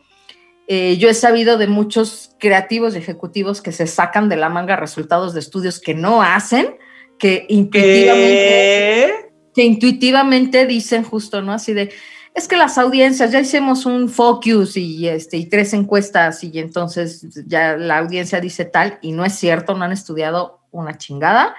Eh, 0.67 0.97
yo 0.97 1.09
he 1.09 1.13
sabido 1.13 1.59
de 1.59 1.67
muchos 1.67 2.31
creativos 2.39 2.95
y 2.95 2.97
ejecutivos 2.97 3.61
que 3.61 3.71
se 3.71 3.85
sacan 3.85 4.29
de 4.29 4.37
la 4.37 4.49
manga 4.49 4.75
resultados 4.75 5.33
de 5.33 5.39
estudios 5.39 5.79
que 5.79 5.93
no 5.93 6.23
hacen, 6.23 6.77
que 7.19 7.45
intuitivamente, 7.49 8.27
¿Qué? 8.27 9.13
que 9.53 9.63
intuitivamente 9.63 10.65
dicen 10.65 11.03
justo, 11.03 11.43
¿no? 11.43 11.53
Así 11.53 11.73
de, 11.73 11.91
es 12.35 12.49
que 12.49 12.57
las 12.57 12.77
audiencias, 12.77 13.31
ya 13.31 13.39
hicimos 13.39 13.85
un 13.85 14.09
focus 14.09 14.75
y, 14.75 15.07
este, 15.07 15.37
y 15.37 15.45
tres 15.45 15.73
encuestas 15.73 16.43
y 16.43 16.59
entonces 16.59 17.25
ya 17.47 17.77
la 17.77 17.99
audiencia 17.99 18.41
dice 18.41 18.65
tal 18.65 18.99
y 19.01 19.13
no 19.13 19.23
es 19.23 19.35
cierto, 19.35 19.73
no 19.73 19.85
han 19.85 19.93
estudiado 19.93 20.59
una 20.71 20.97
chingada, 20.97 21.55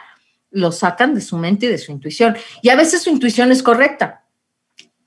lo 0.51 0.71
sacan 0.73 1.15
de 1.15 1.23
su 1.23 1.39
mente 1.39 1.65
y 1.65 1.71
de 1.71 1.79
su 1.79 1.93
intuición. 1.93 2.37
Y 2.61 2.69
a 2.69 2.77
veces 2.77 3.03
su 3.03 3.11
intuición 3.11 3.51
es 3.53 3.62
correcta, 3.62 4.27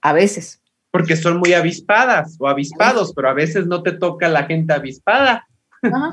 a 0.01 0.11
veces. 0.11 0.59
Porque 0.89 1.15
son 1.15 1.37
muy 1.37 1.53
avispadas 1.53 2.35
o 2.39 2.47
avispados, 2.47 3.13
pero 3.13 3.29
a 3.29 3.33
veces 3.33 3.67
no 3.67 3.83
te 3.83 3.91
toca 3.91 4.27
la 4.27 4.45
gente 4.45 4.73
avispada. 4.73 5.47
Ajá. 5.83 6.09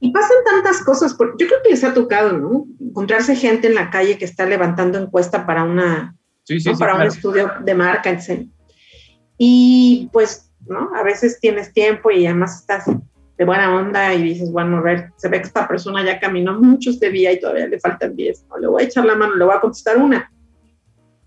Y 0.00 0.10
pasan 0.10 0.36
tantas 0.44 0.82
cosas, 0.82 1.12
porque 1.12 1.44
yo 1.44 1.48
creo 1.48 1.62
que 1.62 1.70
les 1.70 1.84
ha 1.84 1.92
tocado, 1.92 2.32
¿no? 2.32 2.66
Encontrarse 2.80 3.36
gente 3.36 3.66
en 3.66 3.74
la 3.74 3.90
calle 3.90 4.16
que 4.16 4.24
está 4.24 4.46
levantando 4.46 4.98
encuesta 4.98 5.46
para 5.46 5.64
una, 5.64 6.16
Sí, 6.46 6.60
sí, 6.60 6.68
¿no? 6.68 6.76
sí. 6.76 6.78
para 6.78 6.92
un 6.92 6.98
claro. 6.98 7.12
estudio 7.12 7.52
de 7.62 7.74
marca, 7.74 8.10
etc. 8.10 8.46
Y 9.38 10.08
pues, 10.12 10.50
¿no? 10.66 10.90
A 10.94 11.02
veces 11.02 11.38
tienes 11.40 11.72
tiempo 11.72 12.10
y 12.10 12.26
además 12.26 12.60
estás 12.60 12.84
de 13.38 13.44
buena 13.44 13.74
onda 13.74 14.14
y 14.14 14.22
dices, 14.22 14.50
bueno, 14.50 14.78
a 14.78 14.80
ver, 14.80 15.12
se 15.16 15.28
ve 15.28 15.40
que 15.40 15.46
esta 15.46 15.68
persona 15.68 16.04
ya 16.04 16.18
caminó 16.18 16.58
mucho 16.58 16.90
este 16.90 17.10
día 17.10 17.32
y 17.32 17.40
todavía 17.40 17.66
le 17.66 17.78
faltan 17.78 18.16
10, 18.16 18.46
¿no? 18.48 18.58
Le 18.58 18.66
voy 18.66 18.82
a 18.82 18.86
echar 18.86 19.04
la 19.04 19.14
mano, 19.14 19.34
le 19.34 19.44
voy 19.44 19.54
a 19.54 19.60
contestar 19.60 19.98
una. 19.98 20.30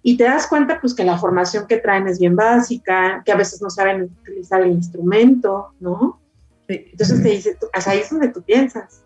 Y 0.02 0.18
te 0.18 0.24
das 0.24 0.48
cuenta, 0.48 0.80
pues, 0.80 0.96
que 0.96 1.04
la 1.04 1.18
formación 1.18 1.68
que 1.68 1.78
traen 1.78 2.08
es 2.08 2.20
bien 2.20 2.36
básica, 2.36 3.22
que 3.24 3.32
a 3.32 3.36
veces 3.36 3.62
no 3.62 3.70
saben 3.70 4.04
utilizar 4.22 4.62
el 4.62 4.72
instrumento, 4.72 5.74
¿no? 5.80 6.20
Entonces 6.68 7.22
te 7.22 7.30
dice, 7.30 7.58
ahí 7.86 8.00
es 8.00 8.10
donde 8.10 8.30
tú 8.30 8.42
piensas, 8.42 9.04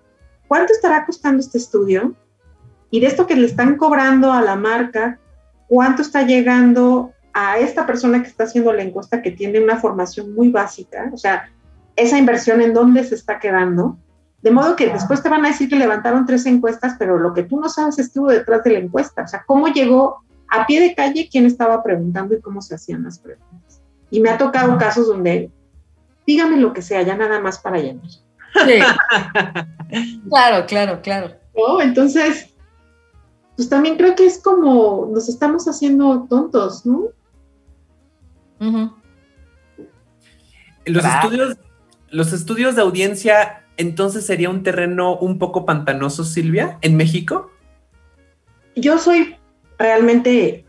¿cuánto 0.47 0.73
estará 0.73 1.05
costando 1.05 1.39
este 1.39 1.57
estudio? 1.57 2.13
Y 2.89 2.99
de 2.99 3.07
esto 3.07 3.25
que 3.25 3.35
le 3.35 3.47
están 3.47 3.77
cobrando 3.77 4.31
a 4.31 4.41
la 4.41 4.55
marca, 4.55 5.19
¿cuánto 5.67 6.01
está 6.01 6.23
llegando 6.23 7.13
a 7.33 7.57
esta 7.57 7.85
persona 7.85 8.21
que 8.21 8.27
está 8.27 8.43
haciendo 8.43 8.71
la 8.73 8.83
encuesta 8.83 9.21
que 9.21 9.31
tiene 9.31 9.59
una 9.59 9.77
formación 9.77 10.33
muy 10.33 10.49
básica? 10.49 11.09
O 11.13 11.17
sea, 11.17 11.49
esa 11.95 12.17
inversión 12.17 12.61
en 12.61 12.73
dónde 12.73 13.03
se 13.03 13.15
está 13.15 13.39
quedando. 13.39 13.97
De 14.41 14.51
modo 14.51 14.75
que 14.75 14.91
después 14.91 15.23
te 15.23 15.29
van 15.29 15.45
a 15.45 15.49
decir 15.49 15.69
que 15.69 15.75
levantaron 15.75 16.25
tres 16.25 16.45
encuestas, 16.45 16.95
pero 16.99 17.17
lo 17.17 17.33
que 17.33 17.43
tú 17.43 17.59
no 17.59 17.69
sabes 17.69 17.97
estuvo 17.97 18.29
detrás 18.29 18.63
de 18.63 18.71
la 18.71 18.79
encuesta. 18.79 19.23
O 19.23 19.27
sea, 19.27 19.43
cómo 19.45 19.67
llegó 19.67 20.23
a 20.49 20.65
pie 20.65 20.81
de 20.81 20.93
calle, 20.93 21.29
quién 21.31 21.45
estaba 21.45 21.81
preguntando 21.81 22.35
y 22.35 22.41
cómo 22.41 22.61
se 22.61 22.75
hacían 22.75 23.03
las 23.03 23.19
preguntas. 23.19 23.81
Y 24.09 24.19
me 24.19 24.29
ha 24.29 24.37
tocado 24.37 24.77
casos 24.77 25.07
donde, 25.07 25.49
dígame 26.27 26.57
lo 26.57 26.73
que 26.73 26.81
sea, 26.81 27.01
ya 27.01 27.15
nada 27.15 27.39
más 27.39 27.57
para 27.57 27.79
llenar. 27.79 28.05
Sí. 28.07 28.79
claro, 30.29 30.65
claro, 30.67 31.01
claro. 31.01 31.35
¿no? 31.55 31.81
Entonces, 31.81 32.53
pues 33.55 33.69
también 33.69 33.97
creo 33.97 34.15
que 34.15 34.25
es 34.25 34.41
como 34.41 35.09
nos 35.11 35.29
estamos 35.29 35.67
haciendo 35.67 36.27
tontos, 36.29 36.85
¿no? 36.85 37.07
Los 40.85 41.05
estudios, 41.05 41.57
los 42.09 42.33
estudios 42.33 42.75
de 42.75 42.81
audiencia, 42.81 43.63
entonces 43.77 44.25
sería 44.25 44.49
un 44.49 44.63
terreno 44.63 45.15
un 45.17 45.39
poco 45.39 45.65
pantanoso, 45.65 46.23
Silvia, 46.23 46.77
en 46.81 46.95
México. 46.95 47.51
Yo 48.75 48.97
soy 48.97 49.35
realmente, 49.77 50.65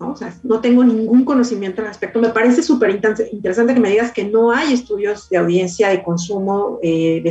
¿no? 0.00 0.12
O 0.12 0.16
sea, 0.16 0.34
no 0.42 0.60
tengo 0.60 0.84
ningún 0.84 1.24
conocimiento 1.24 1.82
al 1.82 1.88
respecto. 1.88 2.20
Me 2.20 2.30
parece 2.30 2.62
súper 2.62 2.90
inter- 2.90 3.28
interesante 3.32 3.74
que 3.74 3.80
me 3.80 3.90
digas 3.90 4.12
que 4.12 4.24
no 4.24 4.52
hay 4.52 4.72
estudios 4.72 5.28
de 5.28 5.38
audiencia, 5.38 5.88
de 5.88 6.02
consumo, 6.02 6.78
eh, 6.82 7.22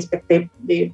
de 0.59 0.93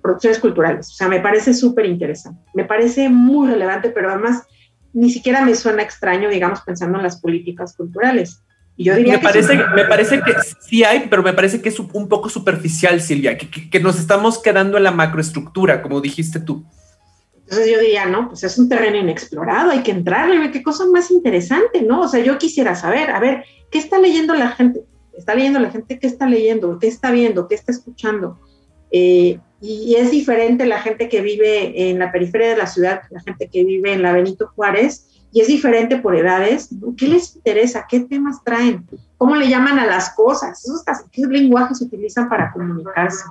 producciones 0.00 0.38
culturales. 0.40 0.88
O 0.88 0.92
sea, 0.94 1.08
me 1.08 1.20
parece 1.20 1.54
súper 1.54 1.86
interesante. 1.86 2.40
Me 2.54 2.64
parece 2.64 3.08
muy 3.08 3.48
relevante, 3.48 3.90
pero 3.90 4.10
además 4.10 4.46
ni 4.92 5.10
siquiera 5.10 5.44
me 5.44 5.54
suena 5.54 5.82
extraño, 5.82 6.28
digamos, 6.28 6.60
pensando 6.62 6.98
en 6.98 7.04
las 7.04 7.20
políticas 7.20 7.74
culturales. 7.76 8.42
Y 8.76 8.84
yo 8.84 8.94
diría 8.96 9.14
Me 9.14 9.18
que 9.20 9.24
parece, 9.24 9.52
sí. 9.56 9.62
me 9.74 9.84
parece 9.84 10.20
que 10.22 10.34
sí 10.60 10.82
hay, 10.84 11.06
pero 11.10 11.22
me 11.22 11.32
parece 11.34 11.60
que 11.60 11.68
es 11.68 11.78
un 11.78 12.08
poco 12.08 12.28
superficial, 12.28 13.00
Silvia, 13.00 13.36
que, 13.36 13.50
que- 13.50 13.68
que 13.68 13.80
nos 13.80 13.98
estamos 13.98 14.38
quedando 14.40 14.76
en 14.78 14.84
la 14.84 14.90
macroestructura, 14.90 15.82
como 15.82 16.00
dijiste 16.00 16.40
tú. 16.40 16.64
Entonces 17.44 17.70
yo 17.70 17.78
diría, 17.80 18.06
no, 18.06 18.28
pues 18.28 18.44
es 18.44 18.56
un 18.56 18.68
terreno 18.68 18.96
inexplorado, 18.96 19.70
hay 19.72 19.82
que 19.82 19.90
entrarle, 19.90 20.38
ver 20.38 20.50
qué 20.52 20.62
cosa 20.62 20.86
más 20.86 21.10
interesante, 21.10 21.82
¿no? 21.82 22.00
O 22.00 22.08
sea, 22.08 22.20
yo 22.24 22.38
quisiera 22.38 22.74
saber, 22.74 23.10
a 23.10 23.20
ver, 23.20 23.44
¿qué 23.70 23.78
está 23.78 23.98
leyendo 23.98 24.34
la 24.34 24.48
gente? 24.52 24.80
¿Está 25.16 25.34
leyendo 25.34 25.58
la 25.58 25.70
gente? 25.70 25.98
¿Qué 25.98 26.06
está 26.06 26.26
leyendo? 26.26 26.78
¿Qué 26.78 26.86
está 26.86 27.10
viendo? 27.10 27.48
¿Qué 27.48 27.54
está 27.54 27.72
escuchando? 27.72 28.40
Eh, 28.90 29.38
y 29.62 29.94
es 29.94 30.10
diferente 30.10 30.66
la 30.66 30.80
gente 30.80 31.08
que 31.08 31.20
vive 31.20 31.88
en 31.88 32.00
la 32.00 32.10
periferia 32.10 32.48
de 32.48 32.56
la 32.56 32.66
ciudad, 32.66 33.02
la 33.10 33.20
gente 33.20 33.48
que 33.48 33.64
vive 33.64 33.92
en 33.92 34.02
la 34.02 34.12
Benito 34.12 34.50
Juárez, 34.56 35.08
y 35.32 35.40
es 35.40 35.46
diferente 35.46 35.96
por 35.96 36.14
edades. 36.14 36.68
¿Qué 36.96 37.08
les 37.08 37.36
interesa? 37.36 37.86
¿Qué 37.88 38.00
temas 38.00 38.42
traen? 38.44 38.84
¿Cómo 39.16 39.34
le 39.36 39.48
llaman 39.48 39.78
a 39.78 39.86
las 39.86 40.14
cosas? 40.14 40.62
¿Qué 41.10 41.22
lenguajes 41.22 41.80
utilizan 41.80 42.28
para 42.28 42.52
comunicarse? 42.52 43.24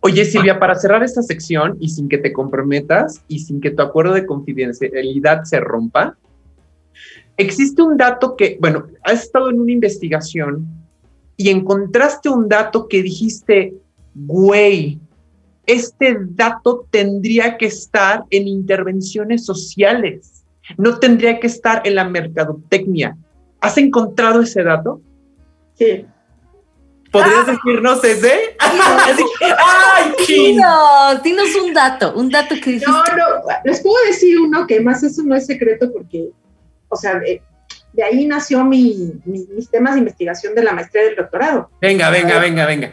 Oye, 0.00 0.24
Silvia, 0.24 0.58
para 0.58 0.74
cerrar 0.74 1.02
esta 1.02 1.22
sección 1.22 1.76
y 1.80 1.90
sin 1.90 2.08
que 2.08 2.18
te 2.18 2.32
comprometas 2.32 3.22
y 3.28 3.40
sin 3.40 3.60
que 3.60 3.70
tu 3.70 3.82
acuerdo 3.82 4.14
de 4.14 4.26
confidencialidad 4.26 5.44
se 5.44 5.60
rompa, 5.60 6.16
existe 7.36 7.82
un 7.82 7.96
dato 7.96 8.36
que, 8.36 8.56
bueno, 8.60 8.86
has 9.04 9.24
estado 9.24 9.50
en 9.50 9.60
una 9.60 9.72
investigación 9.72 10.66
y 11.36 11.50
encontraste 11.50 12.28
un 12.28 12.48
dato 12.48 12.88
que 12.88 13.02
dijiste, 13.02 13.74
güey, 14.14 14.98
este 15.66 16.16
dato 16.20 16.86
tendría 16.90 17.56
que 17.58 17.66
estar 17.66 18.24
en 18.30 18.46
intervenciones 18.48 19.44
sociales, 19.44 20.44
no 20.76 20.98
tendría 20.98 21.38
que 21.40 21.46
estar 21.46 21.82
en 21.84 21.94
la 21.96 22.04
mercadotecnia. 22.08 23.16
¿Has 23.60 23.78
encontrado 23.78 24.42
ese 24.42 24.62
dato? 24.62 25.00
Sí. 25.74 26.06
¿Podrías 27.12 27.46
decirnos 27.46 28.02
ese? 28.04 28.32
Así, 28.58 29.22
¡Ay! 29.40 30.12
Dinos, 30.26 31.22
dinos 31.22 31.48
un 31.64 31.72
dato, 31.72 32.12
un 32.14 32.30
dato 32.30 32.54
que 32.56 32.72
dijiste. 32.72 32.90
No, 32.90 33.02
no, 33.16 33.24
les 33.64 33.80
puedo 33.80 33.96
decir 34.06 34.38
uno 34.40 34.66
que 34.66 34.80
más 34.80 35.02
eso 35.02 35.22
no 35.24 35.34
es 35.34 35.46
secreto 35.46 35.90
porque, 35.92 36.30
o 36.88 36.96
sea, 36.96 37.18
de, 37.18 37.40
de 37.92 38.02
ahí 38.02 38.26
nació 38.26 38.64
mi, 38.64 39.12
mi- 39.24 39.46
mis 39.54 39.70
temas 39.70 39.94
de 39.94 40.00
investigación 40.00 40.54
de 40.54 40.64
la 40.64 40.72
maestría 40.72 41.04
y 41.04 41.06
del 41.06 41.16
doctorado. 41.16 41.70
Venga, 41.80 42.10
venga, 42.10 42.38
venga, 42.40 42.66
venga. 42.66 42.92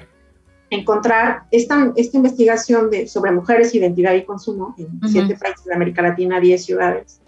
Encontrar 0.74 1.44
esta, 1.52 1.92
esta 1.96 2.18
investigación 2.18 2.90
de, 2.90 3.08
sobre 3.08 3.32
mujeres, 3.32 3.76
identidad 3.76 4.14
y 4.14 4.26
consumo 4.26 4.76
en 4.78 5.00
siete 5.10 5.38
países 5.38 5.66
de 5.66 5.74
América 5.74 6.02
Latina, 6.02 6.40
10 6.40 6.66
ciudades, 6.66 7.22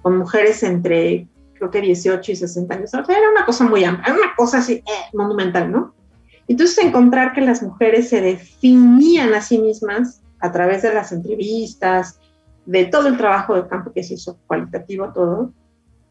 con 0.00 0.16
mujeres 0.16 0.62
entre, 0.62 1.26
creo 1.54 1.70
que 1.70 1.80
18 1.80 2.32
y 2.32 2.36
60 2.36 2.74
años. 2.74 2.94
O 2.94 3.04
sea, 3.04 3.18
era 3.18 3.30
una 3.30 3.44
cosa 3.44 3.64
muy 3.64 3.84
amplia, 3.84 4.14
una 4.14 4.34
cosa 4.36 4.58
así, 4.58 4.74
eh, 4.74 4.82
monumental, 5.12 5.70
¿no? 5.70 5.94
Entonces, 6.48 6.78
encontrar 6.78 7.32
que 7.32 7.40
las 7.40 7.62
mujeres 7.62 8.08
se 8.08 8.20
definían 8.20 9.34
a 9.34 9.42
sí 9.42 9.58
mismas 9.58 10.22
a 10.40 10.50
través 10.50 10.82
de 10.82 10.92
las 10.92 11.12
entrevistas, 11.12 12.18
de 12.66 12.86
todo 12.86 13.08
el 13.08 13.16
trabajo 13.16 13.54
de 13.54 13.66
campo 13.68 13.92
que 13.92 14.02
se 14.02 14.14
hizo, 14.14 14.38
cualitativo 14.46 15.12
todo, 15.12 15.52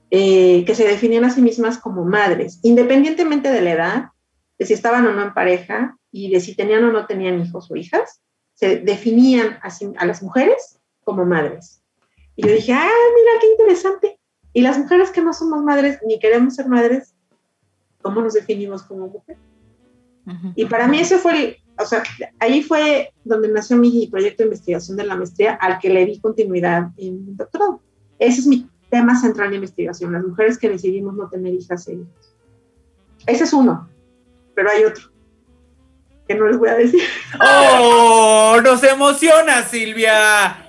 eh, 0.10 0.64
que 0.66 0.76
se 0.76 0.88
definían 0.88 1.26
a 1.26 1.30
sí 1.30 1.42
mismas 1.42 1.78
como 1.78 2.06
madres, 2.06 2.60
independientemente 2.64 3.50
de 3.50 3.62
la 3.62 3.72
edad, 3.72 4.06
de 4.60 4.66
si 4.66 4.74
estaban 4.74 5.08
o 5.08 5.14
no 5.14 5.22
en 5.22 5.34
pareja 5.34 5.98
y 6.12 6.30
de 6.30 6.40
si 6.40 6.56
tenían 6.56 6.84
o 6.84 6.92
no 6.92 7.06
tenían 7.06 7.40
hijos 7.42 7.70
o 7.72 7.76
hijas, 7.76 8.22
se 8.54 8.78
definían 8.78 9.60
a, 9.64 9.70
a 9.98 10.06
las 10.06 10.22
mujeres 10.22 10.80
como 11.04 11.26
madres. 11.26 11.82
Y 12.36 12.46
yo 12.46 12.54
dije, 12.54 12.74
ah, 12.74 12.90
mira 13.16 13.32
qué 13.40 13.52
interesante. 13.52 14.20
Y 14.54 14.62
las 14.62 14.78
mujeres 14.78 15.10
que 15.12 15.22
no 15.22 15.34
somos 15.34 15.64
madres 15.64 16.00
ni 16.06 16.20
queremos 16.20 16.56
ser 16.56 16.68
madres, 16.68 17.16
¿cómo 18.02 18.22
nos 18.22 18.34
definimos 18.34 18.84
como 18.84 19.08
mujer? 19.08 19.38
Ujú. 20.28 20.54
Y 20.56 20.66
para 20.66 20.88
mí 20.88 21.00
eso 21.00 21.18
fue, 21.18 21.32
el- 21.40 21.58
o 21.80 21.86
sea, 21.86 22.04
ahí 22.40 22.62
fue 22.62 23.12
donde 23.24 23.48
nació 23.50 23.78
mi 23.78 24.08
proyecto 24.08 24.44
de 24.44 24.48
investigación 24.48 24.98
de 24.98 25.06
la 25.06 25.16
maestría 25.16 25.54
al 25.56 25.80
que 25.80 25.90
le 25.90 26.06
di 26.06 26.20
continuidad 26.20 26.90
en 26.98 27.26
mi 27.26 27.34
doctorado. 27.34 27.82
Ese 28.20 28.42
es 28.42 28.48
mi 28.48 28.70
tema 28.90 29.20
central 29.20 29.50
de 29.50 29.56
investigación, 29.56 30.12
las 30.12 30.24
mujeres 30.26 30.58
que 30.58 30.70
decidimos 30.70 31.16
no 31.16 31.30
tener 31.30 31.54
hijas 31.54 31.88
e 31.88 31.94
hijos. 31.94 32.36
Ese 33.26 33.46
es 33.46 33.54
uno, 33.54 33.90
pero 34.54 34.70
hay 34.70 34.84
otro 34.84 35.11
que 36.32 36.40
no 36.40 36.48
les 36.48 36.58
voy 36.58 36.70
a 36.70 36.76
decir. 36.76 37.02
¡Oh! 37.40 38.60
¡Nos 38.64 38.84
emociona, 38.84 39.64
Silvia! 39.64 40.58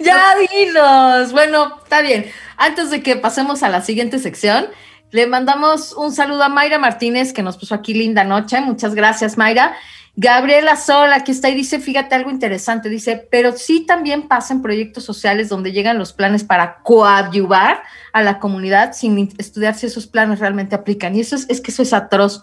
Ya 0.00 0.34
dinos. 0.36 1.32
Bueno, 1.32 1.78
está 1.82 2.00
bien. 2.00 2.26
Antes 2.56 2.90
de 2.90 3.02
que 3.02 3.16
pasemos 3.16 3.62
a 3.62 3.68
la 3.68 3.80
siguiente 3.80 4.18
sección, 4.18 4.66
le 5.10 5.26
mandamos 5.26 5.92
un 5.92 6.12
saludo 6.12 6.42
a 6.44 6.48
Mayra 6.48 6.78
Martínez, 6.78 7.32
que 7.32 7.42
nos 7.42 7.56
puso 7.56 7.74
aquí 7.74 7.94
linda 7.94 8.24
noche. 8.24 8.60
Muchas 8.60 8.94
gracias, 8.94 9.36
Mayra. 9.36 9.76
Gabriela 10.16 10.76
Sol, 10.76 11.12
aquí 11.12 11.32
está 11.32 11.48
y 11.48 11.54
dice, 11.54 11.78
fíjate 11.78 12.14
algo 12.14 12.30
interesante, 12.30 12.88
dice, 12.88 13.28
pero 13.30 13.52
sí 13.56 13.86
también 13.86 14.28
pasa 14.28 14.52
en 14.52 14.60
proyectos 14.60 15.04
sociales 15.04 15.48
donde 15.48 15.72
llegan 15.72 15.98
los 15.98 16.12
planes 16.12 16.44
para 16.44 16.82
coadyuvar 16.82 17.82
a 18.12 18.22
la 18.22 18.38
comunidad 18.38 18.92
sin 18.92 19.30
estudiar 19.38 19.74
si 19.76 19.86
esos 19.86 20.06
planes 20.06 20.40
realmente 20.40 20.74
aplican. 20.74 21.14
Y 21.14 21.20
eso 21.20 21.36
es, 21.36 21.46
es 21.48 21.60
que 21.60 21.70
eso 21.70 21.82
es 21.82 21.92
atroz. 21.92 22.42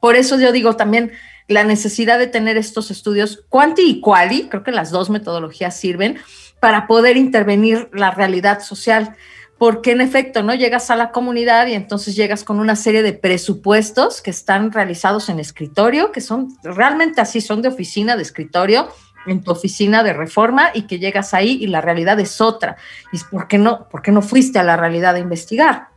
Por 0.00 0.16
eso 0.16 0.38
yo 0.38 0.52
digo 0.52 0.76
también 0.76 1.12
la 1.48 1.64
necesidad 1.64 2.18
de 2.18 2.26
tener 2.26 2.56
estos 2.56 2.90
estudios 2.90 3.44
quanti 3.48 3.82
y 3.82 4.00
quali, 4.00 4.48
creo 4.48 4.62
que 4.62 4.72
las 4.72 4.90
dos 4.90 5.10
metodologías 5.10 5.76
sirven 5.76 6.18
para 6.60 6.86
poder 6.86 7.16
intervenir 7.16 7.90
la 7.92 8.10
realidad 8.10 8.60
social. 8.60 9.14
Porque 9.58 9.92
en 9.92 10.00
efecto, 10.00 10.42
¿no? 10.42 10.54
Llegas 10.54 10.90
a 10.90 10.96
la 10.96 11.12
comunidad 11.12 11.68
y 11.68 11.74
entonces 11.74 12.16
llegas 12.16 12.42
con 12.42 12.58
una 12.58 12.74
serie 12.74 13.02
de 13.02 13.12
presupuestos 13.12 14.20
que 14.20 14.30
están 14.30 14.72
realizados 14.72 15.28
en 15.28 15.38
escritorio, 15.38 16.10
que 16.10 16.20
son 16.20 16.48
realmente 16.62 17.20
así, 17.20 17.40
son 17.40 17.62
de 17.62 17.68
oficina, 17.68 18.16
de 18.16 18.22
escritorio, 18.22 18.88
en 19.26 19.42
tu 19.42 19.52
oficina 19.52 20.02
de 20.02 20.12
reforma 20.12 20.70
y 20.74 20.82
que 20.82 20.98
llegas 20.98 21.34
ahí 21.34 21.58
y 21.60 21.66
la 21.66 21.80
realidad 21.80 22.18
es 22.20 22.40
otra. 22.40 22.76
Y 23.12 23.18
¿por 23.30 23.46
qué 23.46 23.58
no, 23.58 23.88
por 23.88 24.02
qué 24.02 24.10
no 24.10 24.22
fuiste 24.22 24.58
a 24.58 24.64
la 24.64 24.76
realidad 24.76 25.14
a 25.14 25.20
investigar? 25.20 25.88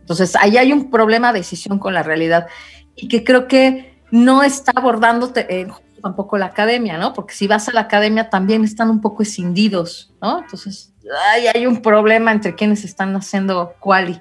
Entonces, 0.00 0.34
ahí 0.36 0.56
hay 0.56 0.72
un 0.72 0.90
problema 0.90 1.32
de 1.32 1.40
decisión 1.40 1.78
con 1.78 1.94
la 1.94 2.02
realidad 2.02 2.48
y 2.96 3.08
que 3.08 3.22
creo 3.22 3.46
que 3.46 3.89
no 4.10 4.42
está 4.42 4.72
abordando 4.74 5.32
eh, 5.36 5.66
tampoco 6.02 6.38
la 6.38 6.46
academia, 6.46 6.98
¿no? 6.98 7.12
Porque 7.12 7.34
si 7.34 7.46
vas 7.46 7.68
a 7.68 7.72
la 7.72 7.82
academia 7.82 8.30
también 8.30 8.64
están 8.64 8.90
un 8.90 9.00
poco 9.00 9.22
escindidos, 9.22 10.12
¿no? 10.20 10.40
Entonces, 10.40 10.92
ay, 11.32 11.46
hay 11.48 11.66
un 11.66 11.82
problema 11.82 12.32
entre 12.32 12.54
quienes 12.54 12.84
están 12.84 13.14
haciendo 13.16 13.74
quali. 13.78 14.20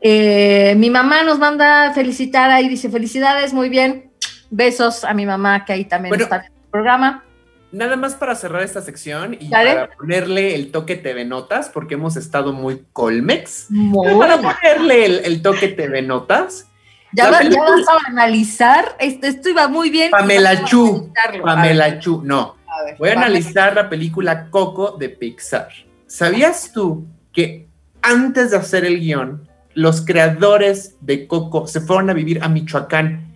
Eh, 0.00 0.74
mi 0.78 0.90
mamá 0.90 1.22
nos 1.22 1.38
manda 1.38 1.92
felicitar 1.92 2.50
ahí, 2.50 2.68
dice 2.68 2.88
felicidades, 2.90 3.52
muy 3.52 3.68
bien. 3.68 4.10
Besos 4.50 5.04
a 5.04 5.14
mi 5.14 5.26
mamá 5.26 5.64
que 5.64 5.72
ahí 5.72 5.84
también 5.84 6.10
Bueno. 6.10 6.24
está 6.24 6.36
en 6.36 6.44
el 6.44 6.70
programa. 6.70 7.24
Nada 7.72 7.94
más 7.94 8.16
para 8.16 8.34
cerrar 8.34 8.62
esta 8.62 8.82
sección 8.82 9.36
y 9.38 9.48
para 9.48 9.90
ponerle 9.90 10.56
el 10.56 10.72
toque 10.72 10.96
TV 10.96 11.24
Notas, 11.24 11.68
porque 11.68 11.94
hemos 11.94 12.16
estado 12.16 12.52
muy 12.52 12.84
colmex. 12.92 13.66
Muy 13.68 14.18
Para 14.18 14.38
ponerle 14.38 15.06
el, 15.06 15.18
el 15.24 15.42
toque 15.42 15.68
TV 15.68 16.02
Notas, 16.02 16.66
Ya, 17.12 17.30
va- 17.30 17.40
vas 17.40 17.88
a 17.88 18.08
analizar, 18.08 18.96
esto, 18.98 19.26
esto 19.26 19.48
iba 19.48 19.66
muy 19.68 19.90
bien. 19.90 20.10
Pamela 20.10 20.64
Chu, 20.64 21.12
Pamela 21.44 21.98
Chu, 21.98 22.22
no. 22.24 22.56
a 22.68 22.84
ver, 22.84 22.96
Voy 22.98 23.08
a 23.08 23.12
analizar 23.12 23.74
la 23.74 23.88
película 23.88 24.48
Coco 24.50 24.92
de 24.98 25.08
Pixar. 25.08 25.68
¿Sabías 26.06 26.72
tú 26.72 27.06
que 27.32 27.68
antes 28.02 28.50
de 28.52 28.56
hacer 28.56 28.84
el 28.84 29.00
guion, 29.00 29.48
los 29.74 30.02
creadores 30.04 30.96
de 31.00 31.26
Coco 31.26 31.66
se 31.66 31.80
fueron 31.80 32.10
a 32.10 32.12
vivir 32.14 32.42
a 32.42 32.48
Michoacán 32.48 33.26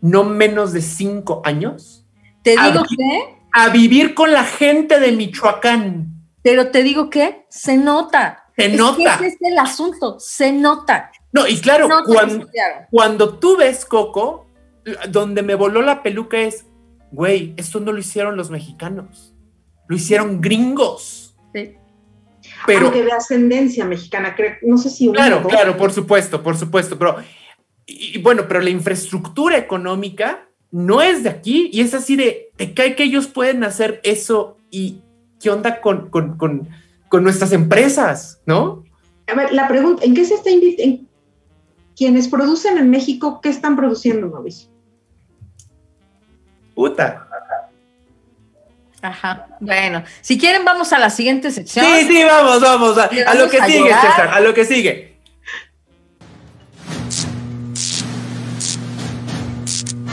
no 0.00 0.24
menos 0.24 0.72
de 0.72 0.80
cinco 0.82 1.42
años? 1.44 2.04
Te 2.42 2.50
digo 2.52 2.82
que, 2.84 3.36
A 3.52 3.68
vivir 3.70 4.14
con 4.14 4.32
la 4.32 4.44
gente 4.44 5.00
de 5.00 5.12
Michoacán. 5.12 6.14
pero 6.42 6.70
te 6.70 6.82
digo 6.82 7.10
que 7.10 7.44
se 7.50 7.76
nota. 7.76 8.44
Se 8.56 8.64
Es 8.66 8.70
que 8.72 8.76
nota. 8.76 9.14
ese 9.16 9.26
es 9.28 9.36
el 9.40 9.58
asunto, 9.58 10.18
se 10.18 10.52
nota. 10.52 11.10
No, 11.32 11.46
y 11.46 11.60
claro, 11.60 11.88
cuando, 12.06 12.48
cuando 12.90 13.38
tú 13.38 13.56
ves 13.56 13.84
Coco, 13.84 14.46
donde 15.10 15.42
me 15.42 15.54
voló 15.54 15.82
la 15.82 16.02
peluca 16.02 16.38
es, 16.38 16.64
güey, 17.10 17.54
esto 17.56 17.80
no 17.80 17.92
lo 17.92 17.98
hicieron 17.98 18.36
los 18.36 18.50
mexicanos, 18.50 19.34
lo 19.88 19.96
hicieron 19.96 20.40
gringos. 20.40 21.36
Sí. 21.54 21.74
Pero, 22.66 22.86
Aunque 22.86 23.02
de 23.02 23.12
ascendencia 23.12 23.84
mexicana, 23.84 24.34
creo, 24.34 24.54
no 24.62 24.78
sé 24.78 24.88
si 24.88 25.08
uno 25.08 25.16
claro, 25.16 25.42
claro, 25.46 25.76
por 25.76 25.92
supuesto, 25.92 26.42
por 26.42 26.56
supuesto, 26.56 26.98
pero, 26.98 27.16
y, 27.84 28.16
y 28.16 28.22
bueno, 28.22 28.44
pero 28.48 28.60
la 28.60 28.70
infraestructura 28.70 29.58
económica 29.58 30.48
no 30.70 31.02
es 31.02 31.22
de 31.22 31.30
aquí 31.30 31.70
y 31.72 31.80
es 31.80 31.94
así 31.94 32.16
de, 32.16 32.50
te 32.56 32.74
cae 32.74 32.94
que 32.94 33.04
ellos 33.04 33.26
pueden 33.26 33.64
hacer 33.64 34.00
eso 34.02 34.56
y 34.70 35.02
qué 35.40 35.50
onda 35.50 35.80
con, 35.80 36.10
con, 36.10 36.36
con, 36.36 36.68
con 37.08 37.22
nuestras 37.22 37.52
empresas, 37.52 38.40
¿no? 38.46 38.84
A 39.26 39.34
ver, 39.34 39.52
la 39.52 39.68
pregunta, 39.68 40.04
¿en 40.04 40.14
qué 40.14 40.24
se 40.24 40.34
está 40.34 40.50
invitando? 40.50 41.07
Quienes 41.98 42.28
producen 42.28 42.78
en 42.78 42.90
México, 42.90 43.40
¿qué 43.42 43.48
están 43.48 43.74
produciendo, 43.74 44.28
Mauricio? 44.28 44.70
Puta. 46.76 47.26
Ajá. 49.02 49.48
Bueno, 49.58 50.04
si 50.20 50.38
quieren, 50.38 50.64
vamos 50.64 50.92
a 50.92 51.00
la 51.00 51.10
siguiente 51.10 51.50
sección. 51.50 51.84
Sí, 51.84 52.06
sí, 52.06 52.22
vamos, 52.22 52.60
vamos, 52.60 52.96
a, 52.98 53.08
¿Le 53.10 53.24
a 53.24 53.34
lo 53.34 53.50
que 53.50 53.58
a 53.58 53.66
sigue, 53.66 53.80
llorar? 53.80 54.10
César, 54.10 54.28
a 54.28 54.40
lo 54.40 54.54
que 54.54 54.64
sigue. 54.64 55.18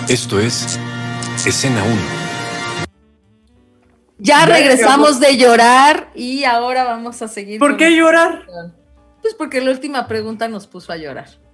Esto 0.09 0.39
es 0.39 0.79
Escena 1.45 1.83
1. 1.83 1.95
Ya 4.17 4.47
regresamos 4.47 5.19
de 5.19 5.37
llorar 5.37 6.09
y 6.15 6.45
ahora 6.45 6.83
vamos 6.83 7.21
a 7.21 7.27
seguir. 7.27 7.59
¿Por 7.59 7.77
qué 7.77 7.95
llorar? 7.95 8.47
Pues 9.21 9.35
porque 9.35 9.61
la 9.61 9.69
última 9.69 10.07
pregunta 10.07 10.47
nos 10.47 10.65
puso 10.65 10.91
a 10.91 10.97
llorar. 10.97 11.44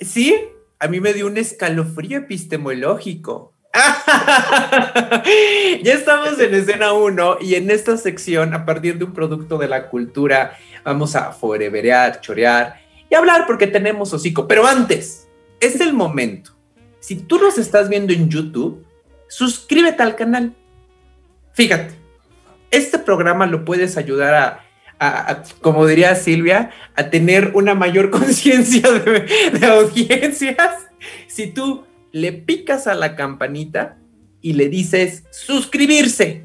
Sí, 0.00 0.36
a 0.78 0.88
mí 0.88 1.00
me 1.00 1.12
dio 1.12 1.26
un 1.26 1.36
escalofrío 1.36 2.18
epistemológico. 2.18 3.52
ya 5.82 5.94
estamos 5.94 6.38
en 6.38 6.54
escena 6.54 6.92
1 6.92 7.38
y 7.40 7.56
en 7.56 7.70
esta 7.70 7.96
sección, 7.96 8.54
a 8.54 8.64
partir 8.64 8.98
de 8.98 9.04
un 9.04 9.12
producto 9.12 9.58
de 9.58 9.66
la 9.66 9.88
cultura, 9.88 10.56
vamos 10.84 11.16
a 11.16 11.32
foreverear, 11.32 12.20
chorear 12.20 12.80
y 13.10 13.14
hablar 13.14 13.46
porque 13.46 13.66
tenemos 13.66 14.12
hocico. 14.12 14.46
Pero 14.46 14.66
antes, 14.66 15.26
es 15.60 15.80
el 15.80 15.92
momento. 15.92 16.52
Si 17.00 17.16
tú 17.16 17.38
nos 17.38 17.58
estás 17.58 17.88
viendo 17.88 18.12
en 18.12 18.28
YouTube, 18.28 18.84
suscríbete 19.28 20.02
al 20.02 20.16
canal. 20.16 20.54
Fíjate, 21.52 21.94
este 22.70 22.98
programa 22.98 23.46
lo 23.46 23.64
puedes 23.64 23.96
ayudar 23.96 24.34
a, 24.34 24.63
como 25.60 25.86
diría 25.86 26.14
Silvia, 26.14 26.70
a 26.94 27.10
tener 27.10 27.52
una 27.54 27.74
mayor 27.74 28.10
conciencia 28.12 28.90
de, 28.90 29.66
audiencias. 29.66 30.86
Si 31.26 31.48
tú 31.48 31.84
le 32.12 32.32
picas 32.32 32.86
a 32.86 32.94
la 32.94 33.16
campanita 33.16 33.98
y 34.40 34.54
le 34.54 34.68
dices 34.68 35.24
suscribirse, 35.30 36.44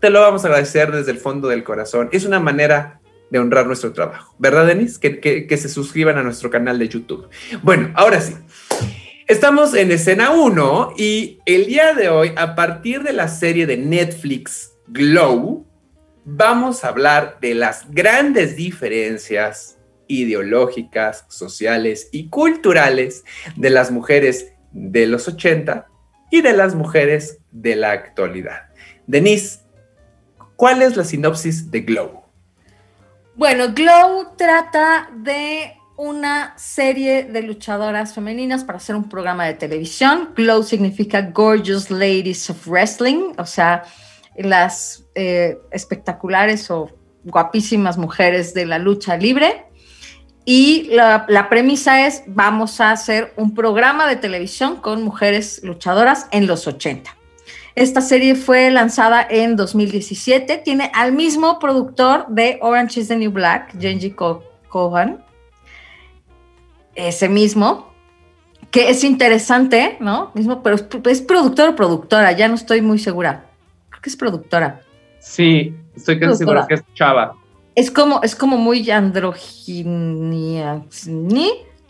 te 0.00 0.10
lo 0.10 0.20
vamos 0.20 0.44
a 0.44 0.48
agradecer 0.48 0.92
desde 0.92 1.10
el 1.10 1.18
fondo 1.18 1.48
del 1.48 1.64
corazón. 1.64 2.08
Es 2.12 2.24
una 2.24 2.40
manera 2.40 3.00
de 3.30 3.38
honrar 3.38 3.66
nuestro 3.66 3.92
trabajo. 3.92 4.34
¿Verdad, 4.38 4.66
Denis? 4.66 4.98
Que 4.98 5.56
se 5.56 5.68
suscriban 5.68 6.18
a 6.18 6.22
nuestro 6.22 6.50
canal 6.50 6.78
de 6.78 6.88
YouTube. 6.88 7.28
Bueno, 7.62 7.90
ahora 7.94 8.20
sí. 8.20 8.34
Estamos 9.28 9.74
en 9.74 9.90
escena 9.90 10.30
1 10.30 10.92
y 10.96 11.40
el 11.46 11.66
día 11.66 11.94
de 11.94 12.08
hoy, 12.08 12.30
a 12.36 12.54
partir 12.54 13.02
de 13.02 13.12
la 13.12 13.26
serie 13.26 13.66
de 13.66 13.76
Netflix 13.76 14.74
Glow, 14.86 15.66
vamos 16.28 16.82
a 16.82 16.88
hablar 16.88 17.38
de 17.40 17.54
las 17.54 17.88
grandes 17.88 18.56
diferencias 18.56 19.78
ideológicas, 20.08 21.24
sociales 21.28 22.08
y 22.10 22.28
culturales 22.28 23.24
de 23.54 23.70
las 23.70 23.92
mujeres 23.92 24.52
de 24.72 25.06
los 25.06 25.28
80 25.28 25.86
y 26.32 26.42
de 26.42 26.52
las 26.52 26.74
mujeres 26.74 27.38
de 27.52 27.76
la 27.76 27.92
actualidad. 27.92 28.62
Denise, 29.06 29.60
¿cuál 30.56 30.82
es 30.82 30.96
la 30.96 31.04
sinopsis 31.04 31.70
de 31.70 31.80
Glow? 31.82 32.24
Bueno, 33.36 33.72
Glow 33.72 34.34
trata 34.36 35.08
de 35.14 35.74
una 35.96 36.58
serie 36.58 37.22
de 37.22 37.42
luchadoras 37.42 38.14
femeninas 38.14 38.64
para 38.64 38.78
hacer 38.78 38.96
un 38.96 39.08
programa 39.08 39.46
de 39.46 39.54
televisión. 39.54 40.30
Glow 40.34 40.64
significa 40.64 41.22
Gorgeous 41.22 41.88
Ladies 41.88 42.50
of 42.50 42.66
Wrestling, 42.66 43.32
o 43.38 43.46
sea, 43.46 43.84
las 44.38 45.04
eh, 45.14 45.58
espectaculares 45.70 46.70
o 46.70 46.90
guapísimas 47.24 47.98
mujeres 47.98 48.54
de 48.54 48.66
la 48.66 48.78
lucha 48.78 49.16
libre. 49.16 49.66
Y 50.44 50.84
la, 50.92 51.48
premisa 51.50 52.06
es, 52.06 52.22
vamos 52.28 52.80
a 52.80 52.92
hacer 52.92 53.34
un 53.36 53.54
programa 53.54 54.06
de 54.06 54.14
televisión 54.14 54.76
con 54.76 55.02
mujeres 55.02 55.60
luchadoras 55.64 56.28
en 56.30 56.46
los 56.46 56.68
80. 56.68 57.16
Esta 57.74 58.00
serie 58.00 58.36
fue 58.36 58.70
lanzada 58.70 59.26
en 59.28 59.56
2017, 59.56 60.58
tiene 60.58 60.90
al 60.94 61.12
mismo 61.12 61.58
productor 61.58 62.26
de 62.28 62.58
Orange 62.62 63.00
is 63.00 63.08
the 63.08 63.16
New 63.16 63.32
Black, 63.32 63.76
Genji 63.78 64.14
Kohan, 64.68 65.24
ese 66.94 67.28
mismo, 67.28 67.92
que 68.70 68.90
es 68.90 69.04
interesante, 69.04 69.96
¿no? 70.00 70.30
Mismo, 70.34 70.62
pero 70.62 70.76
es, 70.76 71.20
productor 71.22 71.70
o 71.70 71.76
productora, 71.76 72.32
ya 72.32 72.46
no 72.46 72.54
estoy 72.54 72.82
muy 72.82 72.98
segura. 72.98 73.45
Que 74.06 74.10
es 74.10 74.16
productora. 74.16 74.82
Sí, 75.18 75.74
estoy 75.96 76.20
casi 76.20 76.36
segura 76.36 76.64
que 76.68 76.74
es 76.74 76.84
Chava. 76.94 77.34
Es 77.74 77.90
como, 77.90 78.22
es 78.22 78.36
como 78.36 78.56
muy 78.56 78.88
androginia, 78.88 80.84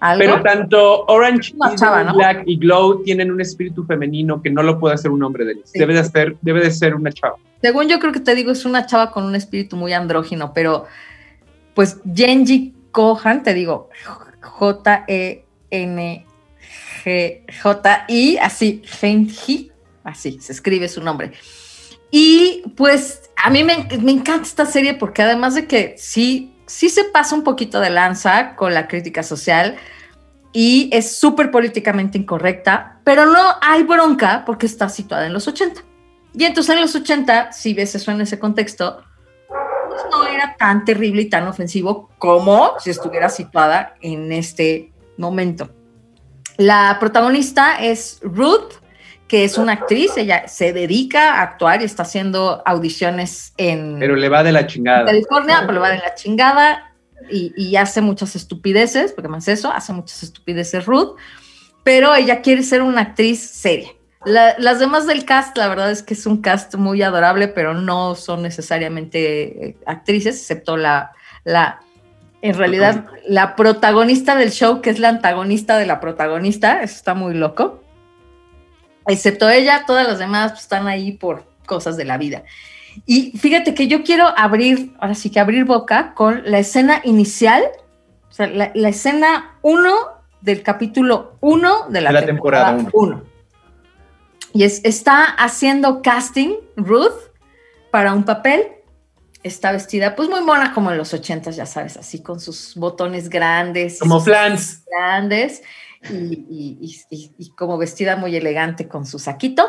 ¿Algo? 0.00 0.18
Pero 0.18 0.42
tanto 0.42 1.04
Orange 1.08 1.52
Chava, 1.76 2.04
¿no? 2.04 2.14
Black 2.14 2.44
y 2.46 2.56
Glow 2.56 3.02
tienen 3.02 3.30
un 3.30 3.42
espíritu 3.42 3.84
femenino 3.84 4.40
que 4.40 4.48
no 4.48 4.62
lo 4.62 4.80
puede 4.80 4.94
hacer 4.94 5.10
un 5.10 5.22
hombre 5.22 5.44
de 5.44 5.52
ellos. 5.52 5.70
Debe, 5.74 5.92
de 5.92 6.04
ser, 6.04 6.38
debe 6.40 6.62
de 6.62 6.70
ser 6.70 6.94
una 6.94 7.12
chava. 7.12 7.36
Según 7.60 7.86
yo 7.86 7.98
creo 7.98 8.14
que 8.14 8.20
te 8.20 8.34
digo, 8.34 8.50
es 8.50 8.64
una 8.64 8.86
chava 8.86 9.10
con 9.10 9.24
un 9.24 9.34
espíritu 9.34 9.76
muy 9.76 9.92
andrógino, 9.92 10.54
pero 10.54 10.86
pues 11.74 12.00
Genji 12.14 12.74
Kohan, 12.92 13.42
te 13.42 13.52
digo, 13.52 13.90
J-E-N-G-J-I, 14.40 15.48
así, 18.38 18.82
Genji, 18.86 19.70
así 20.02 20.38
se 20.40 20.52
escribe 20.52 20.88
su 20.88 21.02
nombre. 21.02 21.32
Y 22.10 22.62
pues 22.76 23.30
a 23.36 23.50
mí 23.50 23.64
me, 23.64 23.88
me, 24.00 24.12
encanta 24.12 24.42
esta 24.42 24.66
serie 24.66 24.94
porque 24.94 25.22
además 25.22 25.54
de 25.54 25.66
que 25.66 25.94
sí, 25.98 26.54
sí 26.66 26.88
se 26.88 27.04
pasa 27.04 27.34
un 27.34 27.42
poquito 27.42 27.80
de 27.80 27.90
lanza 27.90 28.54
con 28.54 28.74
la 28.74 28.88
crítica 28.88 29.22
social 29.22 29.76
y 30.52 30.88
es 30.92 31.16
súper 31.16 31.50
políticamente 31.50 32.16
incorrecta, 32.16 33.00
pero 33.04 33.26
no 33.26 33.42
hay 33.60 33.82
bronca 33.82 34.44
porque 34.46 34.66
está 34.66 34.88
situada 34.88 35.26
en 35.26 35.32
los 35.32 35.46
80. 35.46 35.82
Y 36.32 36.44
entonces 36.44 36.74
en 36.74 36.80
los 36.80 36.94
80, 36.94 37.52
si 37.52 37.74
ves 37.74 37.94
eso 37.94 38.10
en 38.10 38.20
ese 38.20 38.38
contexto, 38.38 39.02
no 40.10 40.26
era 40.26 40.56
tan 40.58 40.84
terrible 40.84 41.22
y 41.22 41.30
tan 41.30 41.46
ofensivo 41.46 42.10
como 42.18 42.72
si 42.78 42.90
estuviera 42.90 43.28
situada 43.28 43.94
en 44.00 44.32
este 44.32 44.92
momento. 45.16 45.70
La 46.56 46.96
protagonista 47.00 47.82
es 47.82 48.20
Ruth, 48.22 48.74
que 49.28 49.44
es 49.44 49.58
una 49.58 49.72
actriz, 49.72 50.16
ella 50.16 50.46
se 50.46 50.72
dedica 50.72 51.34
a 51.34 51.42
actuar 51.42 51.82
y 51.82 51.84
está 51.84 52.04
haciendo 52.04 52.62
audiciones 52.64 53.52
en... 53.56 53.98
Pero 53.98 54.14
le 54.14 54.28
va 54.28 54.42
de 54.42 54.52
la 54.52 54.66
chingada. 54.66 55.04
California, 55.04 55.60
pero 55.62 55.72
le 55.72 55.80
va 55.80 55.90
de 55.90 55.98
la 55.98 56.14
chingada 56.14 56.94
y, 57.30 57.52
y 57.56 57.76
hace 57.76 58.00
muchas 58.00 58.36
estupideces, 58.36 59.12
porque 59.12 59.28
más 59.28 59.48
eso, 59.48 59.72
hace 59.72 59.92
muchas 59.92 60.22
estupideces 60.22 60.86
Ruth, 60.86 61.16
pero 61.82 62.14
ella 62.14 62.40
quiere 62.40 62.62
ser 62.62 62.82
una 62.82 63.00
actriz 63.00 63.40
seria 63.40 63.90
las 64.26 64.80
demás 64.80 65.06
del 65.06 65.24
cast, 65.24 65.56
la 65.56 65.68
verdad 65.68 65.90
es 65.90 66.02
que 66.02 66.14
es 66.14 66.26
un 66.26 66.42
cast 66.42 66.74
muy 66.74 67.00
adorable, 67.02 67.46
pero 67.46 67.74
no 67.74 68.16
son 68.16 68.42
necesariamente 68.42 69.68
eh, 69.68 69.76
actrices, 69.86 70.40
excepto 70.40 70.76
la, 70.76 71.12
la, 71.44 71.80
en 72.42 72.54
realidad, 72.54 73.06
la 73.28 73.54
protagonista 73.54 74.34
del 74.34 74.50
show, 74.50 74.80
que 74.80 74.90
es 74.90 74.98
la 74.98 75.10
antagonista 75.10 75.78
de 75.78 75.86
la 75.86 76.00
protagonista, 76.00 76.82
eso 76.82 76.96
está 76.96 77.14
muy 77.14 77.34
loco. 77.34 77.84
Excepto 79.06 79.48
ella, 79.48 79.84
todas 79.86 80.06
las 80.06 80.18
demás 80.18 80.52
pues, 80.52 80.62
están 80.62 80.88
ahí 80.88 81.12
por 81.12 81.44
cosas 81.66 81.96
de 81.96 82.04
la 82.04 82.18
vida. 82.18 82.42
Y 83.04 83.32
fíjate 83.38 83.74
que 83.74 83.88
yo 83.88 84.02
quiero 84.02 84.26
abrir, 84.36 84.94
ahora 84.98 85.14
sí 85.14 85.30
que 85.30 85.38
abrir 85.38 85.64
boca 85.64 86.14
con 86.14 86.42
la 86.50 86.58
escena 86.58 87.00
inicial, 87.04 87.62
o 88.28 88.32
sea, 88.32 88.46
la, 88.46 88.88
escena 88.88 89.58
1 89.62 89.94
del 90.40 90.62
capítulo 90.62 91.36
1 91.40 91.88
de 91.90 92.00
la, 92.00 92.24
temporada 92.24 92.76
1 92.92 93.36
y 94.56 94.64
está 94.64 95.24
haciendo 95.24 96.00
casting 96.00 96.54
Ruth 96.76 97.12
para 97.90 98.14
un 98.14 98.24
papel. 98.24 98.68
Está 99.42 99.70
vestida, 99.70 100.16
pues 100.16 100.30
muy 100.30 100.40
mona 100.40 100.72
como 100.72 100.90
en 100.90 100.96
los 100.96 101.12
ochentas, 101.12 101.56
ya 101.56 101.66
sabes, 101.66 101.98
así 101.98 102.22
con 102.22 102.40
sus 102.40 102.74
botones 102.74 103.28
grandes. 103.28 104.00
Como 104.00 104.18
flans. 104.20 104.82
Grandes 104.86 105.62
y, 106.10 107.50
como 107.56 107.78
vestida 107.78 108.16
muy 108.16 108.36
elegante 108.36 108.88
con 108.88 109.06
su 109.06 109.18
saquito. 109.18 109.68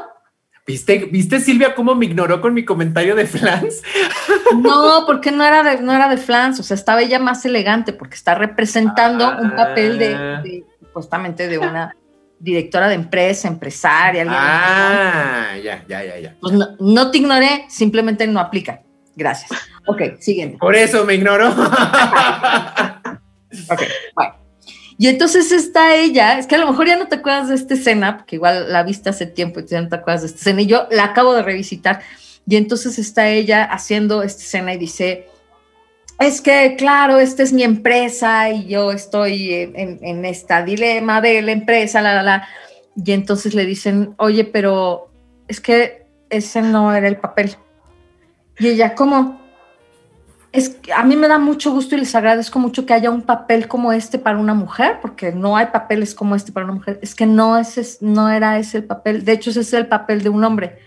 ¿Viste, 0.65 1.05
¿Viste, 1.05 1.39
Silvia, 1.39 1.75
cómo 1.75 1.95
me 1.95 2.05
ignoró 2.05 2.41
con 2.41 2.53
mi 2.53 2.65
comentario 2.65 3.15
de 3.15 3.25
flans? 3.25 3.81
No, 4.61 5.03
porque 5.05 5.29
no 5.29 5.43
era 5.43 5.61
de, 5.61 5.81
no 5.81 5.93
era 5.93 6.07
de 6.07 6.15
flans, 6.15 6.57
o 6.61 6.63
sea, 6.63 6.75
estaba 6.75 7.01
ella 7.01 7.19
más 7.19 7.45
elegante 7.45 7.91
porque 7.91 8.15
está 8.15 8.33
representando 8.33 9.38
un 9.41 9.53
papel 9.57 9.99
de, 9.99 10.07
de, 10.07 10.63
justamente 10.93 11.49
de 11.49 11.57
una 11.57 11.93
directora 12.39 12.88
de 12.88 12.95
empresa, 12.95 13.47
empresaria. 13.47 14.25
Ah, 14.27 15.57
ya, 15.61 15.83
ya, 15.88 16.03
ya, 16.03 16.19
ya. 16.19 16.35
Pues 16.39 16.53
no, 16.79 17.11
te 17.11 17.17
ignoré, 17.17 17.65
simplemente 17.69 18.27
no 18.27 18.39
aplica. 18.39 18.81
Gracias. 19.15 19.51
Ok, 19.85 20.19
siguiente. 20.19 20.57
Por 20.59 20.75
eso 20.75 21.03
me 21.05 21.15
ignoró. 21.15 21.49
ok, 21.49 21.57
bueno. 24.15 24.46
Y 24.97 25.07
entonces 25.07 25.51
está 25.51 25.95
ella, 25.95 26.39
es 26.39 26.47
que 26.47 26.55
a 26.55 26.57
lo 26.57 26.67
mejor 26.67 26.87
ya 26.87 26.97
no 26.97 27.07
te 27.07 27.17
acuerdas 27.17 27.49
de 27.49 27.55
esta 27.55 27.75
escena, 27.75 28.17
porque 28.17 28.37
igual 28.37 28.71
la 28.71 28.83
viste 28.83 29.09
hace 29.09 29.27
tiempo 29.27 29.59
y 29.59 29.65
ya 29.65 29.81
no 29.81 29.89
te 29.89 29.95
acuerdas 29.95 30.21
de 30.21 30.27
esta 30.27 30.39
escena, 30.39 30.61
y 30.61 30.65
yo 30.65 30.87
la 30.89 31.05
acabo 31.05 31.33
de 31.33 31.43
revisitar. 31.43 32.01
Y 32.47 32.55
entonces 32.55 32.97
está 32.97 33.29
ella 33.29 33.63
haciendo 33.63 34.23
esta 34.23 34.41
escena 34.41 34.73
y 34.73 34.77
dice, 34.77 35.27
es 36.19 36.41
que, 36.41 36.75
claro, 36.77 37.19
esta 37.19 37.43
es 37.43 37.53
mi 37.53 37.63
empresa 37.63 38.49
y 38.49 38.67
yo 38.67 38.91
estoy 38.91 39.51
en, 39.53 39.99
en, 40.01 40.25
esta 40.25 40.63
dilema 40.63 41.21
de 41.21 41.41
la 41.43 41.51
empresa, 41.51 42.01
la, 42.01 42.15
la, 42.15 42.23
la. 42.23 42.47
Y 42.95 43.11
entonces 43.11 43.53
le 43.53 43.65
dicen, 43.65 44.15
oye, 44.17 44.45
pero 44.45 45.11
es 45.47 45.61
que 45.61 46.07
ese 46.29 46.61
no 46.61 46.93
era 46.93 47.07
el 47.07 47.17
papel. 47.17 47.55
Y 48.57 48.69
ella, 48.69 48.95
¿cómo? 48.95 49.39
Es 50.58 50.80
a 50.95 51.03
mí 51.03 51.16
me 51.16 51.28
da 51.28 51.38
mucho 51.38 51.72
gusto 51.72 51.93
y 51.95 51.99
les 51.99 52.16
agradezco 52.16 52.58
mucho 52.58 52.84
que 52.88 52.93
haya 52.93 53.12
un 53.12 53.22
papel 53.22 53.68
como 53.68 53.91
este 53.91 54.18
para 54.18 54.39
una 54.39 54.55
mujer, 54.55 54.97
porque 55.03 55.32
no 55.32 55.55
hay 55.55 55.68
papeles 55.68 56.16
como 56.16 56.34
este 56.36 56.51
para 56.51 56.66
una 56.66 56.74
mujer. 56.74 56.97
Es 57.03 57.14
que 57.14 57.28
no, 57.28 57.60
ese, 57.60 57.86
no 58.01 58.28
era 58.28 58.58
ese 58.58 58.80
el 58.80 58.86
papel. 58.86 59.24
De 59.24 59.34
hecho, 59.34 59.51
ese 59.51 59.62
es 59.62 59.74
el 59.74 59.86
papel 59.86 60.24
de 60.24 60.30
un 60.30 60.43
hombre. 60.43 60.80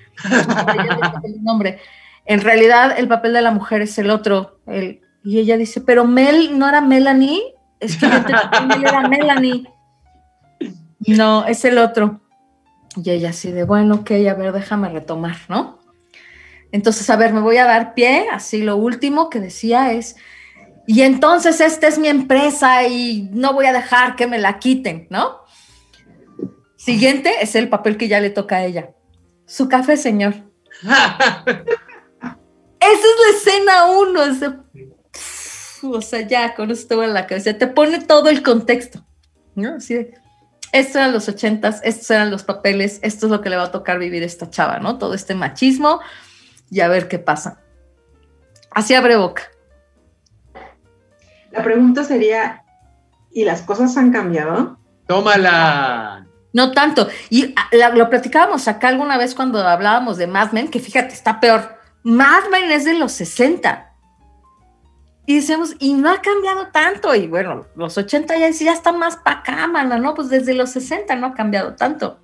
En 2.26 2.40
realidad, 2.40 2.98
el 2.98 3.06
papel 3.06 3.32
de 3.32 3.42
la 3.42 3.52
mujer 3.52 3.82
es 3.82 3.96
el 3.98 4.10
otro, 4.10 4.58
el, 4.66 5.02
y 5.22 5.38
ella 5.38 5.56
dice, 5.56 5.80
pero 5.80 6.04
Mel 6.04 6.58
no 6.58 6.68
era 6.68 6.80
Melanie, 6.80 7.40
es 7.78 7.96
que 7.96 8.06
yo 8.08 8.88
era 8.88 9.08
Melanie. 9.08 9.68
No, 11.06 11.46
es 11.46 11.64
el 11.64 11.78
otro. 11.78 12.20
Y 12.96 13.10
ella 13.10 13.30
así 13.30 13.52
de, 13.52 13.64
bueno, 13.64 13.96
ok, 13.96 14.10
a 14.30 14.34
ver, 14.34 14.52
déjame 14.52 14.88
retomar, 14.88 15.36
¿no? 15.48 15.79
Entonces, 16.72 17.08
a 17.10 17.16
ver, 17.16 17.32
me 17.32 17.40
voy 17.40 17.56
a 17.56 17.64
dar 17.64 17.94
pie, 17.94 18.26
así 18.32 18.62
lo 18.62 18.76
último 18.76 19.28
que 19.28 19.40
decía 19.40 19.92
es, 19.92 20.16
y 20.86 21.02
entonces 21.02 21.60
esta 21.60 21.88
es 21.88 21.98
mi 21.98 22.08
empresa 22.08 22.86
y 22.86 23.28
no 23.32 23.52
voy 23.52 23.66
a 23.66 23.72
dejar 23.72 24.16
que 24.16 24.26
me 24.26 24.38
la 24.38 24.58
quiten, 24.58 25.06
¿no? 25.10 25.40
Siguiente 26.76 27.32
es 27.40 27.54
el 27.54 27.68
papel 27.68 27.96
que 27.96 28.08
ya 28.08 28.20
le 28.20 28.30
toca 28.30 28.56
a 28.56 28.64
ella. 28.64 28.90
Su 29.46 29.68
café, 29.68 29.96
señor. 29.96 30.34
Esa 30.82 30.94
es 32.80 33.16
la 33.26 33.36
escena 33.36 33.86
uno, 33.86 34.22
ese 34.24 34.48
o 35.82 36.00
sea, 36.02 36.26
ya 36.26 36.54
con 36.54 36.70
esto 36.70 37.02
en 37.02 37.14
la 37.14 37.26
cabeza, 37.26 37.56
te 37.56 37.66
pone 37.66 38.00
todo 38.00 38.28
el 38.28 38.42
contexto, 38.42 39.04
¿no? 39.54 39.76
Así 39.76 39.94
de, 39.94 40.14
estos 40.72 40.96
eran 40.96 41.12
los 41.12 41.28
ochentas, 41.28 41.80
estos 41.84 42.10
eran 42.10 42.30
los 42.30 42.44
papeles, 42.44 43.00
esto 43.02 43.26
es 43.26 43.32
lo 43.32 43.40
que 43.40 43.50
le 43.50 43.56
va 43.56 43.64
a 43.64 43.72
tocar 43.72 43.98
vivir 43.98 44.22
esta 44.22 44.50
chava, 44.50 44.78
¿no? 44.78 44.98
Todo 44.98 45.14
este 45.14 45.34
machismo 45.34 46.00
y 46.70 46.80
a 46.80 46.88
ver 46.88 47.08
qué 47.08 47.18
pasa. 47.18 47.60
Así 48.70 48.94
abre 48.94 49.16
boca. 49.16 49.42
La 51.50 51.62
pregunta 51.64 52.04
sería, 52.04 52.64
¿y 53.32 53.44
las 53.44 53.62
cosas 53.62 53.96
han 53.96 54.12
cambiado? 54.12 54.78
Tómala. 55.06 56.26
No 56.52 56.72
tanto. 56.72 57.08
Y 57.28 57.54
ah, 57.56 57.90
lo 57.94 58.08
platicábamos 58.08 58.68
acá 58.68 58.88
alguna 58.88 59.18
vez 59.18 59.34
cuando 59.34 59.66
hablábamos 59.66 60.16
de 60.16 60.26
Mad 60.26 60.52
Men, 60.52 60.68
que 60.68 60.80
fíjate, 60.80 61.14
está 61.14 61.40
peor. 61.40 61.76
Mad 62.02 62.48
Men 62.50 62.70
es 62.70 62.84
de 62.84 62.94
los 62.94 63.12
60. 63.12 63.88
Y 65.26 65.36
decíamos, 65.36 65.76
y 65.78 65.94
no 65.94 66.10
ha 66.10 66.20
cambiado 66.22 66.68
tanto. 66.68 67.14
Y 67.14 67.26
bueno, 67.26 67.66
los 67.76 67.98
80 67.98 68.36
ya, 68.38 68.50
ya 68.50 68.72
está 68.72 68.92
más 68.92 69.16
para 69.16 69.40
acá, 69.40 69.66
mana, 69.68 69.98
¿no? 69.98 70.14
Pues 70.14 70.28
desde 70.28 70.54
los 70.54 70.70
60 70.70 71.14
no 71.16 71.28
ha 71.28 71.34
cambiado 71.34 71.74
tanto. 71.74 72.20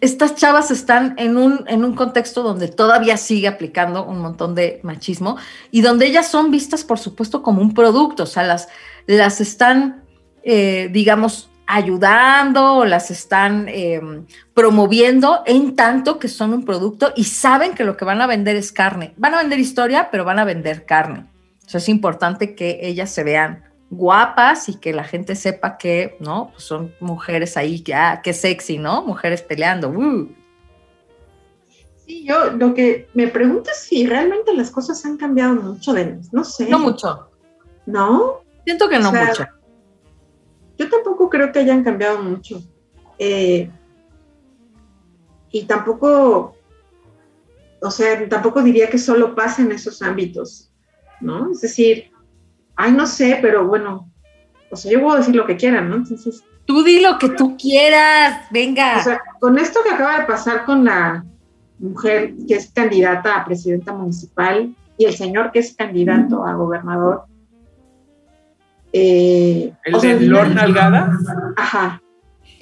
Estas 0.00 0.34
chavas 0.34 0.70
están 0.70 1.14
en 1.18 1.36
un, 1.36 1.64
en 1.66 1.84
un 1.84 1.94
contexto 1.94 2.42
donde 2.42 2.68
todavía 2.68 3.16
sigue 3.18 3.48
aplicando 3.48 4.04
un 4.04 4.20
montón 4.20 4.54
de 4.54 4.80
machismo 4.82 5.36
y 5.70 5.82
donde 5.82 6.06
ellas 6.06 6.28
son 6.28 6.50
vistas, 6.50 6.84
por 6.84 6.98
supuesto, 6.98 7.42
como 7.42 7.60
un 7.60 7.74
producto. 7.74 8.22
O 8.22 8.26
sea, 8.26 8.44
las, 8.44 8.68
las 9.06 9.40
están, 9.40 10.04
eh, 10.42 10.88
digamos, 10.90 11.50
ayudando 11.66 12.76
o 12.76 12.84
las 12.84 13.10
están 13.10 13.66
eh, 13.68 14.00
promoviendo 14.54 15.42
en 15.46 15.76
tanto 15.76 16.18
que 16.18 16.28
son 16.28 16.52
un 16.52 16.64
producto 16.64 17.12
y 17.14 17.24
saben 17.24 17.74
que 17.74 17.84
lo 17.84 17.96
que 17.96 18.04
van 18.04 18.20
a 18.20 18.26
vender 18.26 18.56
es 18.56 18.72
carne. 18.72 19.12
Van 19.18 19.34
a 19.34 19.38
vender 19.38 19.60
historia, 19.60 20.08
pero 20.10 20.24
van 20.24 20.38
a 20.38 20.44
vender 20.44 20.86
carne. 20.86 21.26
O 21.64 21.68
sea, 21.68 21.78
es 21.78 21.88
importante 21.88 22.56
que 22.56 22.80
ellas 22.82 23.10
se 23.10 23.22
vean 23.22 23.69
guapas 23.90 24.68
y 24.68 24.76
que 24.76 24.92
la 24.92 25.04
gente 25.04 25.34
sepa 25.34 25.76
que, 25.76 26.16
¿no? 26.20 26.50
Pues 26.52 26.64
son 26.64 26.94
mujeres 27.00 27.56
ahí, 27.56 27.80
que, 27.80 27.94
ah, 27.94 28.20
qué 28.22 28.32
sexy, 28.32 28.78
¿no? 28.78 29.02
Mujeres 29.02 29.42
peleando. 29.42 29.90
uh. 29.90 30.28
Sí, 32.06 32.24
yo 32.24 32.52
lo 32.52 32.72
que 32.72 33.08
me 33.14 33.28
pregunto 33.28 33.70
es 33.70 33.78
si 33.78 34.06
realmente 34.06 34.54
las 34.54 34.70
cosas 34.70 35.04
han 35.04 35.16
cambiado 35.16 35.54
mucho, 35.54 35.92
Denis. 35.92 36.32
No 36.32 36.44
sé. 36.44 36.68
No 36.68 36.78
mucho. 36.78 37.30
¿No? 37.86 38.40
Siento 38.64 38.88
que 38.88 38.98
no 38.98 39.08
O 39.08 39.12
sea, 39.12 39.26
mucho. 39.26 39.46
Yo 40.78 40.88
tampoco 40.88 41.28
creo 41.28 41.52
que 41.52 41.58
hayan 41.58 41.84
cambiado 41.84 42.22
mucho. 42.22 42.62
Eh, 43.18 43.70
y 45.50 45.64
tampoco, 45.64 46.56
o 47.82 47.90
sea, 47.90 48.28
tampoco 48.28 48.62
diría 48.62 48.88
que 48.88 48.98
solo 48.98 49.34
pasa 49.34 49.62
en 49.62 49.72
esos 49.72 50.00
ámbitos, 50.00 50.72
¿no? 51.20 51.50
Es 51.50 51.60
decir, 51.60 52.09
ay, 52.80 52.92
no 52.92 53.06
sé, 53.06 53.38
pero 53.42 53.66
bueno, 53.66 54.10
o 54.70 54.76
sea, 54.76 54.90
yo 54.92 55.00
puedo 55.02 55.16
decir 55.18 55.34
lo 55.36 55.46
que 55.46 55.56
quiera, 55.56 55.80
¿no? 55.80 55.96
Entonces, 55.96 56.42
Tú 56.66 56.84
di 56.84 57.00
lo 57.00 57.18
que 57.18 57.30
tú 57.30 57.56
quieras, 57.56 58.46
venga. 58.50 58.98
o 58.98 59.02
sea, 59.02 59.20
con 59.40 59.58
esto 59.58 59.80
que 59.82 59.90
acaba 59.90 60.20
de 60.20 60.26
pasar 60.26 60.64
con 60.64 60.84
la 60.84 61.24
mujer 61.80 62.34
que 62.46 62.54
es 62.54 62.70
candidata 62.70 63.36
a 63.36 63.44
presidenta 63.44 63.92
municipal 63.92 64.72
y 64.96 65.04
el 65.06 65.14
señor 65.14 65.50
que 65.50 65.58
es 65.60 65.74
candidato 65.74 66.44
a 66.44 66.52
gobernador. 66.54 67.24
eh, 68.92 69.72
¿El 69.84 69.94
o 69.94 70.00
sea, 70.00 70.16
de 70.16 70.26
Lord 70.26 70.54
Nalgada? 70.54 71.10
Ajá. 71.56 72.00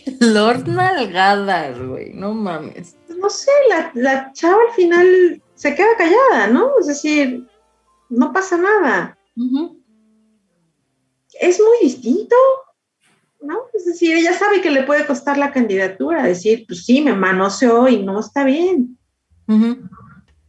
Lord 0.20 0.66
Nalgadas, 0.68 1.78
güey, 1.78 2.12
no 2.14 2.32
mames. 2.32 2.96
no 3.20 3.28
sé, 3.28 3.50
la, 3.68 3.90
la 3.94 4.32
chava 4.32 4.56
al 4.68 4.74
final 4.74 5.42
se 5.54 5.74
queda 5.74 5.96
callada, 5.98 6.46
¿no? 6.52 6.70
Es 6.80 6.86
decir, 6.86 7.46
no 8.08 8.32
pasa 8.32 8.56
nada. 8.56 9.18
Ujú. 9.36 9.77
Es 11.40 11.60
muy 11.60 11.88
distinto, 11.88 12.36
¿no? 13.40 13.58
Es 13.72 13.84
decir, 13.84 14.14
ella 14.14 14.32
sabe 14.32 14.60
que 14.60 14.70
le 14.70 14.82
puede 14.82 15.06
costar 15.06 15.38
la 15.38 15.52
candidatura, 15.52 16.22
decir, 16.22 16.64
pues 16.66 16.84
sí, 16.84 17.00
me 17.00 17.14
manoseó 17.14 17.88
y 17.88 18.02
no 18.02 18.20
está 18.20 18.44
bien. 18.44 18.98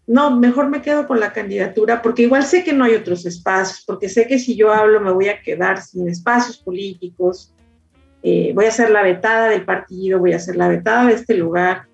No, 0.08 0.36
mejor 0.36 0.70
me 0.70 0.82
quedo 0.82 1.08
con 1.08 1.20
la 1.20 1.32
candidatura 1.32 2.02
porque 2.02 2.24
igual 2.24 2.44
sé 2.44 2.64
que 2.64 2.74
no 2.74 2.84
hay 2.84 2.96
otros 2.96 3.26
espacios, 3.26 3.84
porque 3.86 4.10
sé 4.10 4.28
que 4.28 4.40
si 4.40 4.56
yo 4.56 4.74
hablo 4.74 5.00
me 5.00 5.12
voy 5.12 5.30
a 5.30 5.42
quedar 5.42 5.82
sin 5.82 6.10
espacios 6.10 6.58
políticos, 6.58 7.54
eh, 8.24 8.52
voy 8.54 8.66
a 8.66 8.72
ser 8.72 8.90
la 8.90 9.04
vetada 9.04 9.50
del 9.50 9.64
partido, 9.64 10.20
voy 10.20 10.34
a 10.34 10.40
ser 10.40 10.56
la 10.56 10.68
vetada 10.68 11.08
de 11.08 11.14
este 11.14 11.36
lugar. 11.36 11.88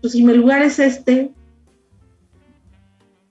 Pues 0.00 0.12
si 0.12 0.22
mi 0.24 0.32
lugar 0.32 0.62
es 0.62 0.78
este, 0.78 1.32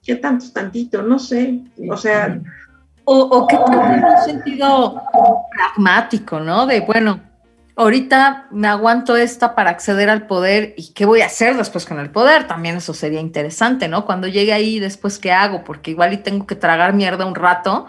¿qué 0.04 0.16
tanto 0.16 0.52
tantito? 0.52 1.02
No 1.02 1.18
sé. 1.18 1.64
O 1.90 1.98
sea, 1.98 2.42
O, 3.14 3.24
o 3.24 3.46
que 3.46 3.58
tal 3.58 3.94
en 3.94 4.06
un 4.06 4.18
sentido 4.24 5.02
pragmático, 5.52 6.40
¿no? 6.40 6.66
De, 6.66 6.80
bueno, 6.80 7.20
ahorita 7.76 8.48
me 8.52 8.70
aguanto 8.70 9.18
esta 9.18 9.54
para 9.54 9.70
acceder 9.70 10.10
al 10.10 10.28
poder 10.28 10.74
y 10.78 10.94
qué 10.94 11.06
voy 11.06 11.20
a 11.20 11.26
hacer 11.26 11.58
después 11.58 11.86
con 11.86 12.00
el 12.00 12.10
poder. 12.10 12.48
También 12.48 12.78
eso 12.78 12.94
sería 12.94 13.20
interesante, 13.20 13.90
¿no? 13.90 14.06
Cuando 14.06 14.28
llegue 14.28 14.54
ahí, 14.54 14.80
después 14.80 15.20
qué 15.20 15.34
hago, 15.34 15.66
porque 15.66 15.92
igual 15.92 16.14
y 16.14 16.18
tengo 16.18 16.48
que 16.48 16.56
tragar 16.56 16.94
mierda 16.94 17.26
un 17.26 17.36
rato. 17.36 17.88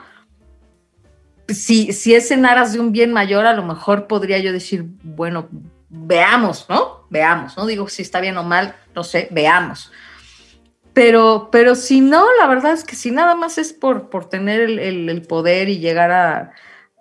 Si, 1.47 1.93
si 1.93 2.17
es 2.17 2.33
en 2.33 2.45
aras 2.45 2.73
de 2.73 2.81
un 2.81 2.91
bien 2.91 3.13
mayor, 3.13 3.47
a 3.47 3.55
lo 3.55 3.63
mejor 3.63 4.09
podría 4.09 4.39
yo 4.39 4.53
decir, 4.53 4.87
bueno, 5.05 5.49
veamos, 5.89 6.67
¿no? 6.69 7.07
Veamos, 7.11 7.57
no 7.57 7.67
digo 7.67 7.89
si 7.89 8.03
está 8.03 8.21
bien 8.21 8.37
o 8.39 8.43
mal, 8.43 8.75
no 8.93 9.05
sé, 9.05 9.29
veamos. 9.31 9.93
Pero, 10.95 11.49
pero 11.51 11.75
si 11.75 12.01
no, 12.01 12.27
la 12.39 12.47
verdad 12.47 12.73
es 12.73 12.85
que 12.85 12.97
si 12.97 13.11
nada 13.11 13.35
más 13.35 13.57
es 13.59 13.73
por, 13.73 14.11
por 14.11 14.29
tener 14.29 14.61
el, 14.61 14.79
el- 14.79 15.23
poder 15.23 15.69
y 15.69 15.79
llegar 15.79 16.11
a- 16.11 16.53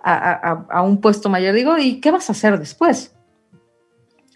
a- 0.03 0.65
a 0.69 0.81
un 0.81 1.01
puesto 1.01 1.29
mayor, 1.29 1.53
digo, 1.53 1.77
¿y 1.77 1.99
qué 1.99 2.09
vas 2.11 2.29
a 2.29 2.31
hacer 2.31 2.57
después? 2.57 3.13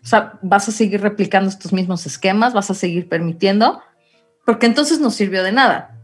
O 0.03 0.08
sea, 0.08 0.38
¿vas 0.43 0.68
a 0.70 0.72
seguir 0.72 1.01
replicando 1.01 1.49
estos 1.49 1.74
mismos 1.74 2.06
esquemas? 2.06 2.53
¿Vas 2.53 2.70
a 2.70 2.76
seguir 2.76 3.10
permitiendo? 3.10 3.82
Porque 4.45 4.68
entonces 4.68 4.99
no 4.99 5.10
sirvió 5.10 5.41
de 5.41 5.51
nada. 5.51 5.97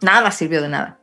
Nada 0.00 0.30
sirvió 0.32 0.60
de 0.60 0.68
nada. 0.68 0.98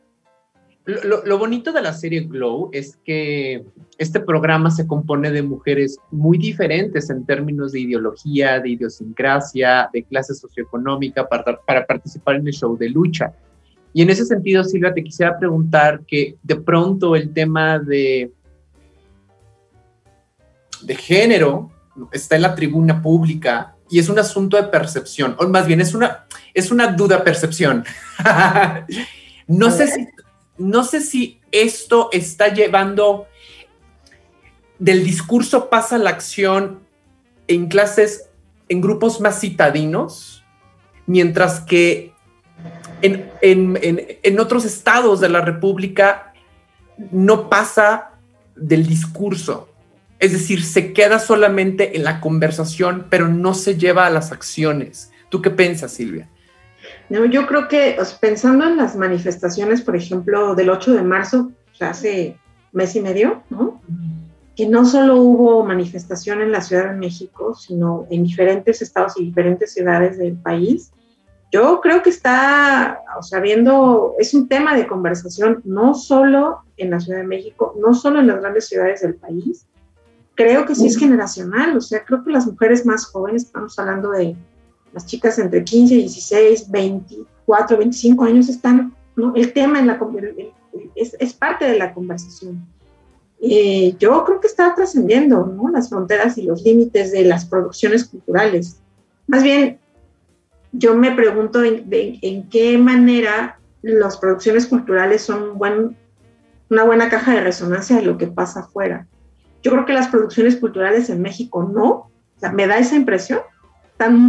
Lo, 0.85 1.37
bonito 1.37 1.71
de 1.71 1.81
la 1.81 1.93
serie 1.93 2.21
Glow 2.21 2.71
es 2.73 2.97
que 3.05 3.63
este 3.99 4.19
programa 4.19 4.71
se 4.71 4.87
compone 4.87 5.31
de 5.31 5.43
mujeres 5.43 5.99
muy 6.09 6.39
diferentes 6.39 7.11
en 7.11 7.23
términos 7.23 7.71
de 7.71 7.81
ideología, 7.81 8.59
de 8.59 8.69
idiosincrasia, 8.69 9.89
de 9.93 10.03
clase 10.03 10.33
socioeconómica 10.33 11.29
para, 11.29 11.61
para 11.61 11.85
participar 11.85 12.37
en 12.37 12.47
el 12.47 12.53
show 12.53 12.75
de 12.75 12.89
lucha. 12.89 13.31
Y 13.93 14.01
en 14.01 14.09
ese 14.09 14.25
sentido, 14.25 14.63
Silvia, 14.63 14.91
te 14.91 15.03
quisiera 15.03 15.37
preguntar 15.37 16.01
que 16.07 16.37
de 16.41 16.55
pronto 16.55 17.15
el 17.15 17.31
tema 17.31 17.77
de, 17.77 18.31
de 20.81 20.95
género 20.95 21.69
está 22.11 22.37
en 22.37 22.41
la 22.41 22.55
tribuna 22.55 23.03
pública 23.03 23.75
y 23.87 23.99
es 23.99 24.09
un 24.09 24.17
asunto 24.17 24.57
de 24.57 24.63
percepción, 24.63 25.35
o 25.37 25.47
más 25.47 25.67
bien 25.67 25.81
es 25.81 25.93
una, 25.93 26.25
es 26.53 26.71
una 26.71 26.87
duda 26.87 27.23
percepción. 27.23 27.83
no 29.47 29.69
sé 29.69 29.87
si 29.87 30.07
no 30.61 30.83
sé 30.83 31.01
si 31.01 31.39
esto 31.51 32.09
está 32.11 32.53
llevando 32.53 33.27
del 34.79 35.03
discurso 35.03 35.69
pasa 35.69 35.97
la 35.97 36.09
acción 36.11 36.79
en 37.47 37.67
clases, 37.67 38.29
en 38.69 38.81
grupos 38.81 39.19
más 39.19 39.39
citadinos, 39.39 40.43
mientras 41.05 41.59
que 41.59 42.13
en, 43.01 43.29
en- 43.41 43.77
en- 43.81 44.07
en 44.23 44.39
otros 44.39 44.65
estados 44.65 45.19
de 45.19 45.29
la 45.29 45.41
República 45.41 46.33
no 47.11 47.49
pasa 47.49 48.11
del 48.55 48.87
discurso. 48.87 49.67
Es 50.19 50.33
decir, 50.33 50.63
se 50.63 50.93
queda 50.93 51.17
solamente 51.19 51.97
en 51.97 52.03
la 52.03 52.21
conversación, 52.21 53.07
pero 53.09 53.27
no 53.27 53.53
se 53.55 53.77
lleva 53.77 54.05
a 54.05 54.09
las 54.11 54.31
acciones. 54.31 55.11
¿Tú 55.29 55.41
qué 55.41 55.49
piensas, 55.49 55.91
Silvia? 55.93 56.29
No, 57.11 57.25
yo 57.25 57.45
creo 57.45 57.67
que 57.67 57.97
pensando 58.21 58.65
en 58.65 58.77
las 58.77 58.95
manifestaciones, 58.95 59.81
por 59.81 59.97
ejemplo, 59.97 60.55
del 60.55 60.69
8 60.69 60.93
de 60.93 61.03
marzo, 61.03 61.51
o 61.71 61.75
sea, 61.75 61.89
hace 61.89 62.37
mes 62.71 62.95
y 62.95 63.01
medio, 63.01 63.43
¿no? 63.49 63.81
que 64.55 64.67
no 64.67 64.85
solo 64.85 65.15
hubo 65.17 65.65
manifestación 65.65 66.41
en 66.41 66.51
la 66.53 66.61
Ciudad 66.61 66.91
de 66.91 66.97
México, 66.97 67.53
sino 67.53 68.07
en 68.09 68.23
diferentes 68.23 68.81
estados 68.81 69.19
y 69.19 69.25
diferentes 69.25 69.73
ciudades 69.73 70.17
del 70.17 70.37
país. 70.37 70.91
Yo 71.51 71.81
creo 71.81 72.01
que 72.01 72.09
está, 72.09 73.01
o 73.19 73.23
sea, 73.23 73.41
viendo, 73.41 74.15
es 74.17 74.33
un 74.33 74.47
tema 74.47 74.75
de 74.75 74.87
conversación 74.87 75.61
no 75.65 75.93
solo 75.93 76.61
en 76.77 76.91
la 76.91 77.01
Ciudad 77.01 77.19
de 77.19 77.27
México, 77.27 77.75
no 77.77 77.93
solo 77.93 78.21
en 78.21 78.27
las 78.27 78.39
grandes 78.39 78.69
ciudades 78.69 79.01
del 79.01 79.15
país, 79.15 79.67
creo 80.35 80.65
que 80.65 80.75
sí 80.75 80.87
es 80.87 80.97
generacional, 80.97 81.75
o 81.75 81.81
sea, 81.81 82.05
creo 82.05 82.23
que 82.23 82.31
las 82.31 82.47
mujeres 82.47 82.85
más 82.85 83.05
jóvenes, 83.05 83.43
estamos 83.43 83.77
hablando 83.77 84.11
de 84.11 84.37
las 84.93 85.05
chicas 85.05 85.37
entre 85.39 85.63
15, 85.63 85.95
16, 85.95 86.69
24, 86.69 87.77
25 87.77 88.23
años, 88.25 88.49
están, 88.49 88.93
¿no? 89.15 89.33
El 89.35 89.53
tema 89.53 89.79
en 89.79 89.87
la, 89.87 89.99
el- 90.17 90.25
el- 90.37 90.51
es, 90.95 91.15
es 91.19 91.33
parte 91.33 91.65
de 91.65 91.77
la 91.77 91.93
conversación 91.93 92.65
eh, 93.43 93.95
yo 93.97 94.23
creo 94.23 94.39
que 94.39 94.45
está 94.45 94.75
trascendiendo 94.75 95.47
¿no? 95.47 95.67
las 95.71 95.89
fronteras 95.89 96.37
y 96.37 96.43
los 96.43 96.61
límites 96.61 97.11
de 97.11 97.25
las 97.25 97.43
producciones 97.45 98.05
culturales. 98.05 98.77
Más 99.25 99.41
bien, 99.41 99.79
yo 100.71 100.95
me 100.95 101.11
pregunto 101.13 101.63
en, 101.63 101.89
de- 101.89 102.19
en 102.21 102.47
qué 102.49 102.77
manera 102.77 103.59
las 103.81 104.17
producciones 104.17 104.67
culturales 104.67 105.23
son 105.23 105.41
un 105.41 105.57
buen- 105.57 105.97
una 106.69 106.83
buena 106.83 107.09
caja 107.09 107.33
de 107.33 107.41
resonancia 107.41 107.95
de 107.95 108.03
lo 108.03 108.15
que 108.19 108.27
pasa 108.27 108.59
afuera. 108.59 109.07
Yo 109.63 109.71
creo 109.71 109.85
que 109.87 109.93
las 109.93 110.09
producciones 110.09 110.57
culturales 110.57 111.09
en 111.09 111.23
México 111.23 111.63
no, 111.63 111.89
o 111.89 112.11
sea, 112.39 112.51
me 112.51 112.67
da 112.67 112.77
esa 112.77 112.95
impresión, 112.95 113.39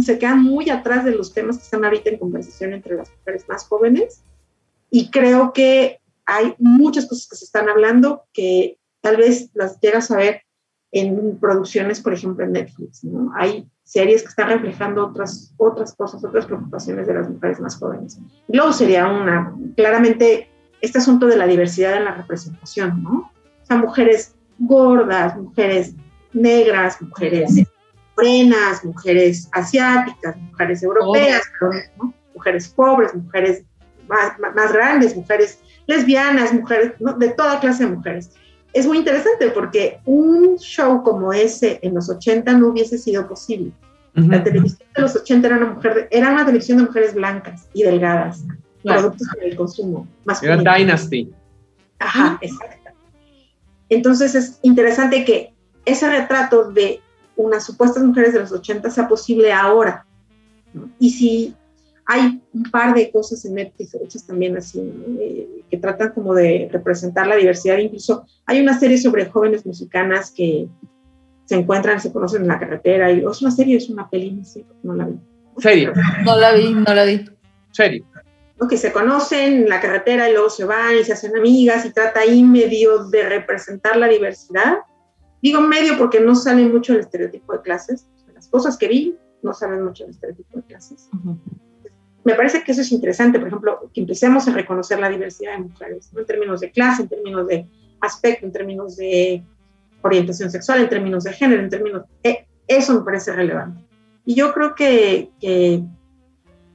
se 0.03 0.19
quedan 0.19 0.43
muy 0.43 0.69
atrás 0.69 1.05
de 1.05 1.11
los 1.11 1.33
temas 1.33 1.57
que 1.57 1.63
están 1.63 1.83
ahorita 1.83 2.09
en 2.09 2.19
conversación 2.19 2.73
entre 2.73 2.95
las 2.95 3.11
mujeres 3.11 3.47
más 3.47 3.65
jóvenes 3.65 4.23
y 4.89 5.09
creo 5.09 5.53
que 5.53 5.99
hay 6.25 6.55
muchas 6.59 7.07
cosas 7.07 7.27
que 7.27 7.35
se 7.35 7.45
están 7.45 7.69
hablando 7.69 8.23
que 8.33 8.77
tal 9.01 9.17
vez 9.17 9.49
las 9.53 9.79
llegas 9.79 10.11
a 10.11 10.17
ver 10.17 10.41
en 10.91 11.37
producciones, 11.39 11.99
por 11.99 12.13
ejemplo, 12.13 12.45
en 12.45 12.51
Netflix. 12.51 13.01
Hay 13.35 13.67
series 13.83 14.21
que 14.21 14.29
están 14.29 14.49
reflejando 14.49 15.07
otras, 15.07 15.53
otras 15.57 15.95
cosas, 15.95 16.23
otras 16.23 16.45
preocupaciones 16.45 17.07
de 17.07 17.15
las 17.15 17.29
mujeres 17.29 17.59
más 17.59 17.75
jóvenes. 17.77 18.19
Glow 18.47 18.71
sería 18.71 19.07
una, 19.07 19.55
claramente, 19.75 20.49
este 20.81 20.99
asunto 20.99 21.25
de 21.25 21.37
la 21.37 21.47
diversidad 21.47 21.97
en 21.97 22.05
la 22.05 22.13
representación, 22.13 23.01
¿no? 23.01 23.31
Mujeres 23.71 24.35
gordas, 24.59 25.35
mujeres 25.35 25.95
negras, 26.31 27.01
mujeres 27.01 27.63
mujeres 28.83 29.49
asiáticas, 29.51 30.37
mujeres 30.37 30.83
europeas, 30.83 31.41
¿no? 31.97 32.13
mujeres 32.33 32.69
pobres, 32.69 33.13
mujeres 33.13 33.63
más, 34.07 34.37
más, 34.39 34.73
grandes, 34.73 35.15
mujeres 35.15 35.59
lesbianas, 35.87 36.53
mujeres, 36.53 36.93
¿no? 36.99 37.13
de 37.13 37.29
toda 37.29 37.59
clase 37.59 37.85
de 37.85 37.91
mujeres. 37.91 38.31
Es 38.73 38.87
muy 38.87 38.97
interesante 38.97 39.49
porque 39.51 39.99
un 40.05 40.57
show 40.57 41.03
como 41.03 41.31
ese 41.31 41.79
en 41.81 41.93
los 41.93 42.09
80 42.09 42.53
no 42.53 42.69
hubiese 42.69 42.97
sido 42.97 43.27
posible. 43.27 43.71
La 44.15 44.43
televisión 44.43 44.87
de 44.95 45.01
los 45.01 45.15
80 45.15 45.47
era 45.47 45.57
una, 45.57 45.65
mujer 45.71 46.07
era 46.11 46.31
una 46.31 46.45
televisión 46.45 46.77
de 46.77 46.83
mujeres 46.85 47.15
blancas 47.15 47.67
y 47.73 47.81
delgadas, 47.81 48.43
productos 48.83 49.27
para 49.33 49.47
el 49.47 49.55
consumo. 49.55 50.07
Era 50.41 50.57
Dynasty. 50.57 51.33
Ajá, 51.97 52.37
exacto. 52.41 52.91
Entonces 53.89 54.35
es 54.35 54.59
interesante 54.61 55.25
que 55.25 55.53
ese 55.85 56.09
retrato 56.09 56.71
de 56.71 57.01
unas 57.35 57.65
supuestas 57.65 58.03
mujeres 58.03 58.33
de 58.33 58.39
los 58.39 58.51
80 58.51 58.89
sea 58.89 59.07
posible 59.07 59.51
ahora. 59.51 60.05
Y 60.99 61.09
si 61.11 61.55
hay 62.05 62.41
un 62.53 62.63
par 62.63 62.93
de 62.93 63.11
cosas 63.11 63.45
en 63.45 63.55
Netflix 63.55 63.95
hechas 63.95 64.25
también 64.25 64.57
así, 64.57 64.79
eh, 65.19 65.63
que 65.69 65.77
tratan 65.77 66.11
como 66.11 66.33
de 66.33 66.69
representar 66.71 67.27
la 67.27 67.35
diversidad. 67.35 67.77
Incluso 67.77 68.25
hay 68.45 68.61
una 68.61 68.77
serie 68.77 68.97
sobre 68.97 69.25
jóvenes 69.25 69.65
mexicanas 69.65 70.31
que 70.31 70.67
se 71.45 71.55
encuentran, 71.55 71.99
se 71.99 72.11
conocen 72.11 72.43
en 72.43 72.47
la 72.49 72.59
carretera. 72.59 73.11
Y, 73.11 73.19
es 73.25 73.41
una 73.41 73.51
serie, 73.51 73.77
es 73.77 73.89
una 73.89 74.09
peli, 74.09 74.41
no, 74.83 74.95
la 74.95 75.05
vi. 75.05 75.19
Serie. 75.57 75.91
No 76.25 76.37
la 76.37 76.53
vi, 76.53 76.73
no 76.73 76.93
la 76.93 77.05
vi. 77.05 77.25
Serie. 77.71 78.03
Que 78.69 78.77
se 78.77 78.93
conocen 78.93 79.63
en 79.63 79.69
la 79.69 79.81
carretera 79.81 80.29
y 80.29 80.33
luego 80.33 80.49
se 80.49 80.63
van 80.63 80.97
y 80.97 81.03
se 81.03 81.11
hacen 81.11 81.35
amigas 81.35 81.85
y 81.85 81.91
trata 81.91 82.21
ahí 82.21 82.43
medio 82.43 83.09
de 83.09 83.27
representar 83.27 83.97
la 83.97 84.07
diversidad. 84.07 84.77
Digo 85.43 85.61
medio 85.61 85.97
porque 85.99 86.19
no 86.19 86.33
sale 86.33 86.65
mucho 86.65 86.93
el 86.93 87.01
estereotipo 87.01 87.53
de 87.53 87.61
clases. 87.61 88.07
Las 88.33 88.47
cosas 88.47 88.77
que 88.77 88.87
vi 88.87 89.15
no 89.43 89.53
salen 89.53 89.83
mucho 89.83 90.05
el 90.05 90.09
estereotipo 90.09 90.57
de 90.57 90.63
clases 90.63 91.09
me 92.23 92.35
parece 92.35 92.63
que 92.63 92.71
eso 92.71 92.81
es 92.81 92.91
interesante, 92.91 93.37
por 93.37 93.49
ejemplo, 93.49 93.91
que 93.93 94.01
empecemos 94.01 94.47
a 94.47 94.53
reconocer 94.53 94.99
la 94.99 95.09
diversidad 95.09 95.53
de 95.53 95.63
mujeres, 95.63 96.09
en 96.15 96.25
términos 96.25 96.61
de 96.61 96.71
clase, 96.71 97.03
en 97.03 97.09
términos 97.09 97.47
de 97.47 97.67
aspecto, 97.99 98.45
en 98.45 98.51
términos 98.51 98.95
de 98.95 99.43
orientación 100.01 100.49
sexual, 100.49 100.81
en 100.81 100.89
términos 100.89 101.23
de 101.23 101.33
género, 101.33 101.61
en 101.61 101.69
términos... 101.69 102.03
Eh, 102.23 102.47
eso 102.67 102.93
me 102.93 103.01
parece 103.01 103.33
relevante. 103.33 103.83
Y 104.25 104.35
yo 104.35 104.53
creo 104.53 104.73
que, 104.73 105.31
que 105.41 105.83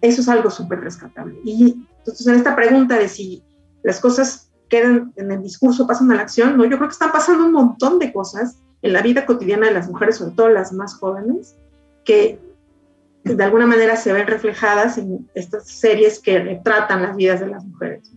eso 0.03 0.21
es 0.21 0.29
algo 0.29 0.51
súper 0.51 0.81
rescatable. 0.81 1.41
Y 1.45 1.87
entonces 1.99 2.27
en 2.27 2.35
esta 2.35 2.55
pregunta 2.55 2.99
de 2.99 3.09
si 3.09 3.43
las 3.83 4.01
cosas 4.01 4.48
quedan 4.69 5.13
en 5.17 5.33
el 5.33 5.43
discurso, 5.43 5.87
pasan 5.87 6.11
a 6.13 6.17
la 6.17 6.23
acción, 6.23 6.57
¿no? 6.57 6.65
yo 6.65 6.77
creo 6.77 6.89
que 6.89 6.93
están 6.93 7.13
pasando 7.13 7.45
un 7.45 7.53
montón 7.53 7.99
de 7.99 8.13
cosas 8.13 8.59
en 8.83 8.93
la 8.93 9.03
vida 9.03 9.27
cotidiana 9.27 9.67
de 9.67 9.75
las 9.75 9.89
mujeres, 9.89 10.17
sobre 10.17 10.33
todo 10.33 10.49
las 10.49 10.73
más 10.73 10.95
jóvenes, 10.95 11.57
que 12.05 12.39
de 13.25 13.45
alguna 13.45 13.67
manera 13.67 13.97
se 13.97 14.13
ven 14.13 14.27
reflejadas 14.27 14.99
en 14.99 15.29
estas 15.35 15.69
series 15.69 16.19
que 16.21 16.39
retratan 16.39 17.03
las 17.03 17.17
vidas 17.17 17.41
de 17.41 17.49
las 17.49 17.65
mujeres. 17.65 18.11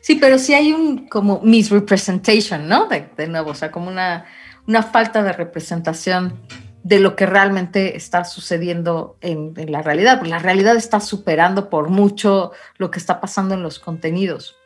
Sí, 0.00 0.16
pero 0.16 0.38
sí 0.38 0.52
hay 0.52 0.72
un 0.72 1.08
como 1.08 1.40
misrepresentation, 1.40 2.68
¿no? 2.68 2.88
De, 2.88 3.26
nuevo, 3.26 3.52
o 3.52 3.54
sea, 3.54 3.70
como 3.70 3.88
una, 3.88 4.26
una, 4.66 4.82
falta 4.82 5.22
de 5.22 5.32
representación 5.32 6.40
de 6.82 7.00
lo 7.00 7.16
que 7.16 7.24
realmente 7.24 7.96
está 7.96 8.24
sucediendo 8.24 9.16
en, 9.22 9.54
en, 9.56 9.72
la 9.72 9.80
realidad, 9.80 10.18
porque 10.18 10.30
la 10.30 10.40
realidad 10.40 10.76
está 10.76 11.00
superando 11.00 11.70
por 11.70 11.88
mucho 11.88 12.52
lo 12.76 12.90
que 12.90 12.98
está 12.98 13.22
pasando 13.22 13.54
en 13.54 13.62
los 13.62 13.78
contenidos. 13.78 14.56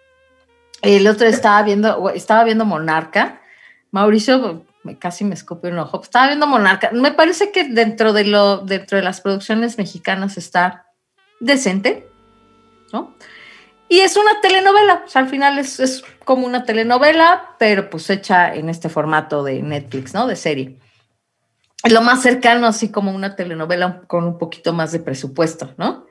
El 0.82 1.06
otro 1.06 1.26
estaba 1.26 1.62
viendo, 1.62 2.10
estaba 2.10 2.44
viendo 2.44 2.64
Monarca. 2.64 3.40
Mauricio, 3.90 4.64
casi 4.98 5.24
me 5.24 5.34
escupe 5.34 5.68
un 5.68 5.78
ojo. 5.78 6.00
Estaba 6.02 6.28
viendo 6.28 6.46
Monarca. 6.46 6.90
Me 6.92 7.12
parece 7.12 7.50
que 7.52 7.64
dentro 7.64 8.12
de, 8.12 8.24
lo, 8.24 8.58
dentro 8.58 8.96
de 8.96 9.02
las 9.02 9.20
producciones 9.20 9.78
mexicanas 9.78 10.36
está 10.36 10.86
decente, 11.40 12.08
¿no? 12.92 13.14
Y 13.90 14.00
es 14.00 14.16
una 14.18 14.40
telenovela, 14.42 15.02
o 15.06 15.08
sea, 15.08 15.22
al 15.22 15.28
final 15.28 15.58
es, 15.58 15.80
es, 15.80 16.04
como 16.24 16.46
una 16.46 16.64
telenovela, 16.64 17.54
pero 17.58 17.88
pues 17.88 18.10
hecha 18.10 18.54
en 18.54 18.68
este 18.68 18.90
formato 18.90 19.42
de 19.42 19.62
Netflix, 19.62 20.12
¿no? 20.12 20.26
De 20.26 20.36
serie. 20.36 20.78
Lo 21.88 22.02
más 22.02 22.20
cercano, 22.20 22.66
así 22.66 22.90
como 22.90 23.12
una 23.12 23.34
telenovela 23.34 24.02
con 24.06 24.24
un 24.24 24.36
poquito 24.36 24.74
más 24.74 24.92
de 24.92 25.00
presupuesto, 25.00 25.72
¿no? 25.78 26.04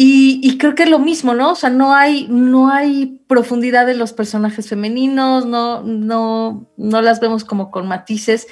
Y, 0.00 0.58
creo 0.58 0.76
que 0.76 0.84
es 0.84 0.88
lo 0.88 1.00
mismo, 1.00 1.34
¿no? 1.34 1.50
O 1.50 1.54
sea, 1.56 1.70
no 1.70 1.92
hay, 1.92 2.28
no 2.30 2.70
hay 2.70 3.20
profundidad 3.26 3.84
de 3.84 3.96
los 3.96 4.12
personajes 4.12 4.68
femeninos, 4.68 5.44
no, 5.44 5.82
no, 5.82 6.70
no 6.76 7.02
las 7.02 7.18
vemos 7.18 7.44
como 7.44 7.72
con 7.72 7.88
matices, 7.88 8.46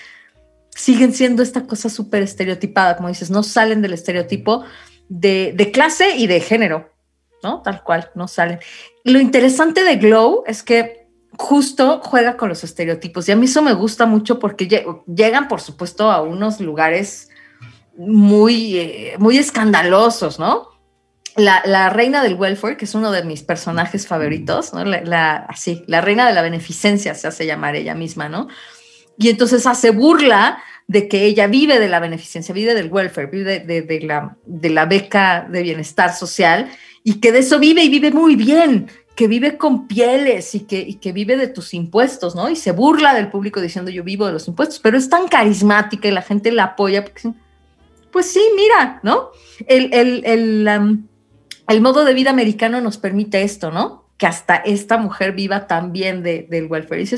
siguen 0.70 1.14
siendo 1.14 1.44
esta 1.44 1.64
cosa 1.68 1.88
súper 1.88 2.24
estereotipada, 2.24 2.96
como 2.96 3.10
dices, 3.10 3.30
no 3.30 3.44
salen 3.44 3.80
del 3.80 3.92
estereotipo 3.92 4.64
de, 5.08 5.70
clase 5.72 6.16
y 6.16 6.26
de 6.26 6.40
género, 6.40 6.90
¿no? 7.44 7.62
Tal 7.62 7.84
cual, 7.84 8.10
no 8.16 8.26
salen. 8.26 8.58
Lo 9.04 9.20
interesante 9.20 9.84
de 9.84 9.98
Glow 9.98 10.42
es 10.48 10.64
que 10.64 11.06
justo 11.38 12.00
juega 12.02 12.36
con 12.36 12.48
los 12.48 12.64
estereotipos 12.64 13.28
y 13.28 13.32
a 13.32 13.36
mí 13.36 13.44
eso 13.44 13.62
me 13.62 13.74
gusta 13.74 14.04
mucho 14.04 14.40
porque 14.40 14.66
llegan, 15.06 15.46
por 15.46 15.60
supuesto, 15.60 16.10
a 16.10 16.22
unos 16.22 16.60
lugares 16.60 17.28
muy, 17.96 18.78
eh, 18.78 19.14
muy 19.20 19.38
escandalosos, 19.38 20.40
¿no? 20.40 20.75
La, 21.36 21.90
reina 21.90 22.22
del 22.22 22.34
welfare, 22.34 22.76
que 22.76 22.86
es 22.86 22.94
uno 22.94 23.12
de 23.12 23.22
mis 23.22 23.42
personajes 23.42 24.06
favoritos, 24.06 24.72
¿no? 24.72 24.84
La, 24.84 25.36
así, 25.48 25.84
la 25.86 26.00
reina 26.00 26.26
de 26.26 26.34
la 26.34 26.42
beneficencia 26.42 27.14
se 27.14 27.28
hace 27.28 27.46
llamar 27.46 27.76
ella 27.76 27.94
misma, 27.94 28.28
¿no? 28.28 28.48
Y 29.18 29.28
entonces 29.28 29.66
hace 29.66 29.90
burla 29.90 30.62
de 30.86 31.08
que 31.08 31.24
ella 31.24 31.46
vive 31.46 31.78
de 31.78 31.88
la 31.88 32.00
beneficencia, 32.00 32.54
vive 32.54 32.74
del 32.74 32.92
welfare, 32.92 33.26
vive 33.26 33.60
de, 33.60 34.00
la, 34.02 34.36
de 34.46 34.70
la 34.70 34.86
beca 34.86 35.46
de 35.50 35.62
bienestar 35.62 36.14
social 36.14 36.70
y 37.02 37.20
que 37.20 37.32
de 37.32 37.40
eso 37.40 37.58
vive 37.58 37.82
y 37.82 37.88
vive 37.88 38.12
muy 38.12 38.36
bien, 38.36 38.88
que 39.14 39.26
vive 39.26 39.56
con 39.56 39.88
pieles 39.88 40.54
y 40.54 40.60
que, 40.60 40.80
y 40.80 40.94
que 40.94 41.12
vive 41.12 41.36
de 41.36 41.48
tus 41.48 41.74
impuestos, 41.74 42.34
¿no? 42.34 42.48
Y 42.48 42.56
se 42.56 42.72
burla 42.72 43.14
del 43.14 43.30
público 43.30 43.60
diciendo 43.60 43.90
yo 43.90 44.04
vivo 44.04 44.26
de 44.26 44.32
los 44.32 44.48
impuestos, 44.48 44.78
pero 44.78 44.96
es 44.96 45.08
tan 45.08 45.28
carismática 45.28 46.08
y 46.08 46.12
la 46.12 46.22
gente 46.22 46.52
la 46.52 46.64
apoya 46.64 47.04
pues 48.12 48.32
sí, 48.32 48.42
mira, 48.56 49.00
¿no? 49.02 49.30
El, 49.66 49.92
el 49.92 51.04
el 51.68 51.80
modo 51.80 52.04
de 52.04 52.14
vida 52.14 52.30
americano 52.30 52.80
nos 52.80 52.98
permite 52.98 53.42
esto, 53.42 53.70
¿no? 53.70 54.08
Que 54.16 54.26
hasta 54.26 54.56
esta 54.56 54.98
mujer 54.98 55.32
viva 55.32 55.66
también 55.66 56.22
de, 56.22 56.46
del 56.48 56.66
welfare. 56.66 57.02
Y 57.02 57.08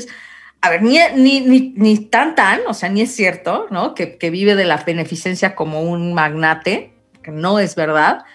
a 0.61 0.69
ver, 0.69 0.83
ni, 0.83 0.99
ni, 1.15 1.73
ni, 1.75 1.97
tan 1.97 2.35
tan, 2.35 2.61
o 2.67 2.73
sea, 2.73 2.89
ni 2.89 3.01
es 3.01 3.15
cierto, 3.15 3.67
¿no? 3.71 3.93
Que, 3.93 4.17
que, 4.17 4.29
vive 4.29 4.55
de 4.55 4.65
la 4.65 4.77
beneficencia 4.77 5.55
como 5.55 5.83
un 5.83 6.13
magnate, 6.13 6.93
que 7.23 7.31
no 7.31 7.59
es 7.59 7.75
verdad. 7.75 8.25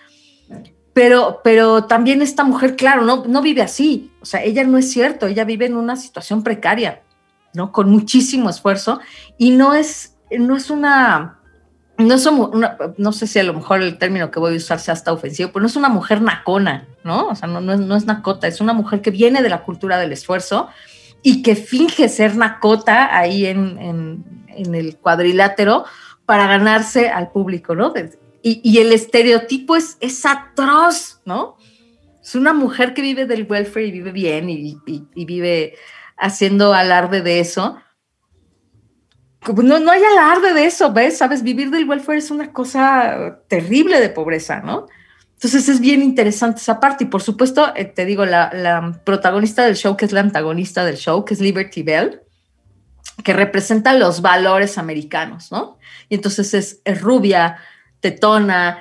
Pero, 0.94 1.40
pero 1.42 1.84
también 1.84 2.22
esta 2.22 2.44
mujer, 2.44 2.76
claro, 2.76 3.02
no, 3.02 3.24
no 3.26 3.42
vive 3.42 3.60
así. 3.60 4.12
O 4.22 4.26
sea, 4.26 4.42
ella 4.42 4.64
no 4.64 4.78
es 4.78 4.90
cierto, 4.90 5.26
ella 5.26 5.44
vive 5.44 5.66
en 5.66 5.76
una 5.76 5.96
situación 5.96 6.42
precaria, 6.42 7.02
¿no? 7.52 7.72
Con 7.72 7.90
muchísimo 7.90 8.48
esfuerzo 8.48 9.00
y 9.36 9.50
no 9.50 9.74
es, 9.74 10.16
no 10.30 10.56
es 10.56 10.70
una 10.70 11.40
no 11.96 12.18
somos 12.18 12.50
no 12.96 13.12
sé 13.12 13.26
si 13.26 13.38
a 13.38 13.44
lo 13.44 13.54
mejor 13.54 13.82
el 13.82 13.98
término 13.98 14.30
que 14.30 14.40
voy 14.40 14.54
a 14.54 14.56
usar 14.56 14.80
sea 14.80 14.94
hasta 14.94 15.12
ofensivo, 15.12 15.50
pero 15.52 15.60
no 15.60 15.68
es 15.68 15.76
una 15.76 15.88
mujer 15.88 16.22
nacona, 16.22 16.88
¿no? 17.04 17.28
O 17.28 17.34
sea, 17.34 17.48
no, 17.48 17.60
no, 17.60 17.96
es, 17.96 18.04
nacota, 18.04 18.48
es 18.48 18.60
una 18.60 18.72
mujer 18.72 19.00
que 19.00 19.10
viene 19.10 19.42
de 19.42 19.48
la 19.48 19.62
cultura 19.62 19.98
del 19.98 20.12
esfuerzo 20.12 20.68
y 21.22 21.42
que 21.42 21.54
finge 21.54 22.08
ser 22.08 22.36
nacota 22.36 23.16
ahí 23.16 23.46
en, 23.46 24.24
el 24.48 24.96
cuadrilátero 24.96 25.84
para 26.26 26.46
ganarse 26.46 27.10
al 27.10 27.30
público, 27.30 27.74
¿no? 27.74 27.92
Y, 28.42 28.78
el 28.78 28.92
estereotipo 28.92 29.76
es, 29.76 29.96
es 30.00 30.26
atroz, 30.26 31.20
¿no? 31.24 31.56
Es 32.22 32.34
una 32.34 32.52
mujer 32.52 32.94
que 32.94 33.02
vive 33.02 33.26
del 33.26 33.46
welfare 33.48 33.86
y 33.86 33.90
vive 33.90 34.12
bien 34.12 34.50
y, 34.50 34.78
y 34.86 35.24
vive 35.24 35.76
haciendo 36.16 36.74
alarde 36.74 37.20
de 37.20 37.40
eso 37.40 37.78
no, 39.52 39.78
no 39.78 39.90
hay 39.90 40.02
alarde 40.02 40.54
de 40.54 40.66
eso, 40.66 40.92
¿ves? 40.92 41.18
Sabes, 41.18 41.42
vivir 41.42 41.70
del 41.70 41.88
welfare 41.88 42.18
es 42.18 42.30
una 42.30 42.52
cosa 42.52 43.40
terrible 43.48 44.00
de 44.00 44.08
pobreza, 44.08 44.60
¿no? 44.60 44.86
Entonces 45.34 45.68
es 45.68 45.80
bien 45.80 46.02
interesante 46.02 46.60
esa 46.60 46.80
parte. 46.80 47.04
Y 47.04 47.08
por 47.08 47.20
supuesto, 47.20 47.74
eh, 47.76 47.84
te 47.84 48.06
digo, 48.06 48.24
la, 48.24 48.98
protagonista 49.04 49.64
del 49.64 49.76
show, 49.76 49.96
que 49.96 50.06
es 50.06 50.12
la 50.12 50.20
antagonista 50.20 50.86
del 50.86 50.96
show, 50.96 51.24
que 51.24 51.34
es 51.34 51.40
Liberty 51.40 51.82
Bell, 51.82 52.22
que 53.22 53.34
representa 53.34 53.92
los 53.92 54.22
valores 54.22 54.78
americanos, 54.78 55.52
¿no? 55.52 55.78
Y 56.08 56.14
entonces 56.14 56.54
es, 56.54 57.02
rubia, 57.02 57.58
tetona, 58.00 58.78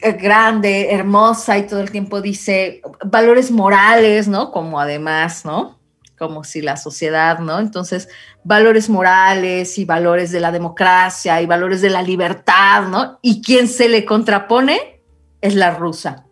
eh, 0.00 0.12
grande, 0.12 0.92
hermosa 0.92 1.58
y 1.58 1.66
todo 1.66 1.80
el 1.80 1.90
tiempo 1.90 2.20
dice 2.20 2.82
valores 3.04 3.50
morales, 3.50 4.28
¿no? 4.28 4.52
Como 4.52 4.78
además, 4.78 5.44
¿no? 5.44 5.79
Como 6.20 6.44
si 6.44 6.60
la 6.60 6.76
sociedad, 6.76 7.38
¿no? 7.38 7.58
Entonces, 7.60 8.10
valores 8.44 8.90
morales 8.90 9.78
y 9.78 9.86
valores 9.86 10.30
de 10.30 10.40
la 10.40 10.52
democracia 10.52 11.40
y 11.40 11.46
valores 11.46 11.80
de 11.80 11.88
la 11.88 12.02
libertad, 12.02 12.88
¿no? 12.88 13.18
Y 13.22 13.40
quien 13.40 13.66
se 13.68 13.88
le 13.88 14.04
contrapone 14.04 15.00
es 15.40 15.54
la 15.54 15.70
rusa, 15.70 16.26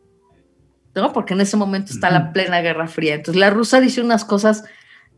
¿no? 0.94 1.14
Porque 1.14 1.32
en 1.32 1.40
ese 1.40 1.56
momento 1.56 1.90
está 1.94 2.10
la 2.10 2.34
plena 2.34 2.60
Guerra 2.60 2.86
Fría. 2.86 3.14
Entonces, 3.14 3.40
la 3.40 3.48
rusa 3.48 3.80
dice 3.80 4.02
unas 4.02 4.26
cosas 4.26 4.64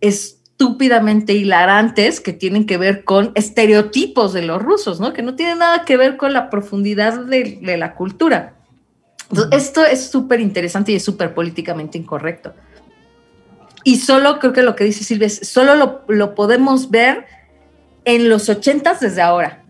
estúpidamente 0.00 1.32
hilarantes 1.32 2.20
que 2.20 2.32
tienen 2.32 2.64
que 2.64 2.78
ver 2.78 3.02
con 3.02 3.32
estereotipos 3.34 4.32
de 4.32 4.42
los 4.42 4.62
rusos, 4.62 5.00
¿no? 5.00 5.12
Que 5.12 5.22
no 5.22 5.34
tienen 5.34 5.58
nada 5.58 5.84
que 5.84 5.96
ver 5.96 6.16
con 6.16 6.32
la 6.32 6.48
profundidad 6.48 7.24
de, 7.24 7.58
de 7.60 7.76
la 7.76 7.96
cultura. 7.96 8.54
Entonces, 9.30 9.64
esto 9.64 9.84
es 9.84 10.08
súper 10.08 10.38
interesante 10.38 10.92
y 10.92 10.94
es 10.94 11.04
súper 11.04 11.34
políticamente 11.34 11.98
incorrecto. 11.98 12.54
Y 13.84 13.98
solo 13.98 14.38
creo 14.38 14.52
que 14.52 14.62
lo 14.62 14.76
que 14.76 14.84
dice 14.84 15.04
Silvia 15.04 15.26
es, 15.26 15.48
solo 15.48 15.74
lo, 15.74 16.04
lo 16.08 16.34
podemos 16.34 16.90
ver 16.90 17.26
en 18.04 18.28
los 18.28 18.48
ochentas 18.48 19.00
desde 19.00 19.22
ahora. 19.22 19.62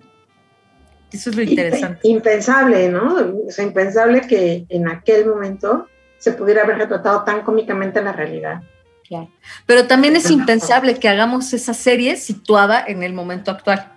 Eso 1.12 1.30
es 1.30 1.36
lo 1.36 1.42
interesante. 1.42 2.00
Impensable, 2.08 2.88
¿no? 2.88 3.16
O 3.46 3.50
sea, 3.50 3.64
impensable 3.64 4.22
que 4.22 4.64
en 4.68 4.88
aquel 4.88 5.26
momento 5.26 5.88
se 6.18 6.32
pudiera 6.32 6.62
haber 6.62 6.78
retratado 6.78 7.24
tan 7.24 7.42
cómicamente 7.42 8.02
la 8.02 8.12
realidad. 8.12 8.62
Claro. 9.08 9.28
Pero 9.66 9.86
también 9.86 10.14
es 10.14 10.30
impensable 10.30 10.94
que 10.94 11.08
hagamos 11.08 11.52
esa 11.52 11.74
serie 11.74 12.16
situada 12.16 12.84
en 12.86 13.02
el 13.02 13.12
momento 13.12 13.50
actual. 13.50 13.92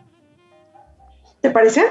¿Te 1.41 1.51
parece? 1.51 1.83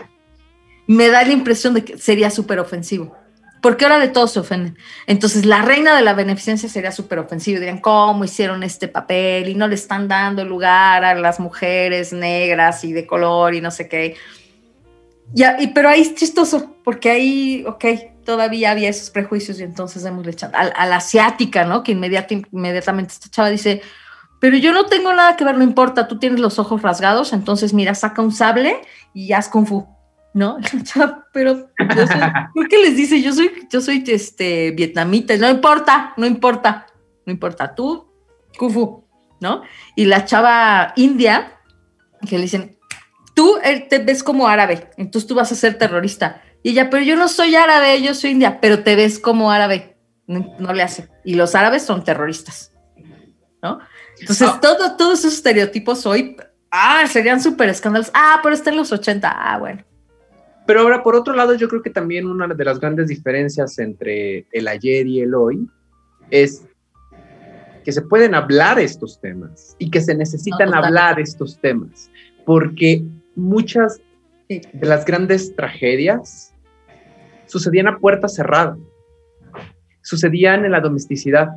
Me 0.88 1.08
da 1.08 1.22
la 1.22 1.32
impresión 1.32 1.74
de 1.74 1.84
que 1.84 1.98
sería 1.98 2.30
súper 2.30 2.58
ofensivo. 2.58 3.16
Porque 3.62 3.84
ahora 3.84 3.98
de 4.00 4.08
todos 4.08 4.32
se 4.32 4.40
ofenden. 4.40 4.76
Entonces, 5.06 5.46
la 5.46 5.62
reina 5.62 5.96
de 5.96 6.02
la 6.02 6.12
beneficencia 6.12 6.68
sería 6.68 6.90
súper 6.90 7.20
ofensiva. 7.20 7.60
Dirían, 7.60 7.78
¿cómo 7.78 8.24
hicieron 8.24 8.62
este 8.64 8.88
papel? 8.88 9.48
Y 9.48 9.54
no 9.54 9.68
le 9.68 9.76
están 9.76 10.08
dando 10.08 10.44
lugar 10.44 11.04
a 11.04 11.14
las 11.14 11.40
mujeres 11.40 12.12
negras 12.12 12.82
y 12.82 12.92
de 12.92 13.06
color 13.06 13.54
y 13.54 13.60
no 13.60 13.70
sé 13.70 13.88
qué. 13.88 14.16
Ya, 15.32 15.56
y, 15.60 15.68
pero 15.68 15.88
ahí 15.88 16.02
es 16.02 16.14
chistoso, 16.14 16.74
porque 16.84 17.10
ahí, 17.10 17.64
ok, 17.66 17.84
todavía 18.24 18.72
había 18.72 18.90
esos 18.90 19.10
prejuicios 19.10 19.60
y 19.60 19.62
entonces 19.62 20.04
hemos 20.04 20.26
echado 20.26 20.54
a, 20.56 20.62
a, 20.62 20.86
la 20.86 20.96
asiática, 20.96 21.64
¿no? 21.64 21.82
Que 21.82 21.92
inmediata, 21.92 22.34
inmediatamente 22.50 23.14
esta 23.14 23.30
chava 23.30 23.48
dice, 23.48 23.80
pero 24.40 24.56
yo 24.56 24.72
no 24.72 24.86
tengo 24.86 25.14
nada 25.14 25.36
que 25.36 25.44
ver, 25.44 25.56
no 25.56 25.62
importa, 25.62 26.08
tú 26.08 26.18
tienes 26.18 26.40
los 26.40 26.58
ojos 26.58 26.82
rasgados, 26.82 27.32
entonces 27.32 27.72
mira, 27.72 27.94
saca 27.94 28.20
un 28.20 28.32
sable 28.32 28.82
y 29.14 29.32
haz 29.32 29.48
kung 29.48 29.66
fu. 29.66 29.86
¿No? 30.34 30.58
Pero, 31.32 31.70
¿por 32.54 32.68
qué 32.68 32.78
les 32.78 32.96
dice? 32.96 33.22
Yo 33.22 33.32
soy, 33.32 33.50
yo 33.70 33.80
soy 33.80 34.02
este, 34.06 34.70
vietnamita, 34.72 35.36
no 35.36 35.48
importa, 35.48 36.14
no 36.16 36.26
importa, 36.26 36.86
no 37.26 37.32
importa, 37.32 37.74
tú, 37.74 38.08
Kufu, 38.58 39.04
¿no? 39.40 39.62
Y 39.96 40.04
la 40.06 40.24
chava 40.24 40.92
india, 40.96 41.58
que 42.28 42.36
le 42.36 42.42
dicen, 42.42 42.78
tú 43.34 43.58
eh, 43.62 43.80
te 43.88 43.98
ves 43.98 44.22
como 44.22 44.48
árabe, 44.48 44.90
entonces 44.96 45.26
tú 45.26 45.34
vas 45.34 45.52
a 45.52 45.56
ser 45.56 45.78
terrorista. 45.78 46.42
Y 46.62 46.70
ella, 46.70 46.90
pero 46.90 47.02
yo 47.02 47.16
no 47.16 47.26
soy 47.28 47.56
árabe, 47.56 48.00
yo 48.02 48.14
soy 48.14 48.30
india, 48.30 48.60
pero 48.60 48.84
te 48.84 48.94
ves 48.94 49.18
como 49.18 49.50
árabe. 49.50 49.96
No, 50.28 50.54
no 50.60 50.72
le 50.72 50.84
hace. 50.84 51.08
Y 51.24 51.34
los 51.34 51.56
árabes 51.56 51.82
son 51.82 52.04
terroristas, 52.04 52.72
¿no? 53.60 53.80
Entonces, 54.20 54.48
oh. 54.48 54.60
todo, 54.60 54.96
todos 54.96 55.18
esos 55.18 55.34
estereotipos 55.34 56.06
hoy, 56.06 56.36
ah, 56.70 57.04
serían 57.08 57.42
súper 57.42 57.68
escándalos. 57.68 58.12
Ah, 58.14 58.38
pero 58.40 58.54
está 58.54 58.70
en 58.70 58.76
los 58.76 58.92
80. 58.92 59.28
Ah, 59.28 59.58
bueno. 59.58 59.84
Pero 60.66 60.80
ahora, 60.80 61.02
por 61.02 61.16
otro 61.16 61.34
lado, 61.34 61.54
yo 61.54 61.68
creo 61.68 61.82
que 61.82 61.90
también 61.90 62.26
una 62.26 62.46
de 62.46 62.64
las 62.64 62.78
grandes 62.78 63.08
diferencias 63.08 63.78
entre 63.78 64.46
el 64.52 64.68
ayer 64.68 65.06
y 65.06 65.20
el 65.20 65.34
hoy 65.34 65.66
es 66.30 66.64
que 67.84 67.92
se 67.92 68.02
pueden 68.02 68.34
hablar 68.34 68.78
estos 68.78 69.20
temas 69.20 69.74
y 69.78 69.90
que 69.90 70.00
se 70.00 70.14
necesitan 70.14 70.70
no, 70.70 70.76
hablar 70.76 71.18
estos 71.18 71.58
temas, 71.60 72.10
porque 72.46 73.02
muchas 73.34 74.00
de 74.48 74.86
las 74.86 75.04
grandes 75.04 75.54
tragedias 75.56 76.54
sucedían 77.46 77.88
a 77.88 77.98
puerta 77.98 78.28
cerrada, 78.28 78.76
sucedían 80.02 80.64
en 80.64 80.72
la 80.72 80.80
domesticidad, 80.80 81.48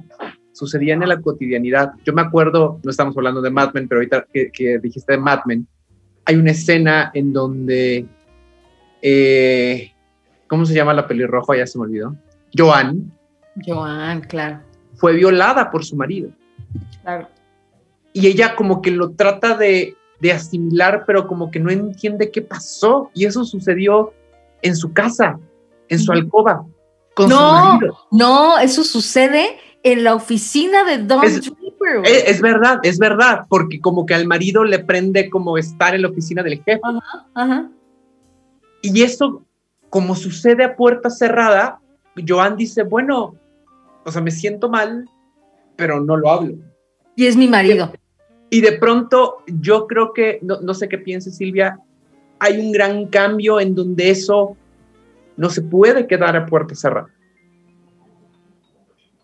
sucedían 0.51 1.03
en 1.03 1.09
la 1.09 1.21
cotidianidad. 1.21 1.91
Yo 2.03 2.13
me 2.13 2.21
acuerdo, 2.21 2.79
no 2.83 2.89
estamos 2.89 3.15
hablando 3.17 3.41
de 3.41 3.51
Mad 3.51 3.73
Men, 3.73 3.87
pero 3.87 3.99
ahorita 3.99 4.25
que, 4.33 4.49
que 4.51 4.79
dijiste 4.79 5.13
de 5.13 5.19
Mad 5.19 5.41
Men, 5.45 5.67
hay 6.25 6.35
una 6.35 6.51
escena 6.51 7.11
en 7.13 7.33
donde 7.33 8.07
eh, 9.07 9.91
¿cómo 10.47 10.65
se 10.65 10.73
llama 10.73 10.91
la 10.91 11.07
pelirroja? 11.07 11.55
Ya 11.55 11.67
se 11.67 11.77
me 11.77 11.83
olvidó. 11.83 12.15
Joan. 12.57 13.11
Joan, 13.63 14.21
claro. 14.21 14.61
Fue 14.95 15.13
violada 15.13 15.69
por 15.69 15.85
su 15.85 15.95
marido. 15.95 16.31
Claro. 17.03 17.27
Y 18.13 18.25
ella 18.25 18.55
como 18.55 18.81
que 18.81 18.89
lo 18.89 19.11
trata 19.11 19.55
de, 19.55 19.95
de 20.21 20.31
asimilar, 20.31 21.03
pero 21.05 21.27
como 21.27 21.51
que 21.51 21.59
no 21.59 21.69
entiende 21.69 22.31
qué 22.31 22.41
pasó. 22.41 23.11
Y 23.13 23.25
eso 23.25 23.45
sucedió 23.45 24.11
en 24.63 24.75
su 24.75 24.91
casa, 24.91 25.37
en 25.87 25.99
su 25.99 26.11
alcoba, 26.11 26.65
con 27.13 27.29
no, 27.29 27.37
su 27.37 27.65
marido. 27.65 27.99
No, 28.09 28.57
eso 28.57 28.83
sucede 28.83 29.59
en 29.83 30.03
la 30.03 30.15
oficina 30.15 30.83
de 30.83 30.97
Don 30.97 31.23
es, 31.23 31.43
Draper. 31.45 32.01
Es, 32.05 32.23
es, 32.27 32.41
verdad, 32.41 32.79
es 32.81 32.97
verdad, 32.97 33.45
porque 33.49 33.79
como 33.79 34.07
que 34.07 34.15
al 34.15 34.25
marido 34.25 34.63
le 34.63 34.79
prende 34.79 35.29
como 35.29 35.59
estar 35.59 35.93
en 35.93 36.01
la 36.01 36.07
oficina 36.07 36.41
del 36.41 36.63
jefe. 36.63 36.81
Ajá, 36.81 37.27
ajá. 37.35 37.69
Y 38.93 39.01
eso, 39.01 39.43
como 39.89 40.15
sucede 40.15 40.63
a 40.63 40.75
puerta 40.75 41.09
cerrada, 41.09 41.79
Joan 42.27 42.55
dice, 42.55 42.83
bueno, 42.83 43.35
o 44.03 44.11
sea, 44.11 44.21
me 44.21 44.31
siento 44.31 44.69
mal, 44.69 45.09
pero 45.75 46.01
no 46.01 46.15
lo 46.17 46.29
hablo. 46.29 46.55
Y 47.15 47.25
es 47.25 47.35
mi 47.35 47.47
marido. 47.47 47.91
Y 48.49 48.61
de 48.61 48.73
pronto, 48.73 49.37
yo 49.47 49.87
creo 49.87 50.13
que, 50.13 50.39
no, 50.41 50.61
no 50.61 50.73
sé 50.73 50.87
qué 50.87 50.97
piense 50.97 51.31
Silvia, 51.31 51.79
hay 52.39 52.59
un 52.59 52.71
gran 52.71 53.07
cambio 53.07 53.59
en 53.59 53.73
donde 53.73 54.11
eso 54.11 54.55
no 55.35 55.49
se 55.49 55.61
puede 55.61 56.05
quedar 56.05 56.35
a 56.35 56.45
puerta 56.45 56.75
cerrada. 56.75 57.09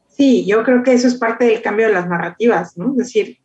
Sí, 0.08 0.46
yo 0.46 0.64
creo 0.64 0.84
que 0.84 0.94
eso 0.94 1.08
es 1.08 1.16
parte 1.16 1.46
del 1.46 1.62
cambio 1.62 1.88
de 1.88 1.94
las 1.94 2.08
narrativas, 2.08 2.78
¿no? 2.78 2.92
Es 2.92 2.98
decir, 2.98 3.41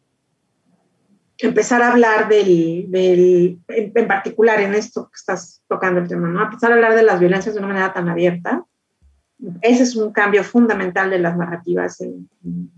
empezar 1.38 1.82
a 1.82 1.92
hablar 1.92 2.28
del, 2.28 2.90
del 2.90 3.58
en, 3.68 3.92
en, 3.94 4.08
particular 4.08 4.60
en 4.60 4.74
esto 4.74 5.08
que 5.08 5.16
estás 5.16 5.62
tocando 5.68 6.00
el 6.00 6.08
tema, 6.08 6.28
¿no? 6.28 6.42
Empezar 6.42 6.72
a 6.72 6.76
hablar 6.76 6.94
de 6.94 7.02
las 7.02 7.20
violencias 7.20 7.54
de 7.54 7.58
una 7.58 7.68
manera 7.68 7.92
tan 7.92 8.08
abierta. 8.08 8.64
Ese 9.60 9.82
es 9.82 9.96
un 9.96 10.12
cambio 10.12 10.42
fundamental 10.42 11.10
de 11.10 11.18
las 11.18 11.36
narrativas, 11.36 12.00
en, 12.00 12.28
en, 12.42 12.70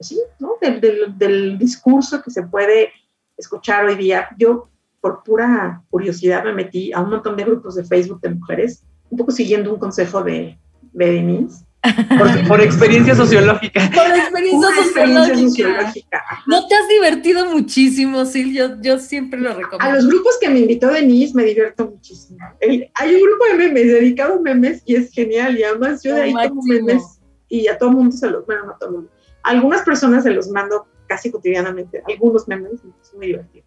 sí, 0.00 0.20
¿no? 0.40 0.54
Del, 0.60 0.80
del, 0.80 1.18
del, 1.18 1.58
discurso 1.58 2.22
que 2.22 2.30
se 2.30 2.42
puede 2.42 2.90
escuchar 3.36 3.84
hoy 3.84 3.94
día. 3.94 4.28
Yo, 4.36 4.68
por 5.00 5.22
pura 5.22 5.82
curiosidad, 5.88 6.42
me 6.42 6.52
metí 6.52 6.92
a 6.92 7.00
un 7.00 7.10
montón 7.10 7.36
de 7.36 7.44
grupos 7.44 7.76
de 7.76 7.84
Facebook 7.84 8.20
de 8.22 8.30
mujeres, 8.30 8.84
un 9.08 9.18
poco 9.18 9.30
siguiendo 9.30 9.72
un 9.72 9.78
consejo 9.78 10.24
de, 10.24 10.58
de 10.92 11.12
Denise, 11.12 11.65
por, 11.82 12.48
por, 12.48 12.60
experiencia 12.60 13.14
sociológica. 13.14 13.90
Por 13.94 14.06
experiencia, 14.16 14.68
sociológica. 14.84 15.36
sociológica. 15.36 16.24
No 16.46 16.66
te 16.66 16.74
has 16.74 16.88
divertido 16.88 17.46
muchísimo, 17.46 18.24
Sil, 18.26 18.52
yo, 18.54 18.80
yo 18.80 18.98
siempre 18.98 19.40
lo 19.40 19.50
recomiendo. 19.50 19.84
A 19.84 19.94
los 19.94 20.06
grupos 20.06 20.36
que 20.40 20.48
me 20.48 20.60
invitó 20.60 20.88
Denise 20.88 21.34
me 21.34 21.44
divierto 21.44 21.86
muchísimo. 21.86 22.38
El, 22.60 22.90
hay 22.94 23.14
un 23.14 23.22
grupo 23.22 23.44
de 23.46 23.54
memes 23.54 23.86
dedicado 23.86 24.34
a 24.34 24.40
memes 24.40 24.82
y 24.84 24.96
es 24.96 25.12
genial 25.12 25.58
y 25.58 25.62
además 25.64 26.02
yo 26.02 26.14
de 26.14 26.22
ahí 26.22 26.34
tomo 26.48 26.62
memes 26.64 27.20
y 27.48 27.68
a 27.68 27.78
todo 27.78 27.92
mundo 27.92 28.16
se 28.16 28.28
los, 28.28 28.44
bueno, 28.46 28.66
no 28.66 28.72
a 28.72 28.78
todo 28.78 28.90
mundo. 28.90 29.10
A 29.42 29.50
algunas 29.50 29.82
personas 29.82 30.24
se 30.24 30.30
los 30.30 30.48
mando 30.48 30.86
casi 31.06 31.30
cotidianamente, 31.30 32.02
algunos 32.08 32.48
memes, 32.48 32.72
es 32.74 33.14
muy 33.14 33.28
divertido. 33.28 33.64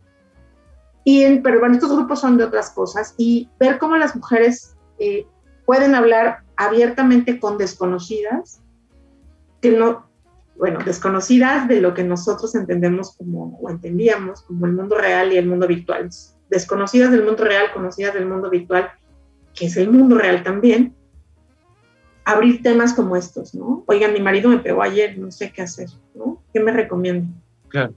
Y 1.05 1.23
en, 1.23 1.41
pero 1.41 1.59
bueno, 1.59 1.75
estos 1.75 1.91
grupos 1.91 2.19
son 2.19 2.37
de 2.37 2.43
otras 2.43 2.71
cosas 2.71 3.15
y 3.17 3.49
ver 3.59 3.77
cómo 3.77 3.95
las 3.95 4.15
mujeres 4.15 4.75
eh, 4.99 5.25
pueden 5.65 5.95
hablar 5.95 6.43
abiertamente 6.59 7.39
con 7.39 7.57
desconocidas, 7.57 8.61
que 9.61 9.71
no, 9.71 10.09
bueno, 10.57 10.79
desconocidas 10.85 11.69
de 11.69 11.79
lo 11.79 11.93
que 11.93 12.03
nosotros 12.03 12.53
entendemos 12.53 13.15
como, 13.15 13.57
o 13.61 13.69
entendíamos 13.69 14.41
como 14.41 14.65
el 14.65 14.73
mundo 14.73 14.97
real 14.97 15.31
y 15.31 15.37
el 15.37 15.47
mundo 15.47 15.67
virtual. 15.67 16.09
Desconocidas 16.49 17.11
del 17.11 17.23
mundo 17.23 17.45
real, 17.45 17.71
conocidas 17.73 18.13
del 18.13 18.25
mundo 18.25 18.49
virtual, 18.49 18.89
que 19.55 19.67
es 19.67 19.77
el 19.77 19.89
mundo 19.89 20.17
real 20.17 20.43
también. 20.43 20.93
Abrir 22.25 22.61
temas 22.61 22.93
como 22.93 23.15
estos, 23.15 23.55
¿no? 23.55 23.85
Oigan, 23.87 24.11
mi 24.11 24.19
marido 24.19 24.49
me 24.49 24.59
pegó 24.59 24.81
ayer, 24.81 25.17
no 25.17 25.31
sé 25.31 25.53
qué 25.53 25.61
hacer, 25.61 25.87
¿no? 26.13 26.43
¿Qué 26.53 26.59
me 26.59 26.73
recomiendo? 26.73 27.25
Claro. 27.69 27.93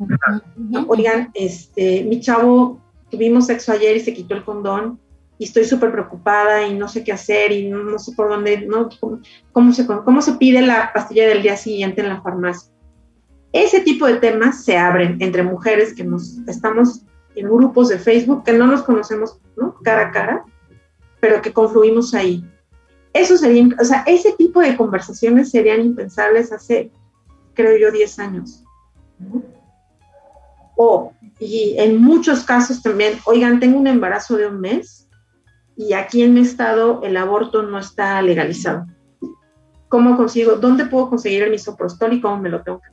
Oigan, 0.86 1.32
este, 1.34 2.04
mi 2.04 2.20
chavo, 2.20 2.80
tuvimos 3.10 3.46
sexo 3.46 3.72
ayer 3.72 3.96
y 3.96 4.00
se 4.00 4.14
quitó 4.14 4.34
el 4.34 4.44
condón 4.44 5.00
y 5.38 5.44
estoy 5.44 5.64
súper 5.64 5.90
preocupada 5.90 6.66
y 6.66 6.74
no 6.74 6.88
sé 6.88 7.02
qué 7.02 7.12
hacer 7.12 7.52
y 7.52 7.68
no, 7.68 7.82
no 7.82 7.98
sé 7.98 8.12
por 8.12 8.28
dónde, 8.28 8.66
¿no? 8.66 8.88
¿Cómo, 9.00 9.20
¿Cómo, 9.52 9.72
se, 9.72 9.86
¿Cómo 9.86 10.22
se 10.22 10.34
pide 10.34 10.62
la 10.62 10.92
pastilla 10.92 11.26
del 11.26 11.42
día 11.42 11.56
siguiente 11.56 12.00
en 12.00 12.08
la 12.08 12.22
farmacia? 12.22 12.72
Ese 13.52 13.80
tipo 13.80 14.06
de 14.06 14.14
temas 14.14 14.64
se 14.64 14.76
abren 14.76 15.16
entre 15.20 15.42
mujeres 15.42 15.94
que 15.94 16.04
nos 16.04 16.38
estamos 16.46 17.02
en 17.34 17.48
grupos 17.48 17.88
de 17.88 17.98
Facebook 17.98 18.44
que 18.44 18.52
no 18.52 18.66
nos 18.66 18.82
conocemos 18.82 19.38
¿no? 19.56 19.74
cara 19.82 20.08
a 20.08 20.10
cara, 20.10 20.44
pero 21.20 21.42
que 21.42 21.52
confluimos 21.52 22.14
ahí. 22.14 22.44
Eso 23.12 23.36
sería, 23.36 23.68
o 23.78 23.84
sea, 23.84 24.04
ese 24.06 24.32
tipo 24.32 24.60
de 24.60 24.76
conversaciones 24.76 25.50
serían 25.50 25.82
impensables 25.82 26.52
hace, 26.52 26.90
creo 27.54 27.76
yo, 27.76 27.90
10 27.92 28.18
años. 28.20 28.64
O, 30.76 31.12
y 31.38 31.74
en 31.78 32.00
muchos 32.00 32.44
casos 32.44 32.82
también, 32.82 33.18
oigan, 33.24 33.60
tengo 33.60 33.78
un 33.78 33.86
embarazo 33.86 34.36
de 34.36 34.46
un 34.46 34.60
mes 34.60 35.08
y 35.76 35.94
aquí 35.94 36.22
en 36.22 36.34
mi 36.34 36.40
estado 36.40 37.00
el 37.02 37.16
aborto 37.16 37.62
no 37.62 37.78
está 37.78 38.20
legalizado. 38.22 38.86
¿Cómo 39.88 40.16
consigo? 40.16 40.56
¿Dónde 40.56 40.86
puedo 40.86 41.10
conseguir 41.10 41.42
el 41.42 41.50
misoprostol 41.50 42.14
y 42.14 42.20
cómo 42.20 42.38
me 42.38 42.48
lo 42.48 42.62
tengo 42.62 42.80
que? 42.80 42.88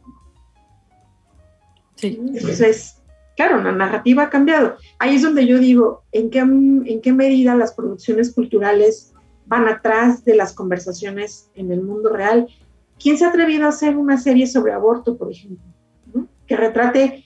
Sí. 1.95 2.21
Entonces, 2.34 3.01
claro, 3.36 3.61
la 3.61 3.71
narrativa 3.71 4.23
ha 4.23 4.30
cambiado. 4.30 4.75
Ahí 4.99 5.15
es 5.15 5.21
donde 5.21 5.45
yo 5.45 5.59
digo, 5.59 6.03
¿en 6.11 6.30
qué, 6.30 6.39
en 6.39 7.01
qué 7.01 7.13
medida 7.13 7.55
las 7.55 7.73
producciones 7.73 8.34
culturales 8.34 9.13
van 9.45 9.67
atrás 9.67 10.23
de 10.23 10.36
las 10.36 10.53
conversaciones 10.53 11.49
en 11.55 11.71
el 11.71 11.82
mundo 11.82 12.09
real? 12.09 12.47
¿Quién 13.01 13.17
se 13.17 13.25
ha 13.25 13.30
atrevido 13.30 13.65
a 13.65 13.69
hacer 13.69 13.97
una 13.97 14.17
serie 14.17 14.45
sobre 14.45 14.73
aborto, 14.73 15.17
por 15.17 15.32
ejemplo? 15.32 15.63
Que 16.47 16.57
retrate 16.57 17.25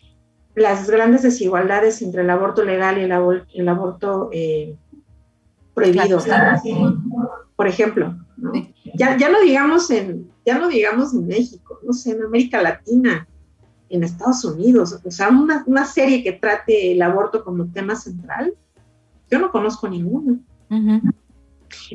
las 0.56 0.89
grandes 0.89 1.24
desigualdades 1.24 2.01
entre 2.01 2.22
el 2.22 2.30
aborto 2.30 2.64
legal 2.64 2.99
y 2.99 3.04
el, 3.60 3.68
aborto 3.70 4.30
eh, 4.32 4.78
prohibido, 5.74 6.20
por 7.56 7.68
ejemplo. 7.68 8.16
Ya, 8.96 9.18
ya 9.18 9.30
no 9.30 9.42
digamos 9.42 9.90
en, 9.92 10.30
ya 10.46 10.58
no 10.58 10.68
digamos 10.68 11.14
en 11.14 11.28
México, 11.28 11.80
no 11.86 11.94
sé, 11.94 12.12
en 12.12 12.24
América 12.24 12.62
Latina, 12.62 13.28
en 13.90 14.04
Estados 14.04 14.44
Unidos, 14.44 15.00
o 15.04 15.12
sea, 15.12 15.30
una, 15.30 15.64
una 15.68 15.86
serie 15.86 16.24
que 16.24 16.34
trate 16.34 16.92
el 16.92 17.02
aborto 17.02 17.44
como 17.44 17.72
tema 17.72 17.96
central, 17.96 18.54
yo 19.30 19.40
no 19.40 19.52
conozco 19.52 19.88
ninguna. 19.88 20.40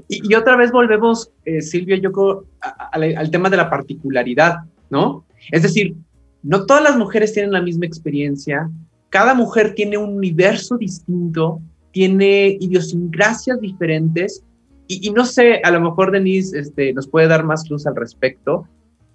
y, 0.08 0.34
otra 0.34 0.56
vez 0.56 0.70
volvemos, 0.70 1.30
eh, 1.44 1.60
Silvia, 1.60 1.96
yo 1.96 2.12
creo, 2.12 2.44
al 2.92 3.30
tema 3.30 3.50
de 3.50 3.56
la 3.56 3.68
particularidad, 3.68 4.58
¿no? 4.90 5.24
Es 5.50 5.62
decir, 5.62 5.96
no 6.42 6.66
todas 6.66 6.82
las 6.82 6.96
mujeres 6.96 7.32
tienen 7.32 7.52
la 7.52 7.62
misma 7.62 7.86
experiencia, 7.86 8.70
cada 9.10 9.34
mujer 9.34 9.74
tiene 9.74 9.98
un 9.98 10.16
universo 10.16 10.76
distinto, 10.76 11.60
tiene 11.92 12.56
idiosincrasias 12.60 13.60
diferentes 13.60 14.42
y, 14.86 15.10
no 15.10 15.26
sé, 15.26 15.60
a 15.62 15.70
lo 15.70 15.80
mejor 15.80 16.10
Denise 16.10 16.58
este, 16.58 16.94
nos 16.94 17.06
puede 17.06 17.28
dar 17.28 17.44
más 17.44 17.68
luz 17.68 17.86
al 17.86 17.94
respecto. 17.94 18.66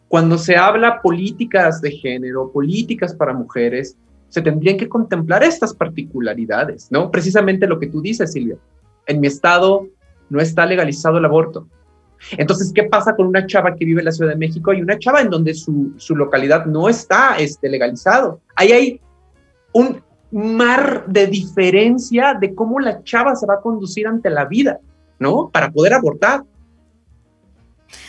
Cuando 0.08 0.38
se 0.38 0.56
habla 0.56 1.02
políticas 1.02 1.82
de 1.82 1.92
género, 1.92 2.52
políticas 2.52 3.16
para 3.16 3.34
mujeres, 3.34 3.98
se 4.30 4.44
tendrían 4.44 4.78
que 4.78 4.88
contemplar 4.88 5.44
estas 5.44 5.74
particularidades, 5.74 6.92
¿no? 6.92 7.10
Precisamente 7.10 7.66
lo 7.66 7.80
que 7.80 7.88
tú 7.88 8.02
dices, 8.02 8.32
Silvia. 8.32 8.58
En 9.08 9.20
mi 9.20 9.28
estado 9.28 9.88
no 10.30 10.40
está 10.40 10.66
legalizado 10.68 11.18
el 11.18 11.26
aborto. 11.26 11.68
Entonces, 12.38 12.72
¿qué 12.74 12.84
pasa 12.84 13.16
con 13.16 13.28
una 13.28 13.46
chava 13.48 13.76
que 13.76 13.86
vive 13.86 14.02
en 14.02 14.06
la 14.06 14.12
Ciudad 14.12 14.32
de 14.32 14.38
México 14.38 14.74
y 14.74 14.82
una 14.82 15.00
chava 15.00 15.22
en 15.22 15.30
donde 15.30 15.54
su, 15.56 15.94
su 15.98 16.16
localidad 16.16 16.66
no 16.66 16.88
está 16.88 17.38
este, 17.38 17.68
legalizado? 17.68 18.42
Ahí 18.56 18.72
hay 18.72 19.02
un 19.74 20.02
mar 20.34 21.06
de 21.08 21.28
diferencia 21.28 22.34
de 22.34 22.56
cómo 22.56 22.80
la 22.80 23.04
chava 23.04 23.36
se 23.36 23.46
va 23.46 23.56
a 23.56 23.62
conducir 23.62 24.08
ante 24.08 24.30
la 24.30 24.46
vida, 24.46 24.80
¿no? 25.20 25.50
Para 25.50 25.72
poder 25.72 25.94
abortar. 25.94 26.44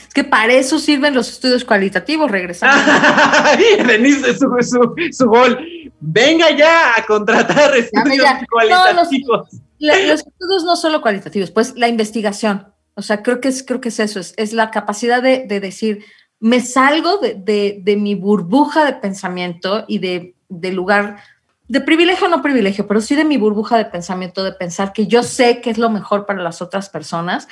Es 0.08 0.14
que 0.14 0.24
para 0.24 0.54
eso 0.54 0.78
sirven 0.78 1.14
los 1.14 1.28
estudios 1.28 1.64
cualitativos, 1.64 2.30
regresando. 2.30 2.92
Denise, 3.86 4.34
su, 4.38 4.48
su, 4.62 4.94
su, 5.12 5.26
gol. 5.26 5.58
Venga 6.00 6.50
ya 6.56 6.92
a 6.96 7.04
contratar 7.04 7.76
estudios 7.76 8.26
cualitativos. 8.50 9.48
los, 9.78 10.02
los, 10.06 10.20
estudios 10.20 10.64
no 10.64 10.76
solo 10.76 11.02
cualitativos, 11.02 11.50
pues 11.50 11.74
la 11.76 11.88
investigación. 11.88 12.68
O 12.94 13.02
sea, 13.02 13.22
creo 13.22 13.40
que 13.40 13.48
es, 13.48 13.62
creo 13.64 13.80
que 13.80 13.88
es 13.88 14.00
eso, 14.00 14.20
es, 14.20 14.34
es 14.36 14.52
la 14.52 14.70
capacidad 14.70 15.20
de, 15.20 15.44
de, 15.46 15.60
decir, 15.60 16.04
me 16.38 16.60
salgo 16.60 17.18
de, 17.18 17.34
de, 17.34 17.80
de, 17.82 17.96
mi 17.96 18.14
burbuja 18.14 18.84
de 18.84 18.92
pensamiento 18.94 19.84
y 19.88 19.98
de, 19.98 20.36
de 20.48 20.72
lugar 20.72 21.16
de 21.66 21.80
privilegio 21.80 22.28
no 22.28 22.42
privilegio, 22.42 22.86
pero 22.86 23.00
sí 23.00 23.14
de 23.14 23.24
mi 23.24 23.36
burbuja 23.36 23.78
de 23.78 23.86
pensamiento, 23.86 24.44
de 24.44 24.52
pensar 24.52 24.92
que 24.92 25.06
yo 25.06 25.22
sé 25.22 25.60
qué 25.60 25.70
es 25.70 25.78
lo 25.78 25.90
mejor 25.90 26.26
para 26.26 26.42
las 26.42 26.60
otras 26.60 26.90
personas. 26.90 27.48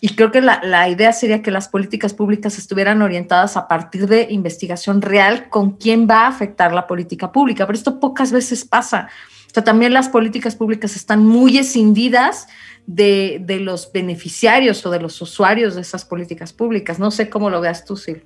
Y 0.00 0.16
creo 0.16 0.32
que 0.32 0.40
la, 0.40 0.60
la, 0.64 0.88
idea 0.88 1.12
sería 1.12 1.42
que 1.42 1.52
las 1.52 1.68
políticas 1.68 2.12
públicas 2.12 2.58
estuvieran 2.58 3.02
orientadas 3.02 3.56
a 3.56 3.68
partir 3.68 4.08
de 4.08 4.26
investigación 4.30 5.00
real 5.00 5.48
con 5.48 5.76
quién 5.76 6.08
va 6.10 6.22
a 6.22 6.28
afectar 6.28 6.72
la 6.72 6.88
política 6.88 7.30
pública. 7.30 7.66
Pero 7.66 7.76
esto 7.76 8.00
pocas 8.00 8.32
veces 8.32 8.64
pasa. 8.64 9.08
O 9.46 9.54
sea, 9.54 9.62
también 9.62 9.92
las 9.92 10.08
políticas 10.08 10.56
públicas 10.56 10.96
están 10.96 11.24
muy 11.24 11.58
escindidas 11.58 12.48
de, 12.86 13.38
de, 13.44 13.60
los 13.60 13.92
beneficiarios 13.92 14.84
o 14.84 14.90
de 14.90 14.98
los 14.98 15.20
usuarios 15.22 15.76
de 15.76 15.82
esas 15.82 16.04
políticas 16.04 16.52
públicas. 16.52 16.98
No 16.98 17.12
sé 17.12 17.30
cómo 17.30 17.48
lo 17.48 17.60
veas 17.60 17.84
tú, 17.84 17.96
Sil. 18.00 18.24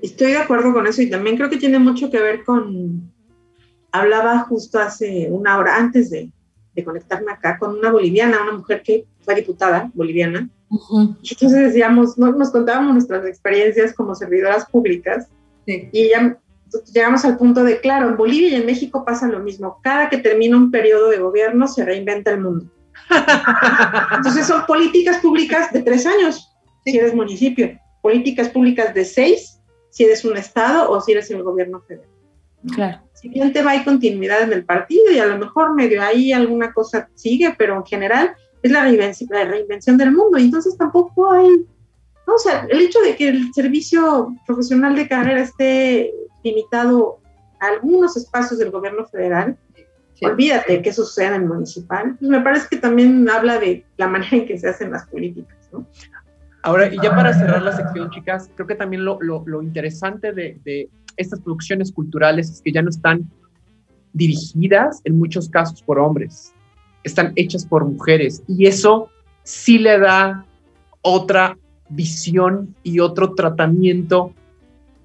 Estoy 0.00 0.30
de 0.32 0.38
acuerdo 0.38 0.72
con 0.72 0.86
eso 0.86 1.02
y 1.02 1.10
también 1.10 1.36
creo 1.36 1.50
que 1.50 1.56
tiene 1.56 1.78
mucho 1.78 2.10
que 2.10 2.20
ver 2.20 2.44
con, 2.44 3.12
hablaba 3.92 4.40
justo 4.40 4.78
hace 4.78 5.28
una 5.30 5.58
hora 5.58 5.76
antes 5.76 6.10
de, 6.10 6.30
de 6.74 6.84
conectarme 6.84 7.32
acá 7.32 7.58
con 7.58 7.78
una 7.78 7.90
boliviana, 7.90 8.42
una 8.42 8.52
mujer 8.52 8.82
que 8.82 9.06
fue 9.20 9.34
diputada 9.34 9.90
boliviana. 9.94 10.48
Entonces 10.70 11.50
decíamos, 11.50 12.18
nos, 12.18 12.36
nos, 12.36 12.50
contábamos 12.50 12.92
nuestras 12.92 13.24
experiencias 13.26 13.94
como 13.94 14.14
servidoras 14.14 14.66
públicas 14.66 15.28
sí. 15.66 15.88
y 15.92 16.10
ya 16.10 16.38
llegamos 16.92 17.24
al 17.24 17.38
punto 17.38 17.64
de, 17.64 17.80
claro, 17.80 18.08
en 18.08 18.16
Bolivia 18.16 18.50
y 18.50 18.54
en 18.54 18.66
México 18.66 19.04
pasa 19.04 19.26
lo 19.28 19.40
mismo. 19.40 19.80
Cada 19.82 20.08
que 20.08 20.18
termina 20.18 20.56
un 20.56 20.70
periodo 20.70 21.08
de 21.08 21.18
gobierno 21.18 21.66
se 21.68 21.84
reinventa 21.84 22.30
el 22.30 22.40
mundo. 22.40 22.66
Entonces 24.16 24.46
son 24.46 24.66
políticas 24.66 25.18
públicas 25.18 25.72
de 25.72 25.82
tres 25.82 26.04
años, 26.06 26.54
si 26.84 26.98
eres 26.98 27.14
municipio, 27.14 27.78
políticas 28.02 28.48
públicas 28.50 28.92
de 28.94 29.04
seis, 29.04 29.60
si 29.90 30.04
eres 30.04 30.24
un 30.24 30.36
estado 30.36 30.90
o 30.90 31.00
si 31.00 31.12
eres 31.12 31.30
el 31.30 31.42
gobierno 31.42 31.80
federal. 31.80 32.17
Claro. 32.74 33.00
Siguiente 33.12 33.62
va 33.62 33.72
hay 33.72 33.84
continuidad 33.84 34.42
en 34.42 34.52
el 34.52 34.64
partido 34.64 35.10
y 35.12 35.18
a 35.18 35.26
lo 35.26 35.38
mejor 35.38 35.74
medio 35.74 36.02
ahí 36.02 36.32
alguna 36.32 36.72
cosa 36.72 37.08
sigue, 37.14 37.54
pero 37.58 37.76
en 37.76 37.84
general 37.84 38.34
es 38.62 38.70
la 38.70 38.82
reinvención, 38.82 39.28
la 39.32 39.44
reinvención 39.44 39.98
del 39.98 40.12
mundo 40.12 40.38
y 40.38 40.44
entonces 40.44 40.76
tampoco 40.76 41.32
hay, 41.32 41.48
no, 42.26 42.34
o 42.34 42.38
sea, 42.38 42.66
el 42.68 42.80
hecho 42.80 43.00
de 43.00 43.16
que 43.16 43.28
el 43.28 43.52
servicio 43.52 44.34
profesional 44.46 44.94
de 44.94 45.08
carrera 45.08 45.40
esté 45.40 46.12
limitado 46.44 47.20
a 47.60 47.68
algunos 47.68 48.16
espacios 48.16 48.58
del 48.58 48.70
gobierno 48.70 49.04
federal, 49.06 49.56
sí. 50.14 50.24
olvídate 50.24 50.82
que 50.82 50.90
eso 50.90 51.04
suceda 51.04 51.34
en 51.34 51.42
el 51.42 51.48
municipal, 51.48 52.16
pues 52.18 52.30
me 52.30 52.40
parece 52.40 52.68
que 52.70 52.76
también 52.76 53.28
habla 53.28 53.58
de 53.58 53.84
la 53.96 54.06
manera 54.06 54.36
en 54.36 54.46
que 54.46 54.58
se 54.58 54.68
hacen 54.68 54.92
las 54.92 55.06
políticas, 55.08 55.56
¿no? 55.72 55.86
Ahora, 56.62 56.92
y 56.92 56.98
ya 57.00 57.14
para 57.14 57.32
cerrar 57.32 57.62
la 57.62 57.76
sección, 57.76 58.10
chicas, 58.10 58.50
creo 58.54 58.66
que 58.66 58.74
también 58.74 59.04
lo, 59.04 59.18
lo, 59.20 59.44
lo 59.46 59.62
interesante 59.62 60.32
de, 60.32 60.60
de, 60.64 60.90
estas 61.18 61.40
producciones 61.40 61.92
culturales 61.92 62.50
es 62.50 62.62
que 62.62 62.72
ya 62.72 62.82
no 62.82 62.90
están 62.90 63.30
dirigidas 64.12 65.00
en 65.04 65.18
muchos 65.18 65.48
casos 65.48 65.82
por 65.82 65.98
hombres, 65.98 66.54
están 67.04 67.32
hechas 67.36 67.66
por 67.66 67.84
mujeres. 67.84 68.42
Y 68.48 68.66
eso 68.66 69.10
sí 69.42 69.78
le 69.78 69.98
da 69.98 70.46
otra 71.02 71.58
visión 71.90 72.74
y 72.82 73.00
otro 73.00 73.34
tratamiento 73.34 74.32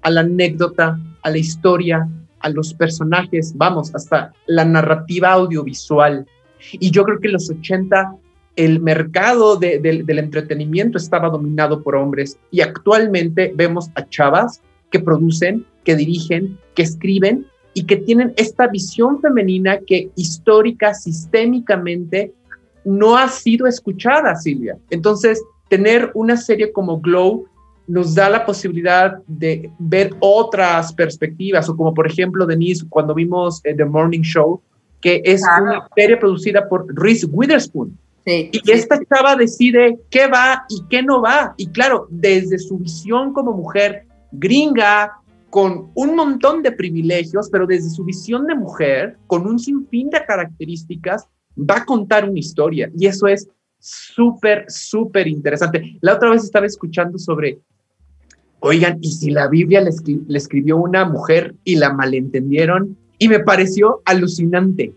a 0.02 0.10
la 0.10 0.20
anécdota, 0.20 0.98
a 1.22 1.30
la 1.30 1.38
historia, 1.38 2.08
a 2.40 2.48
los 2.50 2.74
personajes, 2.74 3.54
vamos, 3.56 3.94
hasta 3.94 4.32
la 4.46 4.64
narrativa 4.64 5.32
audiovisual. 5.32 6.26
Y 6.72 6.90
yo 6.90 7.04
creo 7.04 7.20
que 7.20 7.28
en 7.28 7.32
los 7.32 7.50
80 7.50 8.16
el 8.56 8.80
mercado 8.80 9.56
de, 9.56 9.78
de, 9.80 10.02
del 10.02 10.18
entretenimiento 10.18 10.98
estaba 10.98 11.30
dominado 11.30 11.82
por 11.82 11.96
hombres. 11.96 12.38
Y 12.50 12.60
actualmente 12.60 13.52
vemos 13.54 13.90
a 13.94 14.06
chavas 14.08 14.60
que 14.90 15.00
producen, 15.00 15.66
que 15.84 15.96
dirigen, 15.96 16.58
que 16.74 16.82
escriben 16.82 17.46
y 17.74 17.84
que 17.84 17.96
tienen 17.96 18.32
esta 18.36 18.68
visión 18.68 19.20
femenina 19.20 19.78
que 19.86 20.10
histórica, 20.16 20.94
sistémicamente, 20.94 22.32
no 22.84 23.16
ha 23.16 23.28
sido 23.28 23.66
escuchada, 23.66 24.36
Silvia. 24.36 24.76
Entonces, 24.90 25.42
tener 25.68 26.10
una 26.14 26.36
serie 26.36 26.72
como 26.72 27.00
Glow 27.00 27.46
nos 27.86 28.14
da 28.14 28.30
la 28.30 28.46
posibilidad 28.46 29.18
de 29.26 29.70
ver 29.78 30.14
otras 30.20 30.92
perspectivas, 30.92 31.68
o 31.68 31.76
como 31.76 31.92
por 31.92 32.06
ejemplo, 32.06 32.46
Denise, 32.46 32.86
cuando 32.88 33.14
vimos 33.14 33.60
eh, 33.64 33.74
The 33.74 33.84
Morning 33.84 34.22
Show, 34.22 34.62
que 35.00 35.20
es 35.24 35.42
claro. 35.42 35.64
una 35.64 35.88
serie 35.94 36.16
producida 36.16 36.68
por 36.68 36.86
Reese 36.94 37.26
Witherspoon. 37.26 37.98
Sí, 38.24 38.48
y 38.52 38.58
sí, 38.58 38.72
esta 38.72 38.96
sí. 38.96 39.04
chava 39.12 39.36
decide 39.36 39.98
qué 40.08 40.28
va 40.28 40.64
y 40.70 40.82
qué 40.88 41.02
no 41.02 41.20
va. 41.20 41.54
Y 41.58 41.66
claro, 41.66 42.06
desde 42.08 42.58
su 42.58 42.78
visión 42.78 43.34
como 43.34 43.52
mujer 43.52 44.06
gringa, 44.32 45.12
con 45.54 45.92
un 45.94 46.16
montón 46.16 46.64
de 46.64 46.72
privilegios, 46.72 47.48
pero 47.48 47.64
desde 47.64 47.88
su 47.88 48.02
visión 48.02 48.44
de 48.48 48.56
mujer, 48.56 49.18
con 49.28 49.46
un 49.46 49.60
sinfín 49.60 50.10
de 50.10 50.20
características, 50.24 51.28
va 51.56 51.76
a 51.76 51.84
contar 51.84 52.28
una 52.28 52.40
historia. 52.40 52.90
Y 52.98 53.06
eso 53.06 53.28
es 53.28 53.48
súper, 53.78 54.64
súper 54.66 55.28
interesante. 55.28 55.96
La 56.00 56.14
otra 56.14 56.30
vez 56.30 56.42
estaba 56.42 56.66
escuchando 56.66 57.20
sobre, 57.20 57.60
oigan, 58.58 58.98
¿y 59.00 59.12
si 59.12 59.30
la 59.30 59.46
Biblia 59.46 59.80
le, 59.80 59.90
escri 59.90 60.20
le 60.26 60.38
escribió 60.38 60.76
una 60.76 61.04
mujer 61.04 61.54
y 61.62 61.76
la 61.76 61.92
malentendieron? 61.92 62.98
Y 63.18 63.28
me 63.28 63.38
pareció 63.38 64.02
alucinante, 64.06 64.92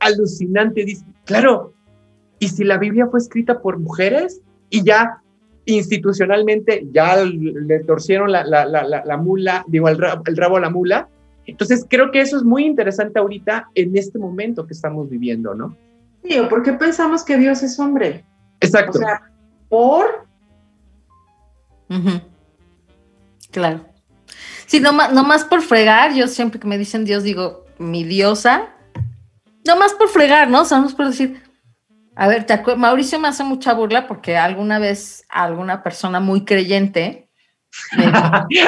alucinante. 0.00 0.84
Dice, 0.84 1.06
claro, 1.24 1.72
¿y 2.38 2.48
si 2.48 2.62
la 2.64 2.76
Biblia 2.76 3.06
fue 3.06 3.20
escrita 3.20 3.62
por 3.62 3.78
mujeres? 3.78 4.42
Y 4.68 4.84
ya 4.84 5.22
institucionalmente 5.66 6.86
ya 6.92 7.16
le 7.24 7.80
torcieron 7.80 8.30
la, 8.32 8.44
la, 8.44 8.64
la, 8.66 8.84
la 8.84 9.16
mula, 9.16 9.64
digo, 9.68 9.88
el 9.88 9.98
rabo, 9.98 10.22
el 10.26 10.36
rabo 10.36 10.56
a 10.56 10.60
la 10.60 10.70
mula. 10.70 11.08
Entonces, 11.46 11.86
creo 11.88 12.10
que 12.10 12.20
eso 12.20 12.36
es 12.36 12.42
muy 12.42 12.64
interesante 12.64 13.18
ahorita 13.18 13.68
en 13.74 13.96
este 13.96 14.18
momento 14.18 14.66
que 14.66 14.72
estamos 14.72 15.08
viviendo, 15.10 15.54
¿no? 15.54 15.76
Sí, 16.22 16.38
o 16.38 16.48
porque 16.48 16.72
pensamos 16.72 17.22
que 17.22 17.36
Dios 17.36 17.62
es 17.62 17.78
hombre. 17.78 18.24
Exacto. 18.60 18.98
O 18.98 19.00
sea, 19.00 19.30
por. 19.68 20.26
Ujú. 21.90 22.20
Claro. 23.50 23.84
Sí, 24.66 24.80
nomás, 24.80 25.12
nomás 25.12 25.44
por 25.44 25.60
fregar, 25.60 26.14
yo 26.14 26.26
siempre 26.28 26.58
que 26.58 26.66
me 26.66 26.78
dicen 26.78 27.04
Dios 27.04 27.22
digo, 27.22 27.64
mi 27.78 28.04
diosa, 28.04 28.70
nomás 29.66 29.92
por 29.92 30.08
fregar, 30.08 30.48
¿no? 30.48 30.62
O 30.62 30.64
sea, 30.64 30.78
nomás 30.78 30.94
por 30.94 31.06
decir, 31.06 31.42
a 32.16 32.28
ver, 32.28 32.44
te 32.44 32.60
Mauricio 32.76 33.18
me 33.18 33.28
hace 33.28 33.44
mucha 33.44 33.72
burla 33.74 34.06
porque 34.06 34.36
alguna 34.36 34.78
vez 34.78 35.24
alguna 35.28 35.82
persona 35.82 36.20
muy 36.20 36.44
creyente 36.44 37.24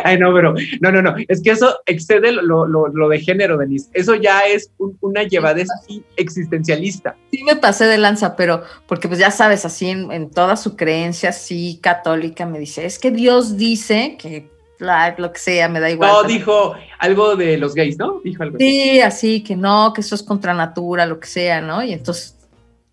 Ay, 0.04 0.18
no, 0.18 0.34
pero 0.34 0.54
no, 0.80 0.90
no, 0.90 1.02
no. 1.02 1.14
Es 1.28 1.42
que 1.42 1.50
eso 1.50 1.78
excede 1.86 2.32
lo, 2.32 2.66
lo, 2.66 2.88
lo 2.88 3.08
de 3.08 3.20
género, 3.20 3.56
Denise. 3.56 3.88
Eso 3.92 4.14
ya 4.16 4.40
es 4.40 4.72
un- 4.78 4.96
una 5.00 5.22
llevadez 5.22 5.68
así 5.70 6.02
existencialista. 6.16 7.16
sí 7.30 7.42
me 7.44 7.56
pasé 7.56 7.84
de 7.86 7.98
lanza, 7.98 8.36
pero 8.36 8.62
porque 8.86 9.08
pues 9.08 9.20
ya 9.20 9.30
sabes, 9.30 9.64
así 9.64 9.88
en, 9.90 10.10
en 10.12 10.30
toda 10.30 10.56
su 10.56 10.76
creencia, 10.76 11.30
así 11.30 11.78
católica, 11.82 12.46
me 12.46 12.58
dice, 12.58 12.84
es 12.84 12.98
que 12.98 13.10
Dios 13.10 13.56
dice 13.56 14.16
que 14.20 14.50
la- 14.78 15.14
lo 15.16 15.32
que 15.32 15.38
sea, 15.38 15.68
me 15.68 15.80
da 15.80 15.90
igual. 15.90 16.10
No, 16.10 16.22
dijo 16.24 16.74
algo 16.98 17.36
de 17.36 17.56
los 17.56 17.74
gays, 17.74 17.98
¿no? 17.98 18.20
Dijo 18.22 18.42
algo. 18.42 18.58
Sí, 18.58 19.00
así 19.00 19.42
que 19.42 19.56
no, 19.56 19.92
que 19.94 20.00
eso 20.02 20.14
es 20.14 20.22
contra 20.22 20.52
natura, 20.52 21.06
lo 21.06 21.18
que 21.18 21.26
sea, 21.28 21.60
¿no? 21.60 21.82
Y 21.82 21.92
entonces, 21.92 22.35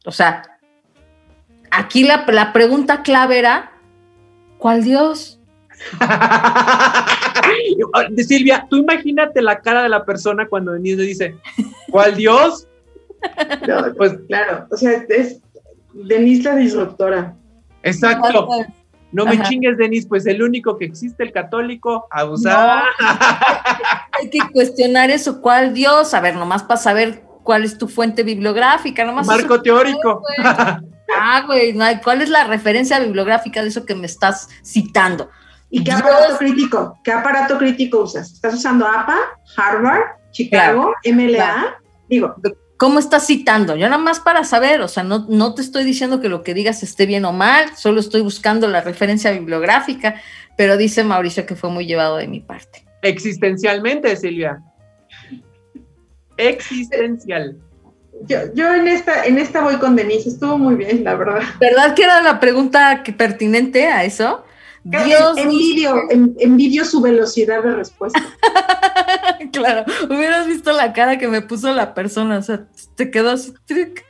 o 0.05 0.11
sea, 0.11 0.43
aquí 1.71 2.03
la, 2.03 2.25
la 2.27 2.53
pregunta 2.53 3.03
clave 3.03 3.39
era, 3.39 3.71
¿cuál 4.57 4.83
Dios? 4.83 5.39
De 8.11 8.23
Silvia, 8.23 8.65
tú 8.69 8.77
imagínate 8.77 9.41
la 9.41 9.59
cara 9.59 9.83
de 9.83 9.89
la 9.89 10.05
persona 10.05 10.47
cuando 10.47 10.71
Denise 10.71 10.97
le 10.97 11.03
dice, 11.03 11.35
¿cuál 11.89 12.15
Dios? 12.15 12.67
No, 13.67 13.93
Pues 13.95 14.13
claro, 14.27 14.67
o 14.71 14.77
sea, 14.77 15.03
es 15.09 15.39
Denise 15.93 16.43
la 16.43 16.55
disruptora. 16.55 17.35
exacto. 17.83 18.47
No 19.11 19.25
me 19.25 19.35
Ajá. 19.35 19.43
chingues, 19.43 19.77
Denise, 19.77 20.07
pues 20.07 20.25
el 20.25 20.41
único 20.41 20.75
que 20.75 20.85
existe, 20.85 21.21
el 21.21 21.31
católico, 21.31 22.07
abusar. 22.09 22.81
Hay 24.19 24.29
que 24.31 24.39
cuestionar 24.51 25.11
eso, 25.11 25.39
¿cuál 25.39 25.75
Dios? 25.75 26.15
A 26.15 26.19
ver, 26.19 26.35
nomás 26.35 26.63
para 26.63 26.79
saber 26.79 27.21
cuál 27.43 27.63
es 27.63 27.77
tu 27.77 27.87
fuente 27.87 28.23
bibliográfica, 28.23 29.05
nomás. 29.05 29.27
Marco 29.27 29.55
eso- 29.55 29.63
teórico. 29.63 30.21
Ah, 31.19 31.43
güey, 31.45 31.73
no 31.73 31.83
hay- 31.83 31.97
¿cuál 31.97 32.21
es 32.21 32.29
la 32.29 32.45
referencia 32.45 32.99
bibliográfica 32.99 33.61
de 33.61 33.67
eso 33.69 33.85
que 33.85 33.93
me 33.95 34.05
estás 34.05 34.49
citando? 34.63 35.29
¿Y 35.69 35.83
qué 35.83 35.91
Dios. 35.91 36.01
aparato 36.01 36.37
crítico? 36.37 36.99
¿Qué 37.03 37.11
aparato 37.11 37.57
crítico 37.57 38.01
usas? 38.01 38.31
¿Estás 38.31 38.53
usando 38.55 38.87
APA, 38.87 39.17
Harvard, 39.57 40.01
Chicago, 40.31 40.93
MLA? 41.03 41.75
Digo, 42.09 42.35
¿Cómo 42.77 42.99
estás 42.99 43.25
citando? 43.27 43.75
Yo 43.77 43.87
nada 43.87 44.01
más 44.01 44.19
para 44.19 44.43
saber, 44.43 44.81
o 44.81 44.87
sea, 44.89 45.03
no, 45.03 45.25
no 45.29 45.53
te 45.53 45.61
estoy 45.61 45.85
diciendo 45.85 46.19
que 46.19 46.27
lo 46.27 46.43
que 46.43 46.53
digas 46.53 46.83
esté 46.83 47.05
bien 47.05 47.23
o 47.23 47.31
mal, 47.31 47.75
solo 47.77 47.99
estoy 48.01 48.19
buscando 48.21 48.67
la 48.67 48.81
referencia 48.81 49.31
bibliográfica, 49.31 50.15
pero 50.57 50.75
dice 50.75 51.03
Mauricio 51.05 51.45
que 51.45 51.55
fue 51.55 51.69
muy 51.69 51.85
llevado 51.85 52.17
de 52.17 52.27
mi 52.27 52.41
parte. 52.41 52.83
Existencialmente, 53.01 54.15
Silvia. 54.17 54.61
Existencial. 56.49 57.57
yo, 58.27 58.37
yo 58.53 58.73
en 58.73 58.87
esta, 58.87 59.25
en 59.25 59.37
esta 59.37 59.61
voy 59.61 59.75
con 59.77 59.95
Denise, 59.95 60.29
estuvo 60.29 60.57
muy 60.57 60.75
bien, 60.75 61.03
la 61.03 61.15
verdad. 61.15 61.41
¿Verdad 61.59 61.93
que 61.95 62.03
era 62.03 62.21
la 62.21 62.39
pregunta 62.39 63.03
que 63.03 63.13
pertinente 63.13 63.87
a 63.87 64.03
eso? 64.03 64.43
Dios 64.85 65.37
En- 65.37 65.49
envidio, 65.49 65.95
en- 66.09 66.35
envidio 66.39 66.83
su 66.85 66.99
velocidad 67.01 67.63
de 67.63 67.73
respuesta. 67.73 68.21
claro, 69.51 69.85
hubieras 70.09 70.47
visto 70.47 70.71
la 70.73 70.91
cara 70.93 71.17
que 71.17 71.27
me 71.27 71.41
puso 71.41 71.71
la 71.73 71.93
persona, 71.93 72.37
o 72.37 72.41
sea, 72.41 72.65
te 72.95 73.09
quedó 73.09 73.31
así. 73.31 73.53
tric. 73.65 74.03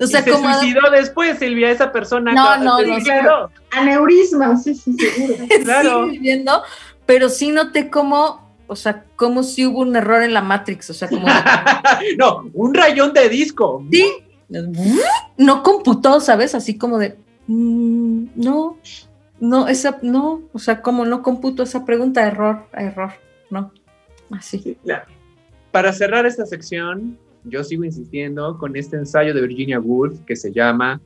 O 0.00 0.06
sea, 0.06 0.20
y 0.20 0.22
se 0.24 0.30
como 0.30 0.52
suicidó 0.58 0.90
después, 0.90 1.38
Silvia, 1.38 1.70
esa 1.70 1.92
persona. 1.92 2.32
No, 2.32 2.56
no, 2.58 2.82
no, 2.82 2.94
suicidó. 2.94 3.50
Aneurisma, 3.70 4.56
sí, 4.56 4.74
sí, 4.74 4.92
seguro. 4.98 5.34
claro. 5.64 6.04
sigue 6.06 6.18
viviendo, 6.18 6.62
pero 7.06 7.28
sí 7.28 7.50
noté 7.50 7.88
como, 7.90 8.43
o 8.66 8.76
sea, 8.76 9.04
como 9.16 9.42
si 9.42 9.66
hubo 9.66 9.80
un 9.80 9.94
error 9.96 10.22
en 10.22 10.34
la 10.34 10.42
Matrix, 10.42 10.90
o 10.90 10.94
sea, 10.94 11.08
como 11.08 11.26
no, 12.18 12.50
un 12.52 12.74
rayón 12.74 13.12
de 13.12 13.28
disco. 13.28 13.84
Sí. 13.90 14.06
no 15.36 15.62
computó, 15.62 16.20
¿sabes? 16.20 16.54
Así 16.54 16.76
como 16.78 16.98
de, 16.98 17.16
mm, 17.46 18.26
no, 18.36 18.78
no, 19.40 19.68
esa, 19.68 19.98
no, 20.02 20.42
o 20.52 20.58
sea, 20.58 20.80
como 20.80 21.04
no 21.04 21.22
computo 21.22 21.62
esa 21.62 21.84
pregunta, 21.84 22.26
error, 22.26 22.66
error, 22.72 23.12
no, 23.50 23.72
así. 24.30 24.76
Para 25.70 25.92
cerrar 25.92 26.24
esta 26.26 26.46
sección, 26.46 27.18
yo 27.44 27.62
sigo 27.64 27.84
insistiendo 27.84 28.56
con 28.58 28.76
este 28.76 28.96
ensayo 28.96 29.34
de 29.34 29.42
Virginia 29.42 29.80
Woolf 29.80 30.20
que 30.20 30.36
se 30.36 30.52
llama 30.52 31.00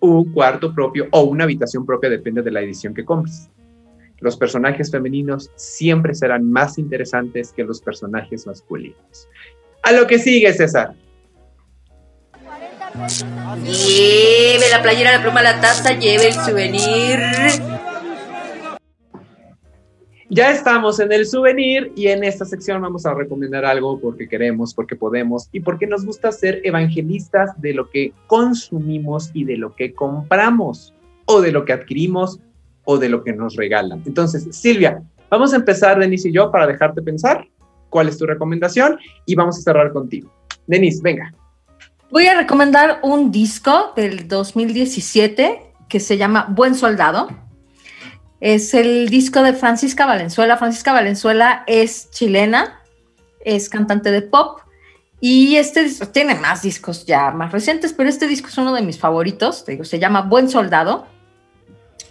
Un 0.00 0.32
cuarto 0.32 0.74
propio 0.74 1.08
o 1.10 1.22
una 1.22 1.44
habitación 1.44 1.86
propia, 1.86 2.10
depende 2.10 2.42
de 2.42 2.50
la 2.50 2.60
edición 2.60 2.94
que 2.94 3.04
compres. 3.04 3.48
Los 4.20 4.36
personajes 4.36 4.90
femeninos 4.90 5.50
siempre 5.54 6.14
serán 6.14 6.50
más 6.50 6.78
interesantes 6.78 7.52
que 7.52 7.64
los 7.64 7.80
personajes 7.80 8.46
masculinos. 8.46 9.28
A 9.82 9.92
lo 9.92 10.06
que 10.06 10.18
sigue, 10.18 10.52
César. 10.52 10.94
Lleve 13.64 14.70
la 14.70 14.82
playera, 14.82 15.12
la 15.16 15.22
pluma, 15.22 15.42
la 15.42 15.60
taza, 15.60 15.96
lleve 15.98 16.28
el 16.28 16.34
souvenir. 16.34 17.18
Ya 20.30 20.50
estamos 20.50 21.00
en 21.00 21.10
el 21.10 21.24
souvenir 21.24 21.90
y 21.96 22.08
en 22.08 22.22
esta 22.22 22.44
sección 22.44 22.82
vamos 22.82 23.06
a 23.06 23.14
recomendar 23.14 23.64
algo 23.64 23.98
porque 23.98 24.28
queremos, 24.28 24.74
porque 24.74 24.94
podemos 24.94 25.48
y 25.52 25.60
porque 25.60 25.86
nos 25.86 26.04
gusta 26.04 26.32
ser 26.32 26.60
evangelistas 26.64 27.58
de 27.62 27.72
lo 27.72 27.88
que 27.88 28.12
consumimos 28.26 29.30
y 29.32 29.44
de 29.44 29.56
lo 29.56 29.74
que 29.74 29.94
compramos 29.94 30.92
o 31.24 31.40
de 31.40 31.52
lo 31.52 31.64
que 31.64 31.72
adquirimos 31.72 32.40
o 32.90 32.96
de 32.96 33.10
lo 33.10 33.22
que 33.22 33.34
nos 33.34 33.54
regalan. 33.54 34.02
Entonces, 34.06 34.48
Silvia, 34.50 35.02
vamos 35.28 35.52
a 35.52 35.56
empezar, 35.56 35.98
Denise 35.98 36.30
y 36.30 36.32
yo, 36.32 36.50
para 36.50 36.66
dejarte 36.66 37.02
pensar 37.02 37.46
cuál 37.90 38.08
es 38.08 38.16
tu 38.16 38.24
recomendación 38.24 38.98
y 39.26 39.34
vamos 39.34 39.58
a 39.58 39.60
cerrar 39.60 39.92
contigo. 39.92 40.32
Denise, 40.66 41.02
venga. 41.02 41.34
Voy 42.10 42.26
a 42.28 42.34
recomendar 42.34 43.00
un 43.02 43.30
disco 43.30 43.92
del 43.94 44.26
2017 44.26 45.74
que 45.86 46.00
se 46.00 46.16
llama 46.16 46.46
Buen 46.48 46.74
Soldado. 46.74 47.28
Es 48.40 48.72
el 48.72 49.10
disco 49.10 49.42
de 49.42 49.52
Francisca 49.52 50.06
Valenzuela. 50.06 50.56
Francisca 50.56 50.94
Valenzuela 50.94 51.64
es 51.66 52.10
chilena, 52.10 52.80
es 53.44 53.68
cantante 53.68 54.10
de 54.10 54.22
pop 54.22 54.60
y 55.20 55.56
este 55.56 55.90
tiene 56.06 56.36
más 56.36 56.62
discos 56.62 57.04
ya 57.04 57.32
más 57.32 57.52
recientes, 57.52 57.92
pero 57.92 58.08
este 58.08 58.26
disco 58.26 58.48
es 58.48 58.56
uno 58.56 58.72
de 58.72 58.80
mis 58.80 58.98
favoritos. 58.98 59.66
Te 59.66 59.72
digo, 59.72 59.84
se 59.84 59.98
llama 59.98 60.22
Buen 60.22 60.48
Soldado 60.48 61.17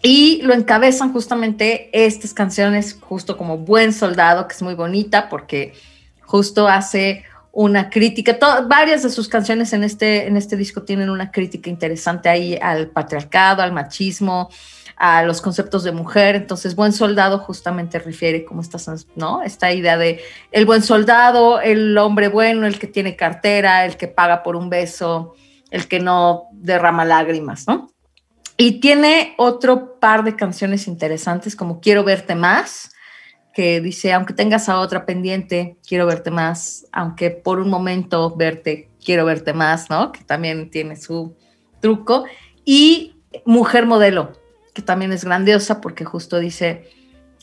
y 0.08 0.42
lo 0.42 0.54
encabezan 0.54 1.12
justamente 1.12 1.90
estas 1.92 2.34
canciones, 2.34 2.98
justo 2.98 3.36
como 3.36 3.58
Buen 3.58 3.92
Soldado, 3.92 4.48
que 4.48 4.54
es 4.54 4.62
muy 4.62 4.74
bonita 4.74 5.28
porque 5.28 5.74
justo 6.22 6.70
hace 6.70 7.26
una 7.52 7.90
crítica, 7.90 8.38
varias 8.70 9.04
de 9.04 9.10
sus 9.10 9.28
canciones 9.28 9.74
en 9.74 9.84
este, 9.84 10.26
en 10.26 10.38
este 10.38 10.56
disco 10.56 10.84
tienen 10.84 11.10
una 11.10 11.30
crítica 11.30 11.70
interesante 11.70 12.30
ahí 12.30 12.58
al 12.62 12.88
patriarcado, 12.88 13.62
al 13.62 13.74
machismo, 13.74 14.50
a 14.96 15.24
los 15.24 15.42
conceptos 15.42 15.84
de 15.84 15.92
mujer. 15.92 16.38
Entonces, 16.38 16.74
buen 16.74 16.94
soldado 16.94 17.40
justamente 17.40 18.00
refiere 18.00 18.46
como 18.46 18.62
estas, 18.62 19.08
¿no? 19.18 19.44
Esta 19.44 19.74
idea 19.74 19.98
de 19.98 20.22
el 20.54 20.66
buen 20.66 20.84
soldado, 20.84 21.60
el 21.60 21.98
hombre 21.98 22.30
bueno, 22.30 22.66
el 22.66 22.80
que 22.80 22.88
tiene 22.88 23.18
cartera, 23.18 23.86
el 23.86 23.98
que 23.98 24.08
paga 24.08 24.42
por 24.42 24.56
un 24.56 24.70
beso, 24.70 25.36
el 25.70 25.90
que 25.90 26.00
no 26.00 26.46
derrama 26.54 27.04
lágrimas, 27.04 27.68
¿no? 27.68 27.90
Y 28.58 28.80
tiene 28.80 29.36
otro 29.38 30.00
par 30.00 30.24
de 30.24 30.36
canciones 30.36 30.88
interesantes 30.88 31.56
como 31.56 31.80
Quiero 31.80 32.04
verte 32.04 32.34
más, 32.36 32.92
que 33.54 33.82
dice, 33.82 34.14
aunque 34.14 34.34
tengas 34.34 34.70
a 34.70 34.80
otra 34.80 35.06
pendiente, 35.06 35.78
quiero 35.88 36.06
verte 36.06 36.32
más, 36.32 36.86
aunque 36.92 37.32
por 37.32 37.60
un 37.60 37.70
momento 37.70 38.36
verte, 38.36 38.90
quiero 39.04 39.26
verte 39.26 39.54
más, 39.54 39.90
¿no? 39.90 40.12
Que 40.12 40.24
también 40.24 40.70
tiene 40.70 40.96
su 40.96 41.36
truco. 41.80 42.26
Y 42.66 43.16
Mujer 43.46 43.86
Modelo, 43.86 44.34
que 44.74 44.82
también 44.82 45.12
es 45.12 45.24
grandiosa 45.24 45.82
porque 45.82 46.06
justo 46.06 46.40
dice, 46.40 46.90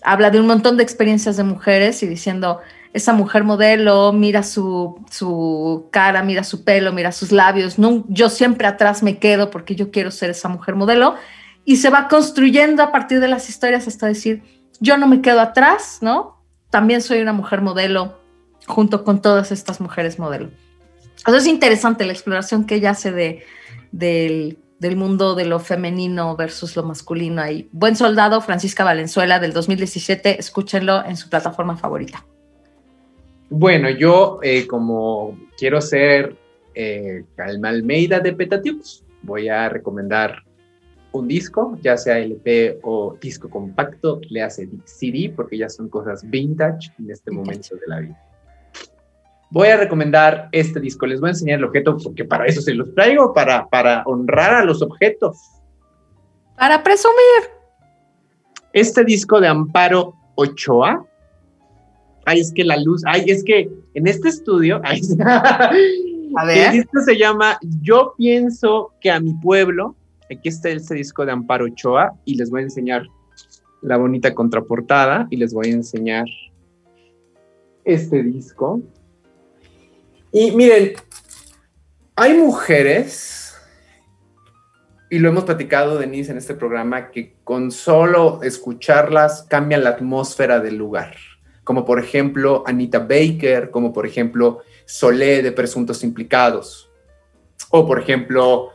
habla 0.04 0.30
de 0.30 0.38
un 0.38 0.46
montón 0.46 0.76
de 0.76 0.82
experiencias 0.82 1.36
de 1.36 1.44
mujeres 1.44 2.02
y 2.02 2.06
diciendo, 2.06 2.60
esa 2.94 3.12
mujer 3.12 3.42
modelo, 3.44 4.12
mira 4.12 4.44
su, 4.44 5.04
su 5.10 5.88
cara, 5.90 6.22
mira 6.22 6.44
su 6.44 6.64
pelo, 6.64 6.92
mira 6.92 7.10
sus 7.10 7.32
labios, 7.32 7.78
no, 7.78 8.04
yo 8.08 8.30
siempre 8.30 8.68
atrás 8.68 9.02
me 9.02 9.18
quedo 9.18 9.50
porque 9.50 9.74
yo 9.74 9.90
quiero 9.90 10.12
ser 10.12 10.30
esa 10.30 10.48
mujer 10.48 10.76
modelo. 10.76 11.16
Y 11.66 11.76
se 11.76 11.90
va 11.90 12.08
construyendo 12.08 12.82
a 12.82 12.92
partir 12.92 13.20
de 13.20 13.28
las 13.28 13.48
historias 13.48 13.88
hasta 13.88 14.06
decir, 14.06 14.42
yo 14.80 14.96
no 14.96 15.08
me 15.08 15.22
quedo 15.22 15.40
atrás, 15.40 15.98
¿no? 16.02 16.40
También 16.70 17.02
soy 17.02 17.20
una 17.20 17.32
mujer 17.32 17.62
modelo 17.62 18.20
junto 18.66 19.02
con 19.02 19.20
todas 19.20 19.50
estas 19.50 19.80
mujeres 19.80 20.18
modelo. 20.18 20.50
Eso 21.26 21.36
es 21.36 21.46
interesante 21.46 22.04
la 22.04 22.12
exploración 22.12 22.64
que 22.64 22.76
ella 22.76 22.90
hace 22.90 23.10
de, 23.10 23.44
del 23.92 24.58
del 24.78 24.96
mundo 24.96 25.34
de 25.34 25.46
lo 25.46 25.60
femenino 25.60 26.36
versus 26.36 26.76
lo 26.76 26.82
masculino 26.82 27.40
ahí. 27.40 27.70
Buen 27.72 27.96
Soldado, 27.96 28.42
Francisca 28.42 28.84
Valenzuela 28.84 29.38
del 29.38 29.54
2017, 29.54 30.38
escúchenlo 30.38 31.02
en 31.06 31.16
su 31.16 31.30
plataforma 31.30 31.76
favorita. 31.76 32.26
Bueno, 33.50 33.90
yo 33.90 34.38
eh, 34.42 34.66
como 34.66 35.38
quiero 35.56 35.80
ser 35.80 36.36
eh, 36.74 37.24
Calma 37.36 37.68
Almeida 37.68 38.20
de 38.20 38.32
Petatiux, 38.32 39.04
voy 39.22 39.48
a 39.48 39.68
recomendar 39.68 40.42
un 41.12 41.28
disco, 41.28 41.78
ya 41.80 41.96
sea 41.96 42.18
LP 42.18 42.80
o 42.82 43.16
disco 43.20 43.48
compacto, 43.48 44.20
le 44.28 44.42
hace 44.42 44.68
CD 44.84 45.32
porque 45.34 45.56
ya 45.56 45.68
son 45.68 45.88
cosas 45.88 46.28
vintage 46.28 46.92
en 46.98 47.10
este 47.10 47.30
momento 47.30 47.76
de 47.76 47.86
la 47.86 48.00
vida. 48.00 48.20
Voy 49.50 49.68
a 49.68 49.76
recomendar 49.76 50.48
este 50.50 50.80
disco, 50.80 51.06
les 51.06 51.20
voy 51.20 51.28
a 51.28 51.30
enseñar 51.30 51.58
el 51.58 51.64
objeto 51.66 51.96
porque 52.02 52.24
para 52.24 52.46
eso 52.46 52.60
se 52.60 52.74
los 52.74 52.92
traigo, 52.94 53.32
para, 53.32 53.68
para 53.68 54.02
honrar 54.06 54.54
a 54.54 54.64
los 54.64 54.82
objetos. 54.82 55.38
Para 56.56 56.82
presumir. 56.82 57.50
Este 58.72 59.04
disco 59.04 59.40
de 59.40 59.46
Amparo 59.46 60.14
Ochoa, 60.34 61.06
ay, 62.26 62.40
es 62.40 62.52
que 62.52 62.64
la 62.64 62.76
luz, 62.76 63.02
ay, 63.06 63.24
es 63.28 63.44
que 63.44 63.70
en 63.94 64.06
este 64.06 64.28
estudio, 64.28 64.80
ay, 64.84 65.00
A 66.36 66.44
ver. 66.44 66.66
el 66.66 66.72
disco 66.72 67.00
se 67.04 67.16
llama 67.16 67.58
Yo 67.80 68.14
pienso 68.18 68.92
que 69.00 69.10
a 69.10 69.20
mi 69.20 69.34
pueblo, 69.34 69.94
aquí 70.30 70.48
está 70.48 70.68
este 70.70 70.96
disco 70.96 71.24
de 71.24 71.32
Amparo 71.32 71.66
Ochoa 71.66 72.12
y 72.24 72.34
les 72.34 72.50
voy 72.50 72.62
a 72.62 72.64
enseñar 72.64 73.06
la 73.82 73.96
bonita 73.98 74.34
contraportada 74.34 75.28
y 75.30 75.36
les 75.36 75.52
voy 75.52 75.68
a 75.68 75.74
enseñar 75.74 76.26
este 77.84 78.22
disco. 78.22 78.82
Y 80.32 80.50
miren, 80.50 80.94
hay 82.16 82.34
mujeres, 82.34 83.54
y 85.10 85.18
lo 85.18 85.28
hemos 85.28 85.44
platicado, 85.44 85.98
Denise, 85.98 86.32
en 86.32 86.38
este 86.38 86.54
programa, 86.54 87.10
que 87.10 87.36
con 87.44 87.70
solo 87.70 88.42
escucharlas 88.42 89.42
cambian 89.48 89.84
la 89.84 89.90
atmósfera 89.90 90.60
del 90.60 90.76
lugar. 90.76 91.14
Como 91.64 91.84
por 91.84 91.98
ejemplo 91.98 92.62
Anita 92.66 93.00
Baker, 93.00 93.70
como 93.70 93.92
por 93.92 94.06
ejemplo 94.06 94.62
Solé 94.84 95.42
de 95.42 95.50
Presuntos 95.50 96.04
Implicados, 96.04 96.90
o 97.70 97.86
por 97.86 97.98
ejemplo 97.98 98.70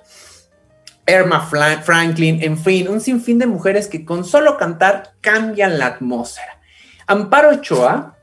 Irma 1.08 1.42
Franklin, 1.42 2.44
en 2.44 2.58
fin, 2.58 2.88
un 2.88 3.02
sinfín 3.02 3.40
de 3.40 3.48
mujeres 3.48 3.88
que 3.88 4.06
con 4.06 4.24
solo 4.24 4.58
cantar 4.58 5.14
cambian 5.22 5.80
la 5.80 5.88
atmósfera. 5.88 6.60
Amparo 7.08 7.50
Ochoa 7.50 8.16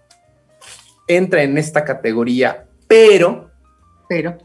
entra 1.09 1.43
en 1.43 1.59
esta 1.59 1.85
categoría, 1.85 2.67
pero 2.87 3.51
Pero. 4.09 4.39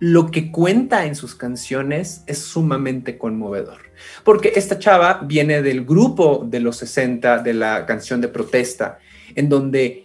lo 0.00 0.30
que 0.30 0.50
cuenta 0.50 1.06
en 1.06 1.14
sus 1.14 1.34
canciones 1.36 2.24
es 2.26 2.38
sumamente 2.38 3.18
conmovedor. 3.18 3.78
Porque 4.24 4.52
esta 4.56 4.78
chava 4.78 5.20
viene 5.24 5.62
del 5.62 5.84
grupo 5.84 6.44
de 6.44 6.60
los 6.60 6.76
60 6.78 7.38
de 7.38 7.54
la 7.54 7.86
canción 7.86 8.20
de 8.20 8.28
protesta, 8.28 8.98
en 9.34 9.48
donde 9.48 10.04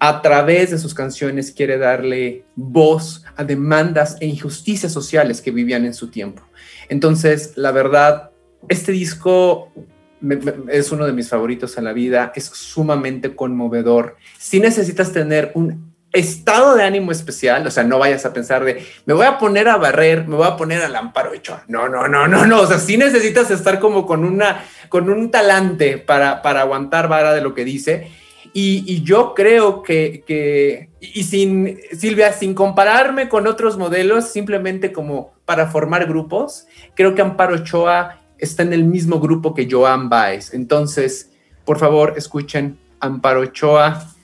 a 0.00 0.22
través 0.22 0.70
de 0.70 0.78
sus 0.78 0.94
canciones 0.94 1.50
quiere 1.50 1.76
darle 1.78 2.44
voz 2.54 3.24
a 3.36 3.42
demandas 3.44 4.16
e 4.20 4.26
injusticias 4.26 4.92
sociales 4.92 5.40
que 5.40 5.50
vivían 5.50 5.84
en 5.84 5.94
su 5.94 6.08
tiempo. 6.10 6.42
Entonces, 6.88 7.52
la 7.56 7.72
verdad, 7.72 8.30
este 8.68 8.92
disco 8.92 9.72
me- 10.20 10.36
me- 10.36 10.52
es 10.72 10.90
uno 10.92 11.04
de 11.06 11.12
mis 11.12 11.28
favoritos 11.28 11.76
en 11.78 11.84
la 11.84 11.92
vida, 11.92 12.32
es 12.34 12.44
sumamente 12.44 13.34
conmovedor. 13.34 14.16
Si 14.38 14.60
necesitas 14.60 15.12
tener 15.12 15.50
un 15.54 15.88
estado 16.12 16.74
de 16.74 16.84
ánimo 16.84 17.12
especial, 17.12 17.66
o 17.66 17.70
sea, 17.70 17.84
no 17.84 17.98
vayas 17.98 18.24
a 18.24 18.32
pensar 18.32 18.64
de, 18.64 18.82
me 19.04 19.14
voy 19.14 19.26
a 19.26 19.36
poner 19.38 19.68
a 19.68 19.76
barrer, 19.76 20.26
me 20.26 20.36
voy 20.36 20.46
a 20.46 20.56
poner 20.56 20.80
al 20.82 20.96
amparo 20.96 21.34
hecho. 21.34 21.60
No, 21.68 21.88
no, 21.88 22.08
no, 22.08 22.26
no, 22.26 22.46
no, 22.46 22.60
o 22.62 22.66
sea, 22.66 22.78
sí 22.78 22.96
necesitas 22.96 23.50
estar 23.50 23.78
como 23.78 24.06
con 24.06 24.24
una, 24.24 24.64
con 24.88 25.10
un 25.10 25.30
talante 25.30 25.98
para, 25.98 26.40
para 26.40 26.60
aguantar 26.62 27.08
vara 27.08 27.34
de 27.34 27.40
lo 27.42 27.52
que 27.54 27.64
dice. 27.64 28.10
Y, 28.52 28.84
y 28.86 29.02
yo 29.02 29.34
creo 29.34 29.82
que, 29.82 30.24
que, 30.26 30.90
y 31.00 31.22
sin, 31.24 31.78
Silvia, 31.96 32.32
sin 32.32 32.54
compararme 32.54 33.28
con 33.28 33.46
otros 33.46 33.76
modelos, 33.76 34.26
simplemente 34.30 34.92
como 34.92 35.32
para 35.44 35.66
formar 35.68 36.06
grupos, 36.06 36.66
creo 36.94 37.14
que 37.14 37.22
Amparo 37.22 37.54
Ochoa 37.56 38.18
está 38.38 38.62
en 38.62 38.72
el 38.72 38.84
mismo 38.84 39.20
grupo 39.20 39.54
que 39.54 39.68
Joan 39.70 40.08
Baez. 40.08 40.54
Entonces, 40.54 41.30
por 41.64 41.78
favor, 41.78 42.14
escuchen 42.16 42.78
Amparo 43.00 43.40
Ochoa. 43.40 44.14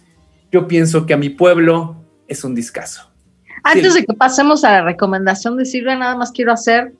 Yo 0.52 0.66
pienso 0.68 1.06
que 1.06 1.14
a 1.14 1.16
mi 1.16 1.30
pueblo 1.30 1.96
es 2.28 2.44
un 2.44 2.54
discazo. 2.54 3.10
Antes 3.62 3.94
de 3.94 4.04
que 4.04 4.14
pasemos 4.14 4.62
a 4.64 4.70
la 4.72 4.82
recomendación 4.82 5.56
de 5.56 5.64
Silvia, 5.64 5.96
nada 5.96 6.16
más 6.16 6.30
quiero 6.32 6.52
hacer 6.52 6.92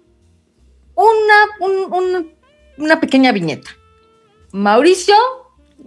una, 0.95 1.35
un- 1.61 1.93
un- 1.93 2.33
una 2.79 3.01
pequeña 3.01 3.33
viñeta. 3.33 3.71
Mauricio 4.53 5.15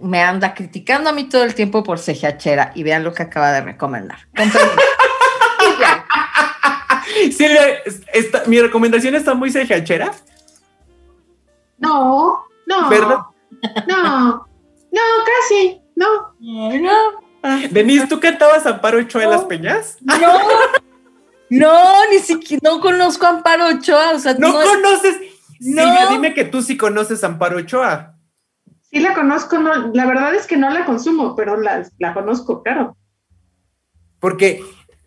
me 0.00 0.22
anda 0.22 0.54
criticando 0.54 1.10
a 1.10 1.12
mí 1.12 1.24
todo 1.28 1.44
el 1.44 1.54
tiempo 1.54 1.82
por 1.82 1.98
cejachera 1.98 2.72
y 2.74 2.82
vean 2.82 3.04
lo 3.04 3.12
que 3.14 3.22
acaba 3.24 3.52
de 3.52 3.60
recomendar. 3.62 4.18
Silvia, 7.32 7.78
esta- 8.12 8.42
mi 8.46 8.60
recomendación 8.60 9.14
está 9.14 9.34
muy 9.34 9.50
cejachera, 9.50 10.12
No, 11.78 12.44
no. 12.66 12.88
¿verdad? 12.88 13.18
No, 13.88 14.46
no, 14.92 15.00
casi, 15.26 15.80
no. 15.96 16.34
no, 16.40 17.58
Denise, 17.70 18.06
¿tú 18.06 18.20
cantabas 18.20 18.66
Amparo 18.66 18.98
Ochoa 18.98 19.24
en 19.24 19.30
las 19.30 19.44
peñas? 19.44 19.96
no, 20.00 20.38
no, 21.50 22.06
ni 22.10 22.18
siquiera 22.18 22.60
no 22.70 22.80
conozco 22.80 23.26
a 23.26 23.30
Amparo 23.30 23.66
Ochoa, 23.68 24.12
o 24.14 24.18
sea, 24.18 24.34
¿No, 24.34 24.48
no 24.52 24.60
es- 24.62 24.68
conoces? 24.68 25.16
No. 25.60 25.82
Silvia, 25.82 26.06
dime 26.10 26.34
que 26.34 26.44
tú 26.44 26.62
sí 26.62 26.76
conoces 26.76 27.24
Amparo 27.24 27.56
Ochoa. 27.58 28.14
Sí 28.90 29.00
la 29.00 29.12
conozco, 29.14 29.58
no, 29.58 29.92
la 29.92 30.06
verdad 30.06 30.34
es 30.34 30.46
que 30.46 30.56
no 30.56 30.70
la 30.70 30.84
consumo, 30.84 31.34
pero 31.36 31.60
la, 31.60 31.86
la 31.98 32.14
conozco, 32.14 32.62
claro. 32.62 32.96
Porque 34.20 34.62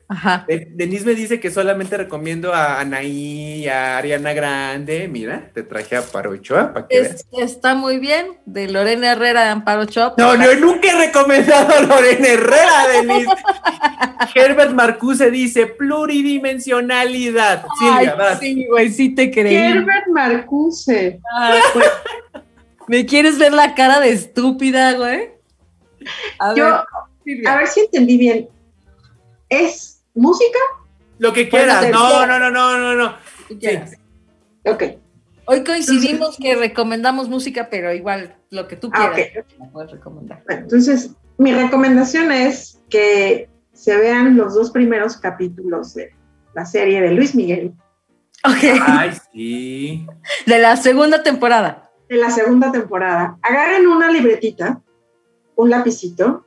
Ajá. 0.07 0.43
De- 0.45 0.67
Denise 0.71 1.05
me 1.05 1.15
dice 1.15 1.39
que 1.39 1.49
solamente 1.51 1.95
recomiendo 1.95 2.53
a 2.53 2.81
Anaí, 2.81 3.65
a 3.69 3.97
Ariana 3.97 4.33
Grande. 4.33 5.07
Mira, 5.07 5.49
te 5.53 5.63
traje 5.63 5.95
a 5.95 5.99
Amparo 5.99 6.31
Ochoa 6.31 6.73
para 6.73 6.85
que 6.87 6.99
veas. 6.99 7.15
Es- 7.15 7.25
está 7.39 7.75
muy 7.75 7.97
bien, 7.97 8.37
de 8.45 8.67
Lorena 8.69 9.13
Herrera 9.13 9.43
de 9.45 9.49
Amparo 9.51 9.83
Ochoa. 9.83 10.13
No, 10.17 10.35
no, 10.35 10.53
nunca 10.55 10.89
he 10.91 11.07
recomendado 11.07 11.73
a 11.73 11.81
Lorena 11.81 12.27
Herrera, 12.27 12.87
Denise. 12.91 13.29
Herbert 14.35 14.73
Marcuse 14.73 15.31
dice 15.31 15.65
pluridimensionalidad. 15.67 17.65
Ay, 17.81 18.07
sí, 18.39 18.67
güey, 18.67 18.89
sí 18.91 19.15
te 19.15 19.31
creí. 19.31 19.55
Herbert 19.55 20.07
Marcuse. 20.09 21.19
Ay, 21.37 21.59
güey. 21.73 21.85
¿Me 22.91 23.05
quieres 23.05 23.39
ver 23.39 23.53
la 23.53 23.73
cara 23.73 24.01
de 24.01 24.09
estúpida, 24.11 24.91
güey? 24.95 25.29
A 26.39 26.53
Yo, 26.55 26.83
ver, 27.25 27.47
a 27.47 27.55
ver 27.55 27.67
si 27.67 27.79
entendí 27.79 28.17
bien. 28.17 28.49
¿Es 29.47 30.03
música? 30.13 30.59
Lo 31.17 31.31
que 31.31 31.47
quieras. 31.47 31.89
No, 31.89 32.25
no, 32.27 32.37
no, 32.37 32.49
no, 32.51 32.77
no, 32.77 32.95
no. 32.95 33.15
¿Qué 33.47 33.57
quieras. 33.57 33.93
Ok. 34.65 34.83
Hoy 35.45 35.63
coincidimos 35.63 36.35
que 36.35 36.53
recomendamos 36.57 37.29
música, 37.29 37.69
pero 37.71 37.93
igual 37.93 38.35
lo 38.49 38.67
que 38.67 38.75
tú 38.75 38.89
Ah, 38.91 39.13
quieras 39.13 39.45
ok. 39.45 39.59
la 39.59 39.69
puedes 39.71 39.91
recomendar. 39.91 40.43
Bueno, 40.45 40.63
entonces, 40.63 41.11
mi 41.37 41.53
recomendación 41.53 42.29
es 42.33 42.81
que 42.89 43.47
se 43.71 43.95
vean 43.95 44.35
los 44.35 44.53
dos 44.53 44.69
primeros 44.69 45.15
capítulos 45.15 45.93
de 45.93 46.13
la 46.55 46.65
serie 46.65 46.99
de 46.99 47.11
Luis 47.11 47.35
Miguel, 47.35 47.71
Ok, 48.43 48.81
Ay, 48.85 49.11
sí. 49.31 50.05
de 50.45 50.59
la 50.59 50.75
segunda 50.75 51.23
temporada. 51.23 51.87
De 52.11 52.17
la 52.17 52.29
segunda 52.29 52.73
temporada. 52.73 53.37
Agarren 53.41 53.87
una 53.87 54.11
libretita, 54.11 54.81
un 55.55 55.69
lapicito, 55.69 56.45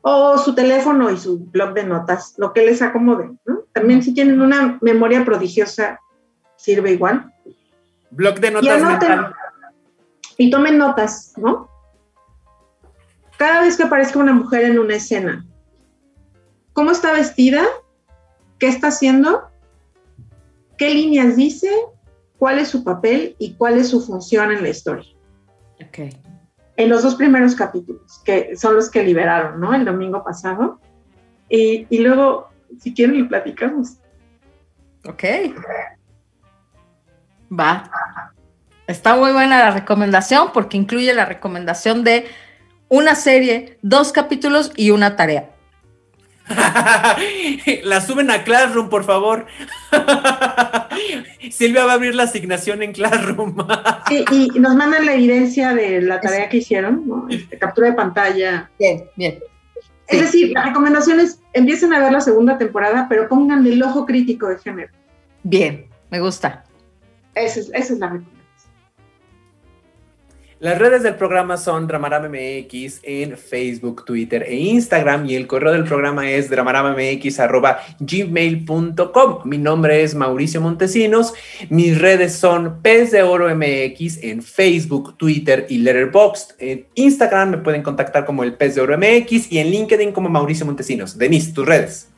o 0.00 0.36
su 0.36 0.52
teléfono 0.52 1.12
y 1.12 1.16
su 1.16 1.38
blog 1.38 1.74
de 1.74 1.84
notas, 1.84 2.34
lo 2.38 2.52
que 2.52 2.66
les 2.66 2.82
acomode. 2.82 3.30
¿no? 3.44 3.60
También 3.72 4.02
si 4.02 4.12
tienen 4.12 4.40
una 4.40 4.78
memoria 4.80 5.24
prodigiosa, 5.24 6.00
sirve 6.56 6.90
igual. 6.90 7.32
Blog 8.10 8.40
de 8.40 8.48
Y 8.48 8.50
notas 8.50 8.82
anoten 8.82 9.08
mental. 9.10 9.34
y 10.38 10.50
tomen 10.50 10.76
notas, 10.76 11.34
¿no? 11.36 11.70
Cada 13.38 13.60
vez 13.60 13.76
que 13.76 13.84
aparezca 13.84 14.18
una 14.18 14.32
mujer 14.32 14.64
en 14.64 14.80
una 14.80 14.96
escena, 14.96 15.46
¿cómo 16.72 16.90
está 16.90 17.12
vestida? 17.12 17.62
¿Qué 18.58 18.66
está 18.66 18.88
haciendo? 18.88 19.50
¿Qué 20.76 20.92
líneas 20.92 21.36
dice? 21.36 21.70
¿Cuál 22.38 22.58
es 22.58 22.68
su 22.68 22.84
papel 22.84 23.34
y 23.38 23.54
cuál 23.54 23.78
es 23.78 23.88
su 23.88 24.00
función 24.00 24.52
en 24.52 24.62
la 24.62 24.68
historia? 24.68 25.04
Ok. 25.86 26.14
En 26.76 26.88
los 26.90 27.02
dos 27.02 27.14
primeros 27.14 27.54
capítulos, 27.54 28.20
que 28.24 28.56
son 28.56 28.74
los 28.74 28.90
que 28.90 29.02
liberaron, 29.02 29.60
¿no? 29.60 29.74
El 29.74 29.84
domingo 29.84 30.22
pasado. 30.22 30.78
Y, 31.48 31.86
y 31.88 31.98
luego, 31.98 32.48
si 32.78 32.92
quieren, 32.92 33.22
lo 33.22 33.28
platicamos. 33.28 33.96
Ok. 35.08 35.24
Va. 37.50 37.90
Está 38.86 39.16
muy 39.16 39.32
buena 39.32 39.58
la 39.58 39.70
recomendación 39.70 40.50
porque 40.52 40.76
incluye 40.76 41.12
la 41.14 41.24
recomendación 41.24 42.04
de 42.04 42.26
una 42.88 43.14
serie, 43.14 43.78
dos 43.82 44.12
capítulos 44.12 44.72
y 44.76 44.90
una 44.90 45.16
tarea. 45.16 45.55
La 47.84 48.00
suben 48.00 48.30
a 48.30 48.44
Classroom, 48.44 48.88
por 48.88 49.04
favor. 49.04 49.46
Silvia 51.50 51.84
va 51.84 51.92
a 51.92 51.94
abrir 51.94 52.14
la 52.14 52.24
asignación 52.24 52.82
en 52.82 52.92
Classroom. 52.92 53.56
Sí, 54.08 54.24
y 54.30 54.58
nos 54.60 54.74
mandan 54.74 55.06
la 55.06 55.14
evidencia 55.14 55.74
de 55.74 56.00
la 56.02 56.20
tarea 56.20 56.48
que 56.48 56.58
hicieron, 56.58 57.06
¿no? 57.06 57.26
Este, 57.28 57.58
captura 57.58 57.88
de 57.88 57.94
pantalla. 57.94 58.70
Bien, 58.78 59.04
bien. 59.16 59.38
Es 60.08 60.20
decir, 60.20 60.52
la 60.52 60.66
recomendación 60.66 61.18
es 61.18 61.40
empiecen 61.52 61.92
a 61.92 61.98
ver 61.98 62.12
la 62.12 62.20
segunda 62.20 62.58
temporada, 62.58 63.06
pero 63.08 63.28
pónganle 63.28 63.72
el 63.72 63.82
ojo 63.82 64.06
crítico 64.06 64.48
de 64.48 64.58
género. 64.58 64.92
Bien, 65.42 65.86
me 66.10 66.20
gusta. 66.20 66.64
Esa 67.34 67.60
es, 67.60 67.70
esa 67.74 67.92
es 67.94 67.98
la 67.98 68.06
recomendación. 68.06 68.35
Las 70.58 70.78
redes 70.78 71.02
del 71.02 71.16
programa 71.16 71.58
son 71.58 71.86
DramaramMX 71.86 73.00
en 73.02 73.36
Facebook, 73.36 74.06
Twitter 74.06 74.42
e 74.42 74.56
Instagram 74.56 75.28
y 75.28 75.34
el 75.34 75.46
correo 75.46 75.74
del 75.74 75.84
programa 75.84 76.30
es 76.30 76.48
dramaramx.gmail.com. 76.48 79.38
Mi 79.44 79.58
nombre 79.58 80.02
es 80.02 80.14
Mauricio 80.14 80.62
Montesinos. 80.62 81.34
Mis 81.68 82.00
redes 82.00 82.36
son 82.36 82.80
Pez 82.80 83.10
de 83.10 83.22
Oro 83.22 83.54
MX 83.54 84.22
en 84.22 84.42
Facebook, 84.42 85.18
Twitter 85.18 85.66
y 85.68 85.76
Letterboxd. 85.76 86.54
En 86.58 86.86
Instagram 86.94 87.50
me 87.50 87.58
pueden 87.58 87.82
contactar 87.82 88.24
como 88.24 88.42
el 88.42 88.54
Pez 88.54 88.76
de 88.76 88.80
Oro 88.80 88.96
MX 88.96 89.52
y 89.52 89.58
en 89.58 89.70
LinkedIn 89.70 90.12
como 90.12 90.30
Mauricio 90.30 90.64
Montesinos. 90.64 91.18
Denise, 91.18 91.52
tus 91.52 91.66
redes. 91.66 92.15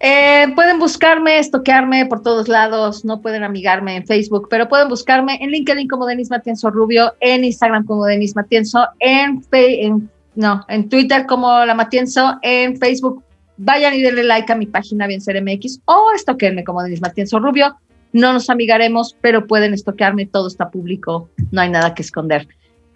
Eh, 0.00 0.52
pueden 0.54 0.78
buscarme, 0.78 1.38
estoquearme 1.38 2.06
por 2.06 2.22
todos 2.22 2.48
lados, 2.48 3.04
no 3.04 3.20
pueden 3.20 3.42
amigarme 3.42 3.96
en 3.96 4.06
Facebook, 4.06 4.48
pero 4.50 4.68
pueden 4.68 4.88
buscarme 4.88 5.38
en 5.40 5.50
LinkedIn 5.50 5.88
como 5.88 6.06
Denis 6.06 6.30
Matienzo 6.30 6.70
Rubio, 6.70 7.14
en 7.20 7.44
Instagram 7.44 7.86
como 7.86 8.04
Denis 8.04 8.36
Matienzo, 8.36 8.86
en, 9.00 9.42
en, 9.52 10.10
no, 10.34 10.64
en 10.68 10.88
Twitter 10.88 11.26
como 11.26 11.64
La 11.64 11.74
Matienzo, 11.74 12.38
en 12.42 12.76
Facebook. 12.76 13.22
Vayan 13.56 13.94
y 13.94 14.02
denle 14.02 14.24
like 14.24 14.52
a 14.52 14.56
mi 14.56 14.66
página 14.66 15.06
Bien 15.06 15.20
Ser 15.20 15.40
MX 15.40 15.80
o 15.84 16.10
estoquenme 16.14 16.64
como 16.64 16.82
Denis 16.82 17.00
Matienzo 17.00 17.38
Rubio. 17.38 17.76
No 18.12 18.32
nos 18.32 18.50
amigaremos, 18.50 19.16
pero 19.20 19.46
pueden 19.46 19.74
estoquearme, 19.74 20.26
todo 20.26 20.48
está 20.48 20.70
público, 20.70 21.30
no 21.50 21.60
hay 21.60 21.70
nada 21.70 21.94
que 21.94 22.02
esconder. 22.02 22.48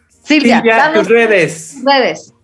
Silvia, 0.09 0.57
Silvia 0.57 0.93
tus 0.93 1.09
redes. 1.09 1.79
redes. 1.85 2.35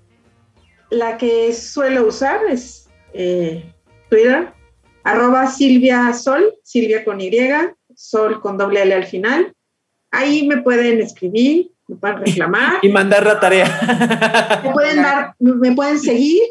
La 0.91 1.19
que 1.19 1.53
suelo 1.53 2.07
usar 2.07 2.41
es 2.49 2.89
eh, 3.13 3.74
Twitter, 4.09 4.53
arroba 5.03 5.47
Silvia 5.49 6.13
Sol, 6.13 6.55
Silvia 6.63 7.05
con 7.05 7.21
Y, 7.21 7.31
Sol 7.95 8.41
con 8.41 8.59
doble 8.59 8.83
L 8.83 8.95
al 8.95 9.05
final. 9.05 9.55
Ahí 10.11 10.47
me 10.47 10.63
pueden 10.63 11.01
escribir, 11.01 11.71
me 11.89 11.97
pueden 11.97 12.19
reclamar. 12.19 12.79
y 12.83 12.89
mandar 12.89 13.25
la 13.25 13.41
tarea. 13.41 14.61
me 14.65 14.71
pueden 14.73 15.03
dar, 15.03 15.35
me 15.39 15.75
pueden 15.75 15.99
seguir, 15.99 16.43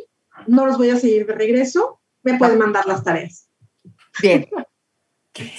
no 0.48 0.66
los 0.66 0.78
voy 0.78 0.90
a 0.90 0.98
seguir 0.98 1.26
de 1.26 1.34
regreso, 1.34 2.00
me 2.24 2.38
pueden 2.38 2.58
mandar 2.58 2.86
las 2.86 3.04
tareas. 3.04 3.48
Bien. 4.22 4.48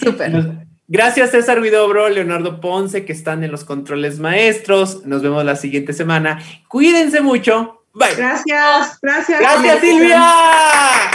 Súper. 0.03 0.67
Gracias 0.87 1.31
César 1.31 1.61
Vidobro, 1.61 2.09
Leonardo 2.09 2.61
Ponce, 2.61 3.05
que 3.05 3.13
están 3.13 3.43
en 3.43 3.51
los 3.51 3.65
controles 3.65 4.21
maestros. 4.21 5.07
Nos 5.07 5.23
vemos 5.23 5.45
la 5.45 5.57
siguiente 5.57 5.93
semana. 5.93 6.43
Cuídense 6.69 7.21
mucho. 7.23 7.84
Bye. 7.95 8.17
Gracias, 8.17 8.99
gracias. 9.01 9.41
Gracias, 9.41 9.81
Silvia. 9.81 10.25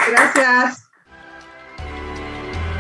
Gracias. 0.10 0.90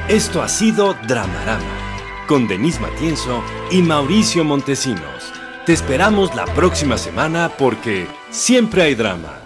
Esto 0.07 0.41
ha 0.41 0.47
sido 0.47 0.95
Dramarama, 1.07 2.25
con 2.27 2.47
Denise 2.47 2.79
Matienzo 2.79 3.43
y 3.69 3.81
Mauricio 3.81 4.43
Montesinos. 4.43 5.33
Te 5.65 5.73
esperamos 5.73 6.33
la 6.33 6.45
próxima 6.45 6.97
semana 6.97 7.51
porque 7.57 8.07
siempre 8.31 8.83
hay 8.83 8.95
drama. 8.95 9.38